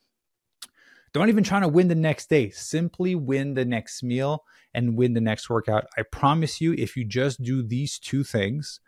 Don't 1.13 1.29
even 1.29 1.45
try 1.45 1.61
to 1.61 1.69
win 1.69 1.89
the 1.89 1.95
next 1.95 2.29
day. 2.29 2.51
Simply 2.51 3.15
win 3.15 3.55
the 3.55 3.65
next 3.65 4.03
meal 4.03 4.45
and 4.75 4.97
win 4.97 5.13
the 5.13 5.21
next 5.21 5.49
workout. 5.51 5.85
I 5.97 6.03
promise 6.03 6.61
you, 6.61 6.73
if 6.73 6.97
you 6.97 7.05
just 7.05 7.43
do 7.43 7.63
these 7.63 7.99
two 7.99 8.25
things, 8.25 8.81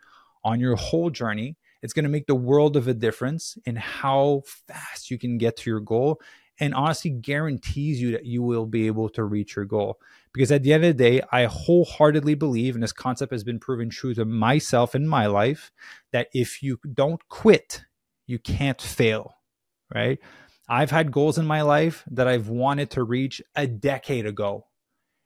on 0.45 0.61
your 0.61 0.77
whole 0.77 1.11
journey. 1.11 1.57
It's 1.83 1.93
going 1.93 2.05
to 2.05 2.11
make 2.11 2.27
the 2.27 2.35
world 2.35 2.77
of 2.77 2.89
a 2.89 2.95
difference 2.95 3.59
in 3.65 3.77
how 3.77 4.43
fast 4.67 5.11
you 5.11 5.19
can 5.19 5.39
get 5.39 5.57
to 5.59 5.71
your 5.71 5.81
goal 5.81 6.21
and 6.61 6.75
honestly 6.75 7.11
guarantees 7.11 8.01
you 8.01 8.13
that 8.13 8.25
you 8.25 8.43
will 8.43 8.67
be 8.67 8.87
able 8.87 9.09
to 9.11 9.25
reach 9.25 9.57
your 9.57 9.65
goal. 9.65 9.99
Because 10.33 10.53
at 10.53 10.63
the 10.63 10.73
end 10.73 10.85
of 10.85 10.97
the 10.97 11.03
day, 11.03 11.23
I 11.33 11.45
wholeheartedly 11.45 12.35
believe, 12.35 12.75
and 12.75 12.83
this 12.83 12.93
concept 12.93 13.33
has 13.33 13.45
been 13.45 13.59
proven 13.59 13.91
true 13.91 14.15
to 14.15 14.25
myself 14.25 14.95
in 14.95 15.07
my 15.07 15.27
life, 15.27 15.73
that 16.13 16.29
if 16.33 16.63
you 16.63 16.79
don't 16.93 17.27
quit, 17.29 17.85
you 18.27 18.39
can't 18.39 18.81
fail, 18.81 19.35
right? 19.93 20.19
I've 20.69 20.91
had 20.91 21.13
goals 21.13 21.39
in 21.39 21.47
my 21.47 21.63
life 21.63 22.05
that 22.11 22.29
I've 22.29 22.49
wanted 22.49 22.91
to 22.93 23.03
reach 23.03 23.43
a 23.55 23.67
decade 23.67 24.27
ago, 24.27 24.67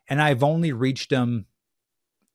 and 0.08 0.20
I've 0.20 0.42
only 0.42 0.72
reached 0.72 1.10
them 1.10 1.46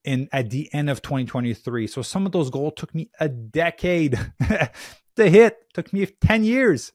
in 0.04 0.28
at 0.32 0.50
the 0.50 0.72
end 0.72 0.90
of 0.90 1.02
2023. 1.02 1.86
So 1.86 2.02
some 2.02 2.26
of 2.26 2.32
those 2.32 2.50
goals 2.50 2.74
took 2.76 2.94
me 2.94 3.10
a 3.18 3.28
decade 3.28 4.18
to 5.16 5.30
hit, 5.30 5.72
took 5.72 5.92
me 5.92 6.06
10 6.06 6.44
years. 6.44 6.92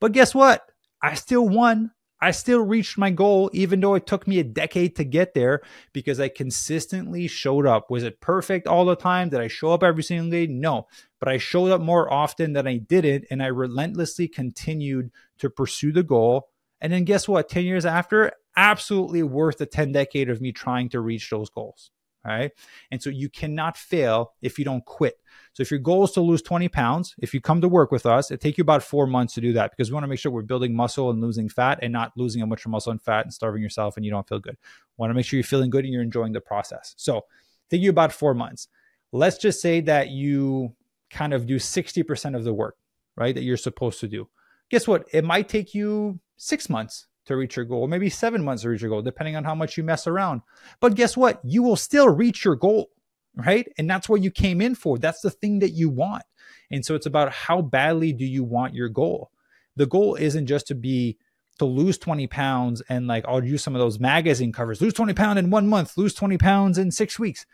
But 0.00 0.12
guess 0.12 0.34
what? 0.34 0.68
I 1.02 1.14
still 1.14 1.48
won. 1.48 1.92
I 2.20 2.32
still 2.32 2.64
reached 2.64 2.98
my 2.98 3.10
goal, 3.10 3.48
even 3.52 3.80
though 3.80 3.94
it 3.94 4.06
took 4.06 4.26
me 4.26 4.40
a 4.40 4.44
decade 4.44 4.96
to 4.96 5.04
get 5.04 5.34
there 5.34 5.60
because 5.92 6.18
I 6.18 6.28
consistently 6.28 7.28
showed 7.28 7.64
up. 7.64 7.90
Was 7.90 8.02
it 8.02 8.20
perfect 8.20 8.66
all 8.66 8.84
the 8.84 8.96
time? 8.96 9.28
Did 9.28 9.40
I 9.40 9.46
show 9.46 9.72
up 9.72 9.84
every 9.84 10.02
single 10.02 10.28
day? 10.28 10.48
No, 10.48 10.88
but 11.20 11.28
I 11.28 11.38
showed 11.38 11.70
up 11.70 11.80
more 11.80 12.12
often 12.12 12.54
than 12.54 12.66
I 12.66 12.78
didn't. 12.78 13.26
And 13.30 13.40
I 13.40 13.46
relentlessly 13.46 14.26
continued 14.26 15.12
to 15.38 15.48
pursue 15.48 15.92
the 15.92 16.02
goal. 16.02 16.48
And 16.80 16.92
then 16.92 17.04
guess 17.04 17.28
what? 17.28 17.48
10 17.48 17.64
years 17.64 17.86
after, 17.86 18.32
absolutely 18.56 19.22
worth 19.22 19.58
the 19.58 19.66
10 19.66 19.92
decade 19.92 20.28
of 20.28 20.40
me 20.40 20.50
trying 20.50 20.88
to 20.88 21.00
reach 21.00 21.30
those 21.30 21.50
goals. 21.50 21.92
Right. 22.24 22.50
And 22.90 23.02
so 23.02 23.10
you 23.10 23.30
cannot 23.30 23.76
fail 23.76 24.34
if 24.42 24.58
you 24.58 24.64
don't 24.64 24.84
quit. 24.84 25.18
So 25.52 25.62
if 25.62 25.70
your 25.70 25.80
goal 25.80 26.04
is 26.04 26.10
to 26.12 26.20
lose 26.20 26.42
20 26.42 26.68
pounds, 26.68 27.14
if 27.18 27.32
you 27.32 27.40
come 27.40 27.60
to 27.60 27.68
work 27.68 27.90
with 27.90 28.06
us, 28.06 28.30
it 28.30 28.40
take 28.40 28.58
you 28.58 28.62
about 28.62 28.82
four 28.82 29.06
months 29.06 29.34
to 29.34 29.40
do 29.40 29.52
that 29.54 29.70
because 29.70 29.90
we 29.90 29.94
want 29.94 30.04
to 30.04 30.08
make 30.08 30.18
sure 30.18 30.30
we're 30.30 30.42
building 30.42 30.74
muscle 30.74 31.10
and 31.10 31.20
losing 31.20 31.48
fat 31.48 31.78
and 31.80 31.92
not 31.92 32.12
losing 32.16 32.42
a 32.42 32.46
bunch 32.46 32.64
of 32.64 32.70
muscle 32.70 32.90
and 32.90 33.00
fat 33.00 33.24
and 33.24 33.32
starving 33.32 33.62
yourself 33.62 33.96
and 33.96 34.04
you 34.04 34.10
don't 34.10 34.28
feel 34.28 34.40
good. 34.40 34.56
Want 34.96 35.10
to 35.10 35.14
make 35.14 35.24
sure 35.24 35.38
you're 35.38 35.44
feeling 35.44 35.70
good 35.70 35.84
and 35.84 35.92
you're 35.92 36.02
enjoying 36.02 36.32
the 36.32 36.40
process. 36.40 36.94
So 36.98 37.24
take 37.70 37.80
you 37.80 37.90
about 37.90 38.12
four 38.12 38.34
months. 38.34 38.68
Let's 39.12 39.38
just 39.38 39.62
say 39.62 39.80
that 39.82 40.10
you 40.10 40.74
kind 41.10 41.32
of 41.32 41.46
do 41.46 41.56
60% 41.56 42.36
of 42.36 42.44
the 42.44 42.52
work, 42.52 42.76
right? 43.16 43.34
That 43.34 43.44
you're 43.44 43.56
supposed 43.56 44.00
to 44.00 44.08
do. 44.08 44.28
Guess 44.70 44.86
what? 44.86 45.06
It 45.12 45.24
might 45.24 45.48
take 45.48 45.74
you 45.74 46.20
six 46.36 46.68
months 46.68 47.06
to 47.28 47.36
reach 47.36 47.56
your 47.56 47.64
goal, 47.64 47.86
maybe 47.86 48.10
seven 48.10 48.44
months 48.44 48.62
to 48.62 48.68
reach 48.68 48.82
your 48.82 48.90
goal, 48.90 49.02
depending 49.02 49.36
on 49.36 49.44
how 49.44 49.54
much 49.54 49.76
you 49.76 49.84
mess 49.84 50.06
around. 50.06 50.42
But 50.80 50.94
guess 50.94 51.16
what? 51.16 51.40
You 51.44 51.62
will 51.62 51.76
still 51.76 52.08
reach 52.08 52.44
your 52.44 52.56
goal, 52.56 52.90
right? 53.36 53.66
And 53.78 53.88
that's 53.88 54.08
what 54.08 54.22
you 54.22 54.30
came 54.30 54.60
in 54.60 54.74
for. 54.74 54.98
That's 54.98 55.20
the 55.20 55.30
thing 55.30 55.60
that 55.60 55.70
you 55.70 55.88
want. 55.88 56.24
And 56.70 56.84
so 56.84 56.94
it's 56.94 57.06
about 57.06 57.32
how 57.32 57.62
badly 57.62 58.12
do 58.12 58.24
you 58.24 58.44
want 58.44 58.74
your 58.74 58.88
goal? 58.88 59.30
The 59.76 59.86
goal 59.86 60.16
isn't 60.16 60.46
just 60.46 60.66
to 60.68 60.74
be 60.74 61.18
to 61.58 61.64
lose 61.64 61.98
20 61.98 62.26
pounds 62.28 62.82
and 62.88 63.06
like 63.06 63.24
I'll 63.26 63.44
use 63.44 63.62
some 63.62 63.74
of 63.74 63.80
those 63.80 63.98
magazine 63.98 64.52
covers, 64.52 64.80
lose 64.80 64.94
20 64.94 65.14
pounds 65.14 65.38
in 65.38 65.50
one 65.50 65.68
month, 65.68 65.96
lose 65.96 66.14
20 66.14 66.38
pounds 66.38 66.78
in 66.78 66.90
six 66.90 67.18
weeks. 67.18 67.46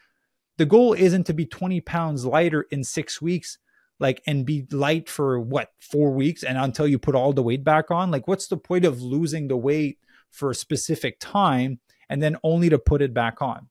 The 0.56 0.66
goal 0.66 0.92
isn't 0.92 1.24
to 1.24 1.34
be 1.34 1.46
20 1.46 1.80
pounds 1.80 2.24
lighter 2.24 2.66
in 2.70 2.84
six 2.84 3.20
weeks 3.20 3.58
like 4.00 4.22
and 4.26 4.44
be 4.44 4.66
light 4.70 5.08
for 5.08 5.40
what 5.40 5.70
four 5.78 6.12
weeks 6.12 6.42
and 6.42 6.58
until 6.58 6.86
you 6.86 6.98
put 6.98 7.14
all 7.14 7.32
the 7.32 7.42
weight 7.42 7.64
back 7.64 7.90
on? 7.90 8.10
Like 8.10 8.28
what's 8.28 8.48
the 8.48 8.56
point 8.56 8.84
of 8.84 9.00
losing 9.00 9.48
the 9.48 9.56
weight 9.56 9.98
for 10.30 10.50
a 10.50 10.54
specific 10.54 11.18
time 11.20 11.80
and 12.08 12.22
then 12.22 12.36
only 12.42 12.68
to 12.68 12.78
put 12.78 13.02
it 13.02 13.14
back 13.14 13.40
on? 13.40 13.68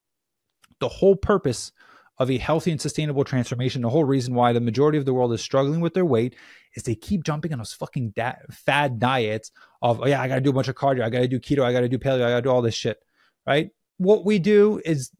The 0.79 0.89
whole 0.89 1.15
purpose 1.15 1.71
of 2.19 2.29
a 2.29 2.37
healthy 2.37 2.71
and 2.71 2.79
sustainable 2.79 3.23
transformation 3.23 3.81
the 3.81 3.89
whole 3.89 4.03
reason 4.03 4.35
why 4.35 4.53
the 4.53 4.59
majority 4.59 4.97
of 4.97 5.05
the 5.05 5.13
world 5.13 5.33
is 5.33 5.41
struggling 5.41 5.81
with 5.81 5.95
their 5.95 6.05
weight 6.05 6.35
is 6.75 6.83
they 6.83 6.93
keep 6.93 7.23
jumping 7.23 7.51
on 7.51 7.57
those 7.57 7.73
fucking 7.73 8.11
da- 8.11 8.35
fad 8.51 8.99
diets 8.99 9.51
of 9.81 9.99
oh 9.99 10.05
yeah 10.05 10.21
i 10.21 10.27
gotta 10.27 10.41
do 10.41 10.51
a 10.51 10.53
bunch 10.53 10.67
of 10.67 10.75
cardio. 10.75 11.03
I 11.03 11.09
gotta 11.09 11.27
do 11.27 11.39
keto. 11.39 11.63
I 11.63 11.73
gotta 11.73 11.89
do 11.89 11.97
paleo. 11.97 12.23
I 12.23 12.29
gotta 12.29 12.43
do 12.43 12.49
all 12.49 12.61
this 12.61 12.75
shit 12.75 12.99
right? 13.45 13.69
What 13.97 14.25
we 14.25 14.39
do 14.39 14.81
is 14.85 15.11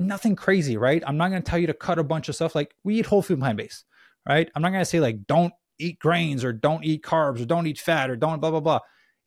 nothing 0.00 0.36
crazy 0.36 0.76
right? 0.76 1.02
I'm 1.06 1.16
not 1.16 1.28
gonna 1.28 1.40
tell 1.40 1.58
you 1.58 1.66
to 1.66 1.74
cut 1.74 1.98
a 1.98 2.04
bunch 2.04 2.28
of 2.28 2.34
stuff. 2.34 2.54
Like 2.54 2.74
we 2.84 2.98
eat 2.98 3.06
whole 3.06 3.22
food 3.22 3.40
plant 3.40 3.58
based 3.58 3.84
right? 4.28 4.50
I'm 4.54 4.62
not 4.62 4.70
going 4.70 4.80
to 4.80 4.84
say 4.84 5.00
like 5.00 5.26
don't 5.26 5.52
eat 5.78 5.98
grains 5.98 6.44
or 6.44 6.52
don't 6.52 6.84
eat 6.84 7.02
carbs 7.02 7.40
or 7.40 7.44
don't 7.44 7.66
eat 7.66 7.78
fat 7.78 8.10
or 8.10 8.16
don't 8.16 8.40
blah 8.40 8.50
blah 8.50 8.60
blah. 8.60 8.80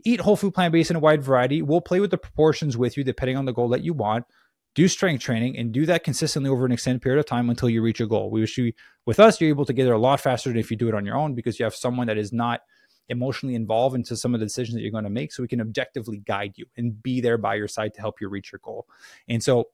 Eat 0.03 0.19
whole 0.19 0.35
food 0.35 0.53
plant 0.53 0.71
based 0.71 0.89
in 0.89 0.95
a 0.95 0.99
wide 0.99 1.23
variety. 1.23 1.61
We'll 1.61 1.81
play 1.81 1.99
with 1.99 2.11
the 2.11 2.17
proportions 2.17 2.77
with 2.77 2.97
you 2.97 3.03
depending 3.03 3.37
on 3.37 3.45
the 3.45 3.53
goal 3.53 3.69
that 3.69 3.83
you 3.83 3.93
want. 3.93 4.25
Do 4.73 4.87
strength 4.87 5.21
training 5.21 5.57
and 5.57 5.71
do 5.71 5.85
that 5.85 6.03
consistently 6.03 6.49
over 6.49 6.65
an 6.65 6.71
extended 6.71 7.01
period 7.01 7.19
of 7.19 7.25
time 7.25 7.49
until 7.49 7.69
you 7.69 7.81
reach 7.81 7.99
your 7.99 8.07
goal. 8.07 8.31
We 8.31 8.39
wish 8.39 8.57
you 8.57 8.71
with 9.05 9.19
us, 9.19 9.41
you're 9.41 9.49
able 9.49 9.65
to 9.65 9.73
get 9.73 9.83
there 9.83 9.93
a 9.93 9.99
lot 9.99 10.21
faster 10.21 10.49
than 10.49 10.57
if 10.57 10.71
you 10.71 10.77
do 10.77 10.87
it 10.87 10.95
on 10.95 11.05
your 11.05 11.17
own 11.17 11.35
because 11.35 11.59
you 11.59 11.65
have 11.65 11.75
someone 11.75 12.07
that 12.07 12.17
is 12.17 12.31
not 12.31 12.61
emotionally 13.09 13.55
involved 13.55 13.95
into 13.95 14.15
some 14.15 14.33
of 14.33 14.39
the 14.39 14.45
decisions 14.45 14.75
that 14.75 14.81
you're 14.81 14.91
going 14.91 15.03
to 15.03 15.09
make 15.09 15.33
so 15.33 15.43
we 15.43 15.47
can 15.47 15.59
objectively 15.59 16.19
guide 16.25 16.53
you 16.55 16.65
and 16.77 17.03
be 17.03 17.19
there 17.19 17.37
by 17.37 17.55
your 17.55 17.67
side 17.67 17.93
to 17.93 17.99
help 17.99 18.21
you 18.21 18.29
reach 18.29 18.51
your 18.51 18.61
goal. 18.63 18.87
And 19.27 19.43
so 19.43 19.65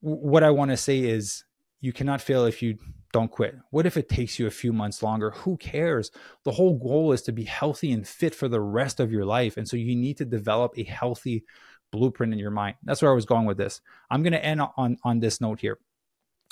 what 0.00 0.42
I 0.42 0.50
want 0.50 0.70
to 0.70 0.76
say 0.76 1.00
is 1.00 1.44
you 1.80 1.92
cannot 1.92 2.22
fail 2.22 2.46
if 2.46 2.62
you 2.62 2.78
don't 3.12 3.30
quit. 3.30 3.56
What 3.70 3.86
if 3.86 3.96
it 3.96 4.08
takes 4.08 4.38
you 4.38 4.46
a 4.46 4.50
few 4.50 4.72
months 4.72 5.02
longer? 5.02 5.30
Who 5.30 5.56
cares? 5.56 6.10
The 6.44 6.52
whole 6.52 6.78
goal 6.78 7.12
is 7.12 7.22
to 7.22 7.32
be 7.32 7.44
healthy 7.44 7.90
and 7.92 8.06
fit 8.06 8.34
for 8.34 8.48
the 8.48 8.60
rest 8.60 9.00
of 9.00 9.10
your 9.10 9.24
life. 9.24 9.56
And 9.56 9.66
so 9.66 9.76
you 9.76 9.96
need 9.96 10.18
to 10.18 10.24
develop 10.24 10.74
a 10.76 10.84
healthy 10.84 11.44
blueprint 11.90 12.32
in 12.32 12.38
your 12.38 12.50
mind. 12.50 12.76
That's 12.82 13.00
where 13.00 13.10
I 13.10 13.14
was 13.14 13.24
going 13.24 13.46
with 13.46 13.56
this. 13.56 13.80
I'm 14.10 14.22
going 14.22 14.32
to 14.32 14.44
end 14.44 14.60
on 14.76 14.98
on 15.04 15.20
this 15.20 15.40
note 15.40 15.60
here. 15.60 15.78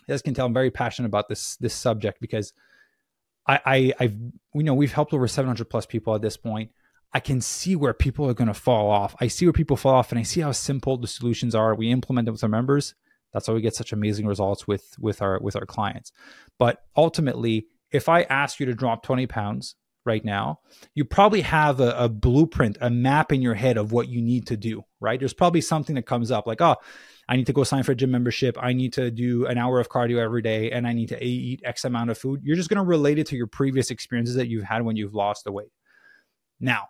As 0.08 0.22
can 0.22 0.34
tell, 0.34 0.46
I'm 0.46 0.54
very 0.54 0.70
passionate 0.70 1.08
about 1.08 1.28
this 1.28 1.56
this 1.56 1.74
subject 1.74 2.20
because 2.20 2.52
I, 3.46 3.60
I 3.66 3.92
I've 4.00 4.16
we 4.54 4.64
know 4.64 4.74
we've 4.74 4.92
helped 4.92 5.12
over 5.12 5.28
700 5.28 5.68
plus 5.68 5.86
people 5.86 6.14
at 6.14 6.22
this 6.22 6.36
point. 6.36 6.70
I 7.12 7.20
can 7.20 7.40
see 7.40 7.76
where 7.76 7.94
people 7.94 8.28
are 8.28 8.34
going 8.34 8.48
to 8.48 8.54
fall 8.54 8.90
off. 8.90 9.14
I 9.20 9.28
see 9.28 9.46
where 9.46 9.52
people 9.52 9.76
fall 9.76 9.94
off, 9.94 10.10
and 10.10 10.18
I 10.18 10.22
see 10.22 10.40
how 10.40 10.52
simple 10.52 10.96
the 10.96 11.06
solutions 11.06 11.54
are. 11.54 11.74
We 11.74 11.90
implement 11.90 12.26
them 12.26 12.32
with 12.32 12.42
our 12.42 12.48
members, 12.48 12.94
that's 13.32 13.48
why 13.48 13.54
we 13.54 13.60
get 13.60 13.74
such 13.74 13.92
amazing 13.92 14.26
results 14.26 14.66
with 14.66 14.94
with 14.98 15.22
our 15.22 15.38
with 15.40 15.56
our 15.56 15.66
clients. 15.66 16.12
But 16.58 16.82
ultimately, 16.96 17.66
if 17.90 18.08
I 18.08 18.22
ask 18.22 18.60
you 18.60 18.66
to 18.66 18.74
drop 18.74 19.02
20 19.02 19.26
pounds 19.26 19.76
right 20.04 20.24
now, 20.24 20.60
you 20.94 21.04
probably 21.04 21.42
have 21.42 21.80
a, 21.80 21.90
a, 21.98 22.08
blueprint, 22.08 22.78
a 22.80 22.88
map 22.88 23.32
in 23.32 23.42
your 23.42 23.54
head 23.54 23.76
of 23.76 23.92
what 23.92 24.08
you 24.08 24.22
need 24.22 24.46
to 24.46 24.56
do, 24.56 24.84
right? 25.00 25.18
There's 25.18 25.34
probably 25.34 25.60
something 25.60 25.96
that 25.96 26.06
comes 26.06 26.30
up 26.30 26.46
like, 26.46 26.60
oh, 26.60 26.76
I 27.28 27.36
need 27.36 27.46
to 27.46 27.52
go 27.52 27.64
sign 27.64 27.82
for 27.82 27.92
a 27.92 27.96
gym 27.96 28.12
membership. 28.12 28.56
I 28.60 28.72
need 28.72 28.92
to 28.94 29.10
do 29.10 29.46
an 29.46 29.58
hour 29.58 29.80
of 29.80 29.88
cardio 29.88 30.18
every 30.18 30.42
day 30.42 30.70
and 30.70 30.86
I 30.86 30.92
need 30.92 31.08
to 31.08 31.22
eat 31.22 31.60
X 31.64 31.84
amount 31.84 32.10
of 32.10 32.18
food. 32.18 32.40
You're 32.44 32.56
just 32.56 32.68
going 32.68 32.82
to 32.82 32.88
relate 32.88 33.18
it 33.18 33.26
to 33.28 33.36
your 33.36 33.48
previous 33.48 33.90
experiences 33.90 34.36
that 34.36 34.46
you've 34.46 34.64
had 34.64 34.82
when 34.82 34.96
you've 34.96 35.14
lost 35.14 35.44
the 35.44 35.52
weight. 35.52 35.72
Now, 36.60 36.88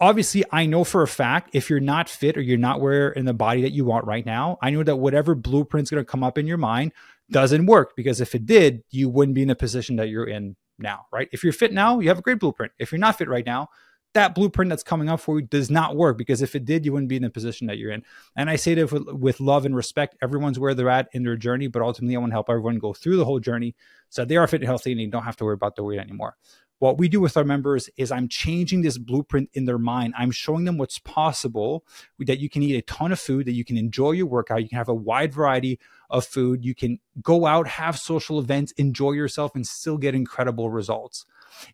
obviously 0.00 0.44
I 0.50 0.66
know 0.66 0.84
for 0.84 1.02
a 1.02 1.08
fact 1.08 1.50
if 1.52 1.68
you're 1.70 1.80
not 1.80 2.08
fit 2.08 2.36
or 2.36 2.40
you're 2.40 2.58
not 2.58 2.80
where 2.80 3.10
in 3.10 3.26
the 3.26 3.34
body 3.34 3.62
that 3.62 3.72
you 3.72 3.84
want 3.84 4.06
right 4.06 4.24
now, 4.24 4.58
I 4.62 4.70
know 4.70 4.82
that 4.82 4.96
whatever 4.96 5.34
blueprint's 5.34 5.90
going 5.90 6.02
to 6.02 6.10
come 6.10 6.24
up 6.24 6.38
in 6.38 6.46
your 6.46 6.56
mind 6.56 6.92
doesn't 7.30 7.66
work 7.66 7.94
because 7.96 8.20
if 8.20 8.34
it 8.34 8.46
did, 8.46 8.82
you 8.90 9.08
wouldn't 9.08 9.34
be 9.34 9.42
in 9.42 9.48
the 9.48 9.54
position 9.54 9.96
that 9.96 10.08
you're 10.08 10.26
in 10.26 10.56
now, 10.78 11.06
right? 11.12 11.28
If 11.32 11.44
you're 11.44 11.52
fit 11.52 11.72
now, 11.72 12.00
you 12.00 12.08
have 12.08 12.18
a 12.18 12.22
great 12.22 12.40
blueprint. 12.40 12.72
If 12.78 12.90
you're 12.90 12.98
not 12.98 13.18
fit 13.18 13.28
right 13.28 13.46
now, 13.46 13.68
that 14.12 14.34
blueprint 14.34 14.70
that's 14.70 14.82
coming 14.82 15.08
up 15.08 15.20
for 15.20 15.38
you 15.38 15.46
does 15.46 15.70
not 15.70 15.94
work 15.94 16.18
because 16.18 16.42
if 16.42 16.56
it 16.56 16.64
did, 16.64 16.84
you 16.84 16.92
wouldn't 16.92 17.08
be 17.08 17.16
in 17.16 17.22
the 17.22 17.30
position 17.30 17.68
that 17.68 17.78
you're 17.78 17.92
in. 17.92 18.02
And 18.34 18.50
I 18.50 18.56
say 18.56 18.74
that 18.74 19.16
with, 19.16 19.38
love 19.38 19.64
and 19.64 19.76
respect. 19.76 20.16
Everyone's 20.20 20.58
where 20.58 20.74
they're 20.74 20.88
at 20.88 21.08
in 21.12 21.22
their 21.22 21.36
journey, 21.36 21.68
but 21.68 21.82
ultimately, 21.82 22.16
I 22.16 22.18
want 22.18 22.30
to 22.30 22.34
help 22.34 22.50
everyone 22.50 22.78
go 22.78 22.92
through 22.92 23.18
the 23.18 23.24
whole 23.24 23.38
journey 23.38 23.76
so 24.08 24.24
they 24.24 24.36
are 24.36 24.48
fit 24.48 24.62
and 24.62 24.68
healthy 24.68 24.90
and 24.90 25.00
you 25.00 25.06
don't 25.06 25.22
have 25.22 25.36
to 25.36 25.44
worry 25.44 25.54
about 25.54 25.76
the 25.76 25.84
weight 25.84 26.00
anymore 26.00 26.36
what 26.80 26.96
we 26.96 27.08
do 27.08 27.20
with 27.20 27.36
our 27.36 27.44
members 27.44 27.90
is 27.98 28.10
I'm 28.10 28.26
changing 28.26 28.80
this 28.80 28.96
blueprint 28.96 29.50
in 29.52 29.66
their 29.66 29.78
mind. 29.78 30.14
I'm 30.16 30.30
showing 30.30 30.64
them 30.64 30.78
what's 30.78 30.98
possible 30.98 31.84
that 32.18 32.40
you 32.40 32.48
can 32.48 32.62
eat 32.62 32.74
a 32.74 32.82
ton 32.82 33.12
of 33.12 33.20
food, 33.20 33.46
that 33.46 33.52
you 33.52 33.66
can 33.66 33.76
enjoy 33.76 34.12
your 34.12 34.26
workout, 34.26 34.62
you 34.62 34.68
can 34.70 34.78
have 34.78 34.88
a 34.88 34.94
wide 34.94 35.34
variety 35.34 35.78
of 36.08 36.24
food, 36.24 36.64
you 36.64 36.74
can 36.74 36.98
go 37.22 37.44
out, 37.44 37.68
have 37.68 37.98
social 37.98 38.38
events, 38.38 38.72
enjoy 38.72 39.12
yourself, 39.12 39.54
and 39.54 39.66
still 39.66 39.98
get 39.98 40.14
incredible 40.14 40.70
results. 40.70 41.26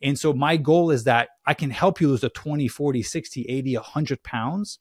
And 0.03 0.19
so 0.19 0.33
my 0.33 0.57
goal 0.57 0.90
is 0.90 1.05
that 1.05 1.29
I 1.47 1.55
can 1.55 1.71
help 1.71 2.01
you 2.01 2.09
lose 2.09 2.23
the 2.23 2.29
20, 2.29 2.66
40, 2.66 3.03
60, 3.03 3.42
80, 3.49 3.77
100 3.77 4.23
pounds 4.25 4.81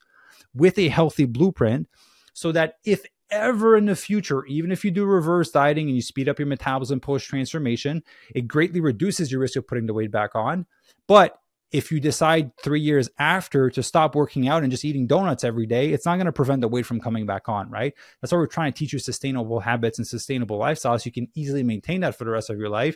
with 0.56 0.80
a 0.80 0.90
healthy 0.90 1.26
blueprint 1.26 1.88
so 2.34 2.52
that 2.52 2.78
if 2.84 3.06
ever 3.32 3.78
in 3.78 3.86
the 3.86 3.96
future, 3.96 4.46
even 4.46 4.72
if 4.72 4.86
you 4.86 4.92
do 4.92 5.06
reverse 5.06 5.52
dieting 5.52 5.88
and 5.88 5.96
you 5.96 6.02
speed 6.02 6.30
up 6.30 6.40
your 6.40 6.48
metabolism 6.48 7.00
post 7.00 7.28
transformation, 7.28 8.04
it 8.34 8.48
greatly 8.48 8.80
reduces 8.80 9.32
your 9.32 9.42
risk 9.42 9.56
of 9.56 9.68
putting 9.68 9.86
the 9.86 9.94
weight 9.94 10.12
back 10.12 10.36
on. 10.36 10.66
But 11.08 11.40
if 11.72 11.92
you 11.92 12.00
decide 12.00 12.56
three 12.58 12.80
years 12.80 13.10
after 13.20 13.70
to 13.70 13.84
stop 13.84 14.16
working 14.16 14.48
out 14.48 14.64
and 14.64 14.72
just 14.72 14.86
eating 14.86 15.08
donuts 15.08 15.44
every 15.44 15.66
day, 15.66 15.92
it's 15.92 16.06
not 16.06 16.16
going 16.16 16.26
to 16.26 16.32
prevent 16.32 16.62
the 16.62 16.68
weight 16.68 16.86
from 16.86 17.02
coming 17.02 17.26
back 17.26 17.50
on, 17.50 17.70
right? 17.70 17.94
That's 18.22 18.32
why 18.32 18.38
we're 18.38 18.48
trying 18.48 18.72
to 18.72 18.78
teach 18.78 18.94
you 18.94 19.00
sustainable 19.00 19.60
habits 19.60 19.98
and 19.98 20.08
sustainable 20.08 20.58
lifestyles. 20.58 21.02
So 21.02 21.08
you 21.08 21.12
can 21.12 21.28
easily 21.36 21.64
maintain 21.64 22.02
that 22.02 22.16
for 22.16 22.24
the 22.24 22.32
rest 22.32 22.50
of 22.50 22.58
your 22.58 22.70
life. 22.70 22.96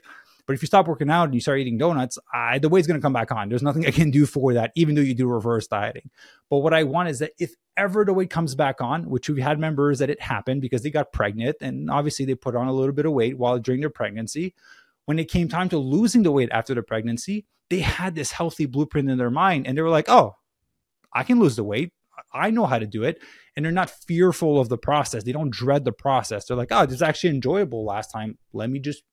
But 0.50 0.56
if 0.56 0.64
you 0.64 0.66
stop 0.66 0.88
working 0.88 1.12
out 1.12 1.26
and 1.26 1.36
you 1.36 1.42
start 1.42 1.60
eating 1.60 1.78
donuts, 1.78 2.18
I, 2.34 2.58
the 2.58 2.70
weight's 2.70 2.88
going 2.88 3.00
to 3.00 3.06
come 3.06 3.14
back 3.14 3.32
on. 3.32 3.50
There's 3.50 3.62
nothing 3.62 3.86
I 3.88 3.92
can 3.92 4.10
do 4.10 4.26
for 4.26 4.56
that, 4.56 4.72
even 4.74 4.96
though 4.96 5.02
you 5.02 5.14
do 5.14 5.28
reverse 5.28 5.68
dieting. 5.68 6.10
But 6.50 6.58
what 6.58 6.74
I 6.74 6.82
want 6.86 7.10
is 7.10 7.20
that 7.20 7.34
if 7.38 7.54
ever 7.78 8.04
the 8.04 8.14
weight 8.14 8.32
comes 8.32 8.56
back 8.56 8.82
on, 8.82 9.12
which 9.12 9.30
we've 9.30 9.44
had 9.44 9.60
members 9.60 10.00
that 10.00 10.10
it 10.10 10.20
happened 10.20 10.62
because 10.62 10.82
they 10.82 10.90
got 10.90 11.14
pregnant 11.14 11.58
and 11.62 11.92
obviously 11.92 12.26
they 12.26 12.34
put 12.34 12.56
on 12.56 12.66
a 12.66 12.74
little 12.74 12.96
bit 12.96 13.06
of 13.06 13.12
weight 13.12 13.38
while 13.38 13.60
during 13.60 13.82
their 13.82 13.92
pregnancy. 13.92 14.56
When 15.06 15.20
it 15.20 15.30
came 15.30 15.50
time 15.50 15.70
to 15.70 15.78
losing 15.78 16.24
the 16.24 16.32
weight 16.32 16.50
after 16.52 16.74
the 16.74 16.82
pregnancy, 16.82 17.46
they 17.70 17.82
had 17.82 18.16
this 18.16 18.32
healthy 18.32 18.66
blueprint 18.66 19.08
in 19.08 19.20
their 19.20 19.30
mind 19.30 19.68
and 19.68 19.78
they 19.78 19.84
were 19.84 19.90
like, 19.90 20.10
oh, 20.10 20.34
I 21.14 21.26
can 21.26 21.40
lose 21.40 21.58
the 21.58 21.64
weight. 21.64 21.94
I 22.34 22.50
know 22.50 22.66
how 22.66 22.80
to 22.80 22.88
do 22.88 23.04
it. 23.04 23.22
And 23.56 23.64
they're 23.64 23.72
not 23.72 23.92
fearful 23.92 24.60
of 24.60 24.68
the 24.68 24.80
process. 24.80 25.24
They 25.24 25.32
don't 25.32 25.52
dread 25.52 25.86
the 25.86 25.92
process. 25.92 26.46
They're 26.46 26.58
like, 26.58 26.72
oh, 26.72 26.88
this 26.88 26.96
is 26.96 27.02
actually 27.04 27.36
enjoyable 27.36 27.86
last 27.86 28.12
time. 28.12 28.40
Let 28.52 28.72
me 28.72 28.80
just 28.80 29.04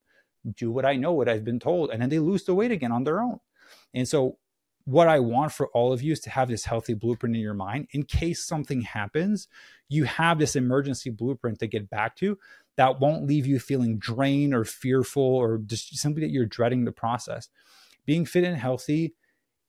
do 0.54 0.70
what 0.70 0.84
I 0.84 0.96
know, 0.96 1.12
what 1.12 1.28
I've 1.28 1.44
been 1.44 1.60
told, 1.60 1.90
and 1.90 2.00
then 2.00 2.08
they 2.08 2.18
lose 2.18 2.44
the 2.44 2.54
weight 2.54 2.70
again 2.70 2.92
on 2.92 3.04
their 3.04 3.20
own. 3.20 3.40
And 3.94 4.08
so, 4.08 4.38
what 4.84 5.08
I 5.08 5.18
want 5.18 5.50
for 5.50 5.66
all 5.68 5.92
of 5.92 6.00
you 6.00 6.12
is 6.12 6.20
to 6.20 6.30
have 6.30 6.48
this 6.48 6.64
healthy 6.64 6.94
blueprint 6.94 7.34
in 7.34 7.42
your 7.42 7.54
mind 7.54 7.88
in 7.90 8.04
case 8.04 8.46
something 8.46 8.82
happens. 8.82 9.48
You 9.88 10.04
have 10.04 10.38
this 10.38 10.54
emergency 10.54 11.10
blueprint 11.10 11.58
to 11.58 11.66
get 11.66 11.90
back 11.90 12.14
to 12.16 12.38
that 12.76 13.00
won't 13.00 13.26
leave 13.26 13.46
you 13.46 13.58
feeling 13.58 13.98
drained 13.98 14.54
or 14.54 14.64
fearful 14.64 15.24
or 15.24 15.58
just 15.58 15.96
simply 15.96 16.22
that 16.22 16.30
you're 16.30 16.46
dreading 16.46 16.84
the 16.84 16.92
process. 16.92 17.48
Being 18.04 18.24
fit 18.26 18.44
and 18.44 18.56
healthy 18.56 19.14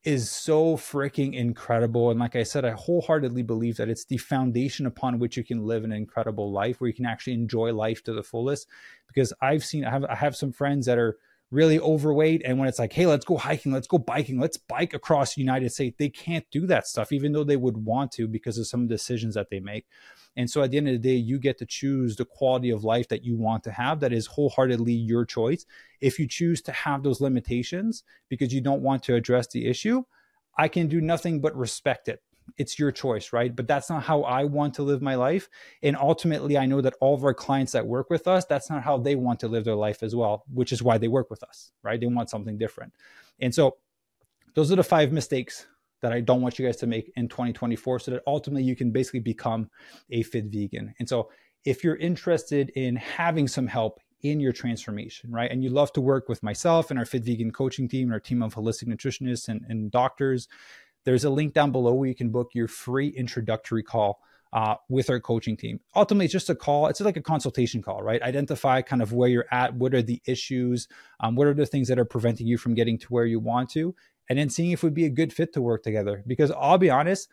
is 0.04 0.30
so 0.30 0.76
freaking 0.76 1.34
incredible. 1.34 2.10
And 2.10 2.20
like 2.20 2.36
I 2.36 2.42
said, 2.42 2.64
I 2.64 2.70
wholeheartedly 2.70 3.42
believe 3.42 3.76
that 3.76 3.88
it's 3.88 4.04
the 4.04 4.16
foundation 4.16 4.86
upon 4.86 5.18
which 5.18 5.36
you 5.36 5.44
can 5.44 5.64
live 5.64 5.84
an 5.84 5.92
incredible 5.92 6.52
life 6.52 6.80
where 6.80 6.88
you 6.88 6.94
can 6.94 7.06
actually 7.06 7.34
enjoy 7.34 7.72
life 7.72 8.02
to 8.04 8.12
the 8.12 8.22
fullest. 8.22 8.68
Because 9.06 9.32
I've 9.40 9.64
seen, 9.64 9.84
I 9.84 9.90
have, 9.90 10.04
I 10.04 10.14
have 10.14 10.36
some 10.36 10.52
friends 10.52 10.86
that 10.86 10.98
are 10.98 11.18
really 11.50 11.78
overweight. 11.78 12.42
And 12.44 12.58
when 12.58 12.68
it's 12.68 12.78
like, 12.78 12.92
hey, 12.92 13.06
let's 13.06 13.24
go 13.24 13.36
hiking, 13.36 13.72
let's 13.72 13.86
go 13.86 13.98
biking, 13.98 14.38
let's 14.38 14.58
bike 14.58 14.92
across 14.92 15.34
the 15.34 15.40
United 15.40 15.70
States, 15.72 15.96
they 15.98 16.10
can't 16.10 16.44
do 16.50 16.66
that 16.66 16.86
stuff, 16.86 17.10
even 17.10 17.32
though 17.32 17.44
they 17.44 17.56
would 17.56 17.84
want 17.84 18.12
to 18.12 18.28
because 18.28 18.58
of 18.58 18.66
some 18.66 18.86
decisions 18.86 19.34
that 19.34 19.48
they 19.50 19.60
make. 19.60 19.86
And 20.36 20.48
so 20.50 20.62
at 20.62 20.70
the 20.70 20.76
end 20.76 20.88
of 20.88 20.92
the 20.92 21.08
day, 21.08 21.16
you 21.16 21.38
get 21.38 21.58
to 21.58 21.66
choose 21.66 22.16
the 22.16 22.24
quality 22.24 22.70
of 22.70 22.84
life 22.84 23.08
that 23.08 23.24
you 23.24 23.36
want 23.36 23.64
to 23.64 23.72
have 23.72 24.00
that 24.00 24.12
is 24.12 24.26
wholeheartedly 24.26 24.92
your 24.92 25.24
choice. 25.24 25.64
If 26.00 26.18
you 26.18 26.28
choose 26.28 26.60
to 26.62 26.72
have 26.72 27.02
those 27.02 27.20
limitations 27.20 28.04
because 28.28 28.52
you 28.52 28.60
don't 28.60 28.82
want 28.82 29.02
to 29.04 29.14
address 29.14 29.48
the 29.48 29.66
issue, 29.66 30.04
I 30.56 30.68
can 30.68 30.86
do 30.86 31.00
nothing 31.00 31.40
but 31.40 31.56
respect 31.56 32.08
it. 32.08 32.22
It's 32.56 32.78
your 32.78 32.90
choice, 32.90 33.32
right? 33.32 33.54
But 33.54 33.68
that's 33.68 33.90
not 33.90 34.02
how 34.02 34.22
I 34.22 34.44
want 34.44 34.74
to 34.74 34.82
live 34.82 35.02
my 35.02 35.14
life. 35.14 35.48
And 35.82 35.96
ultimately, 35.96 36.56
I 36.56 36.66
know 36.66 36.80
that 36.80 36.94
all 37.00 37.14
of 37.14 37.24
our 37.24 37.34
clients 37.34 37.72
that 37.72 37.86
work 37.86 38.10
with 38.10 38.26
us, 38.26 38.44
that's 38.44 38.70
not 38.70 38.82
how 38.82 38.98
they 38.98 39.14
want 39.14 39.40
to 39.40 39.48
live 39.48 39.64
their 39.64 39.74
life 39.74 40.02
as 40.02 40.14
well, 40.14 40.44
which 40.52 40.72
is 40.72 40.82
why 40.82 40.98
they 40.98 41.08
work 41.08 41.30
with 41.30 41.42
us, 41.42 41.72
right? 41.82 42.00
They 42.00 42.06
want 42.06 42.30
something 42.30 42.58
different. 42.58 42.94
And 43.40 43.54
so, 43.54 43.76
those 44.54 44.72
are 44.72 44.76
the 44.76 44.82
five 44.82 45.12
mistakes 45.12 45.66
that 46.00 46.12
I 46.12 46.20
don't 46.20 46.40
want 46.40 46.58
you 46.58 46.66
guys 46.66 46.76
to 46.78 46.86
make 46.86 47.12
in 47.16 47.28
2024 47.28 47.98
so 48.00 48.10
that 48.12 48.22
ultimately 48.26 48.62
you 48.62 48.76
can 48.76 48.90
basically 48.90 49.20
become 49.20 49.68
a 50.10 50.22
fit 50.22 50.46
vegan. 50.46 50.94
And 50.98 51.08
so 51.08 51.30
if 51.64 51.82
you're 51.82 51.96
interested 51.96 52.70
in 52.70 52.96
having 52.96 53.48
some 53.48 53.66
help 53.66 54.00
in 54.22 54.40
your 54.40 54.52
transformation, 54.52 55.30
right? 55.30 55.50
And 55.50 55.62
you 55.62 55.70
love 55.70 55.92
to 55.92 56.00
work 56.00 56.28
with 56.28 56.42
myself 56.42 56.90
and 56.90 56.98
our 56.98 57.04
fit 57.04 57.24
vegan 57.24 57.52
coaching 57.52 57.88
team 57.88 58.08
and 58.08 58.12
our 58.12 58.20
team 58.20 58.42
of 58.42 58.54
holistic 58.54 58.88
nutritionists 58.88 59.48
and, 59.48 59.64
and 59.68 59.90
doctors, 59.90 60.48
there's 61.04 61.24
a 61.24 61.30
link 61.30 61.54
down 61.54 61.72
below 61.72 61.94
where 61.94 62.08
you 62.08 62.14
can 62.14 62.30
book 62.30 62.50
your 62.54 62.68
free 62.68 63.08
introductory 63.08 63.82
call 63.82 64.20
uh, 64.52 64.76
with 64.88 65.10
our 65.10 65.20
coaching 65.20 65.56
team. 65.56 65.80
Ultimately, 65.94 66.26
it's 66.26 66.32
just 66.32 66.50
a 66.50 66.54
call. 66.54 66.86
It's 66.86 67.00
like 67.00 67.16
a 67.16 67.22
consultation 67.22 67.82
call, 67.82 68.02
right? 68.02 68.22
Identify 68.22 68.82
kind 68.82 69.02
of 69.02 69.12
where 69.12 69.28
you're 69.28 69.46
at. 69.50 69.74
What 69.74 69.94
are 69.94 70.02
the 70.02 70.22
issues? 70.26 70.88
Um, 71.20 71.34
what 71.36 71.46
are 71.46 71.54
the 71.54 71.66
things 71.66 71.88
that 71.88 71.98
are 71.98 72.04
preventing 72.04 72.46
you 72.46 72.58
from 72.58 72.74
getting 72.74 72.98
to 72.98 73.06
where 73.08 73.26
you 73.26 73.40
want 73.40 73.70
to? 73.70 73.94
and 74.28 74.38
then 74.38 74.50
seeing 74.50 74.72
if 74.72 74.82
we'd 74.82 74.94
be 74.94 75.06
a 75.06 75.10
good 75.10 75.32
fit 75.32 75.52
to 75.54 75.62
work 75.62 75.82
together. 75.82 76.22
Because 76.26 76.50
I'll 76.50 76.78
be 76.78 76.90
honest, 76.90 77.28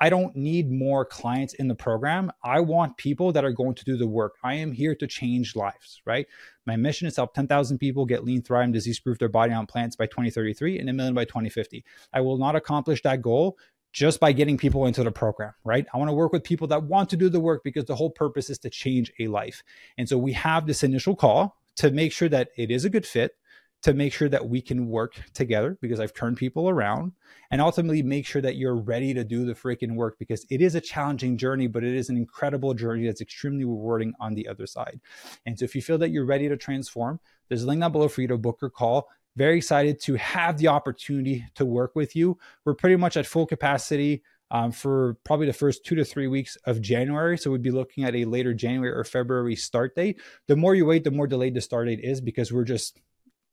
I 0.00 0.10
don't 0.10 0.34
need 0.36 0.70
more 0.70 1.04
clients 1.04 1.54
in 1.54 1.68
the 1.68 1.74
program. 1.74 2.30
I 2.44 2.60
want 2.60 2.96
people 2.96 3.32
that 3.32 3.44
are 3.44 3.52
going 3.52 3.74
to 3.74 3.84
do 3.84 3.96
the 3.96 4.06
work. 4.06 4.36
I 4.44 4.54
am 4.54 4.72
here 4.72 4.94
to 4.94 5.06
change 5.06 5.56
lives, 5.56 6.00
right? 6.04 6.26
My 6.66 6.76
mission 6.76 7.08
is 7.08 7.14
to 7.14 7.22
help 7.22 7.34
10,000 7.34 7.78
people 7.78 8.06
get 8.06 8.24
lean, 8.24 8.42
thrive, 8.42 8.64
and 8.64 8.72
disease 8.72 9.00
proof 9.00 9.18
their 9.18 9.28
body 9.28 9.52
on 9.52 9.66
plants 9.66 9.96
by 9.96 10.06
2033 10.06 10.78
and 10.78 10.88
a 10.88 10.92
million 10.92 11.14
by 11.14 11.24
2050. 11.24 11.84
I 12.12 12.20
will 12.20 12.38
not 12.38 12.56
accomplish 12.56 13.02
that 13.02 13.22
goal 13.22 13.58
just 13.92 14.20
by 14.20 14.32
getting 14.32 14.58
people 14.58 14.86
into 14.86 15.02
the 15.02 15.10
program, 15.10 15.54
right? 15.64 15.86
I 15.92 15.96
want 15.96 16.10
to 16.10 16.14
work 16.14 16.32
with 16.32 16.44
people 16.44 16.66
that 16.68 16.84
want 16.84 17.08
to 17.10 17.16
do 17.16 17.28
the 17.28 17.40
work 17.40 17.64
because 17.64 17.86
the 17.86 17.96
whole 17.96 18.10
purpose 18.10 18.50
is 18.50 18.58
to 18.60 18.70
change 18.70 19.12
a 19.18 19.26
life. 19.28 19.62
And 19.96 20.08
so 20.08 20.18
we 20.18 20.34
have 20.34 20.66
this 20.66 20.82
initial 20.82 21.16
call 21.16 21.56
to 21.76 21.90
make 21.90 22.12
sure 22.12 22.28
that 22.28 22.50
it 22.56 22.70
is 22.70 22.84
a 22.84 22.90
good 22.90 23.06
fit 23.06 23.36
to 23.82 23.94
make 23.94 24.12
sure 24.12 24.28
that 24.28 24.48
we 24.48 24.60
can 24.60 24.88
work 24.88 25.20
together 25.34 25.78
because 25.80 26.00
I've 26.00 26.14
turned 26.14 26.36
people 26.36 26.68
around 26.68 27.12
and 27.50 27.60
ultimately 27.60 28.02
make 28.02 28.26
sure 28.26 28.42
that 28.42 28.56
you're 28.56 28.74
ready 28.74 29.14
to 29.14 29.22
do 29.22 29.44
the 29.44 29.54
freaking 29.54 29.94
work 29.94 30.18
because 30.18 30.44
it 30.50 30.60
is 30.60 30.74
a 30.74 30.80
challenging 30.80 31.36
journey, 31.36 31.68
but 31.68 31.84
it 31.84 31.94
is 31.94 32.08
an 32.08 32.16
incredible 32.16 32.74
journey 32.74 33.06
that's 33.06 33.20
extremely 33.20 33.64
rewarding 33.64 34.14
on 34.18 34.34
the 34.34 34.48
other 34.48 34.66
side. 34.66 35.00
And 35.46 35.56
so 35.56 35.64
if 35.64 35.76
you 35.76 35.82
feel 35.82 35.98
that 35.98 36.10
you're 36.10 36.24
ready 36.24 36.48
to 36.48 36.56
transform, 36.56 37.20
there's 37.48 37.62
a 37.62 37.66
link 37.66 37.80
down 37.80 37.92
below 37.92 38.08
for 38.08 38.20
you 38.20 38.28
to 38.28 38.36
book 38.36 38.58
your 38.60 38.70
call. 38.70 39.08
Very 39.36 39.58
excited 39.58 40.00
to 40.02 40.16
have 40.16 40.58
the 40.58 40.68
opportunity 40.68 41.46
to 41.54 41.64
work 41.64 41.94
with 41.94 42.16
you. 42.16 42.36
We're 42.64 42.74
pretty 42.74 42.96
much 42.96 43.16
at 43.16 43.26
full 43.26 43.46
capacity. 43.46 44.22
Um, 44.50 44.72
for 44.72 45.18
probably 45.24 45.44
the 45.44 45.52
first 45.52 45.84
two 45.84 45.94
to 45.96 46.06
three 46.06 46.26
weeks 46.26 46.56
of 46.64 46.80
January. 46.80 47.36
So 47.36 47.50
we'd 47.50 47.60
be 47.60 47.70
looking 47.70 48.04
at 48.04 48.16
a 48.16 48.24
later 48.24 48.54
January 48.54 48.90
or 48.90 49.04
February 49.04 49.54
start 49.54 49.94
date. 49.94 50.22
The 50.46 50.56
more 50.56 50.74
you 50.74 50.86
wait, 50.86 51.04
the 51.04 51.10
more 51.10 51.26
delayed 51.26 51.52
the 51.52 51.60
start 51.60 51.86
date 51.86 52.00
is 52.02 52.22
because 52.22 52.50
we're 52.50 52.64
just 52.64 52.98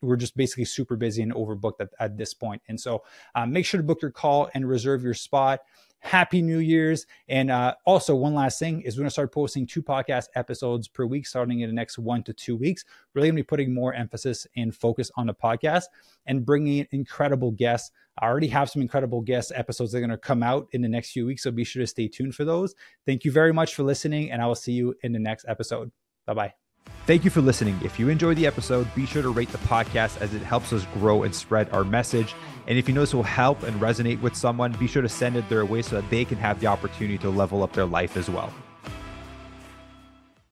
we're 0.01 0.15
just 0.15 0.35
basically 0.35 0.65
super 0.65 0.95
busy 0.95 1.21
and 1.21 1.33
overbooked 1.33 1.79
at, 1.79 1.89
at 1.99 2.17
this 2.17 2.33
point. 2.33 2.61
And 2.67 2.79
so 2.79 3.03
uh, 3.33 3.45
make 3.45 3.65
sure 3.65 3.79
to 3.79 3.83
book 3.83 4.01
your 4.01 4.11
call 4.11 4.49
and 4.53 4.67
reserve 4.67 5.03
your 5.03 5.13
spot. 5.13 5.61
Happy 5.99 6.41
New 6.41 6.59
Year's. 6.59 7.07
And 7.29 7.49
uh, 7.49 7.73
also, 7.85 8.15
one 8.15 8.35
last 8.35 8.59
thing 8.59 8.81
is 8.81 8.95
we're 8.95 9.01
going 9.01 9.07
to 9.07 9.11
start 9.11 9.33
posting 9.33 9.65
two 9.65 9.81
podcast 9.81 10.27
episodes 10.35 10.87
per 10.87 11.05
week 11.05 11.25
starting 11.25 11.61
in 11.61 11.69
the 11.69 11.73
next 11.73 11.97
one 11.97 12.21
to 12.23 12.33
two 12.33 12.55
weeks. 12.55 12.85
Really 13.15 13.29
going 13.29 13.37
to 13.37 13.41
be 13.41 13.47
putting 13.47 13.73
more 13.73 13.91
emphasis 13.93 14.45
and 14.55 14.75
focus 14.75 15.09
on 15.15 15.25
the 15.25 15.33
podcast 15.33 15.85
and 16.27 16.45
bringing 16.45 16.77
in 16.79 16.87
incredible 16.91 17.49
guests. 17.49 17.91
I 18.19 18.27
already 18.27 18.47
have 18.47 18.69
some 18.69 18.83
incredible 18.83 19.21
guest 19.21 19.51
episodes 19.55 19.91
that 19.91 19.97
are 19.97 20.01
going 20.01 20.11
to 20.11 20.17
come 20.17 20.43
out 20.43 20.67
in 20.71 20.81
the 20.81 20.87
next 20.87 21.11
few 21.11 21.25
weeks. 21.25 21.41
So 21.41 21.49
be 21.49 21.63
sure 21.63 21.81
to 21.81 21.87
stay 21.87 22.07
tuned 22.07 22.35
for 22.35 22.45
those. 22.45 22.75
Thank 23.07 23.25
you 23.25 23.31
very 23.31 23.51
much 23.51 23.73
for 23.73 23.81
listening, 23.81 24.31
and 24.31 24.41
I 24.43 24.45
will 24.45 24.55
see 24.55 24.73
you 24.73 24.95
in 25.01 25.11
the 25.11 25.19
next 25.19 25.45
episode. 25.47 25.91
Bye 26.27 26.33
bye. 26.35 26.64
Thank 27.05 27.23
you 27.23 27.29
for 27.29 27.41
listening. 27.41 27.79
If 27.83 27.99
you 27.99 28.09
enjoyed 28.09 28.35
the 28.35 28.47
episode, 28.47 28.87
be 28.95 29.05
sure 29.05 29.21
to 29.21 29.29
rate 29.29 29.49
the 29.49 29.59
podcast 29.59 30.19
as 30.21 30.33
it 30.33 30.41
helps 30.41 30.73
us 30.73 30.87
grow 30.95 31.21
and 31.21 31.35
spread 31.35 31.69
our 31.69 31.83
message. 31.83 32.33
And 32.65 32.79
if 32.79 32.87
you 32.87 32.95
know 32.95 33.01
this 33.01 33.13
will 33.13 33.21
help 33.21 33.61
and 33.61 33.79
resonate 33.79 34.19
with 34.21 34.35
someone, 34.35 34.71
be 34.71 34.87
sure 34.87 35.03
to 35.03 35.09
send 35.09 35.35
it 35.35 35.47
their 35.47 35.63
way 35.65 35.83
so 35.83 36.01
that 36.01 36.09
they 36.09 36.25
can 36.25 36.39
have 36.39 36.59
the 36.59 36.65
opportunity 36.65 37.19
to 37.19 37.29
level 37.29 37.61
up 37.61 37.73
their 37.73 37.85
life 37.85 38.17
as 38.17 38.27
well. 38.27 38.51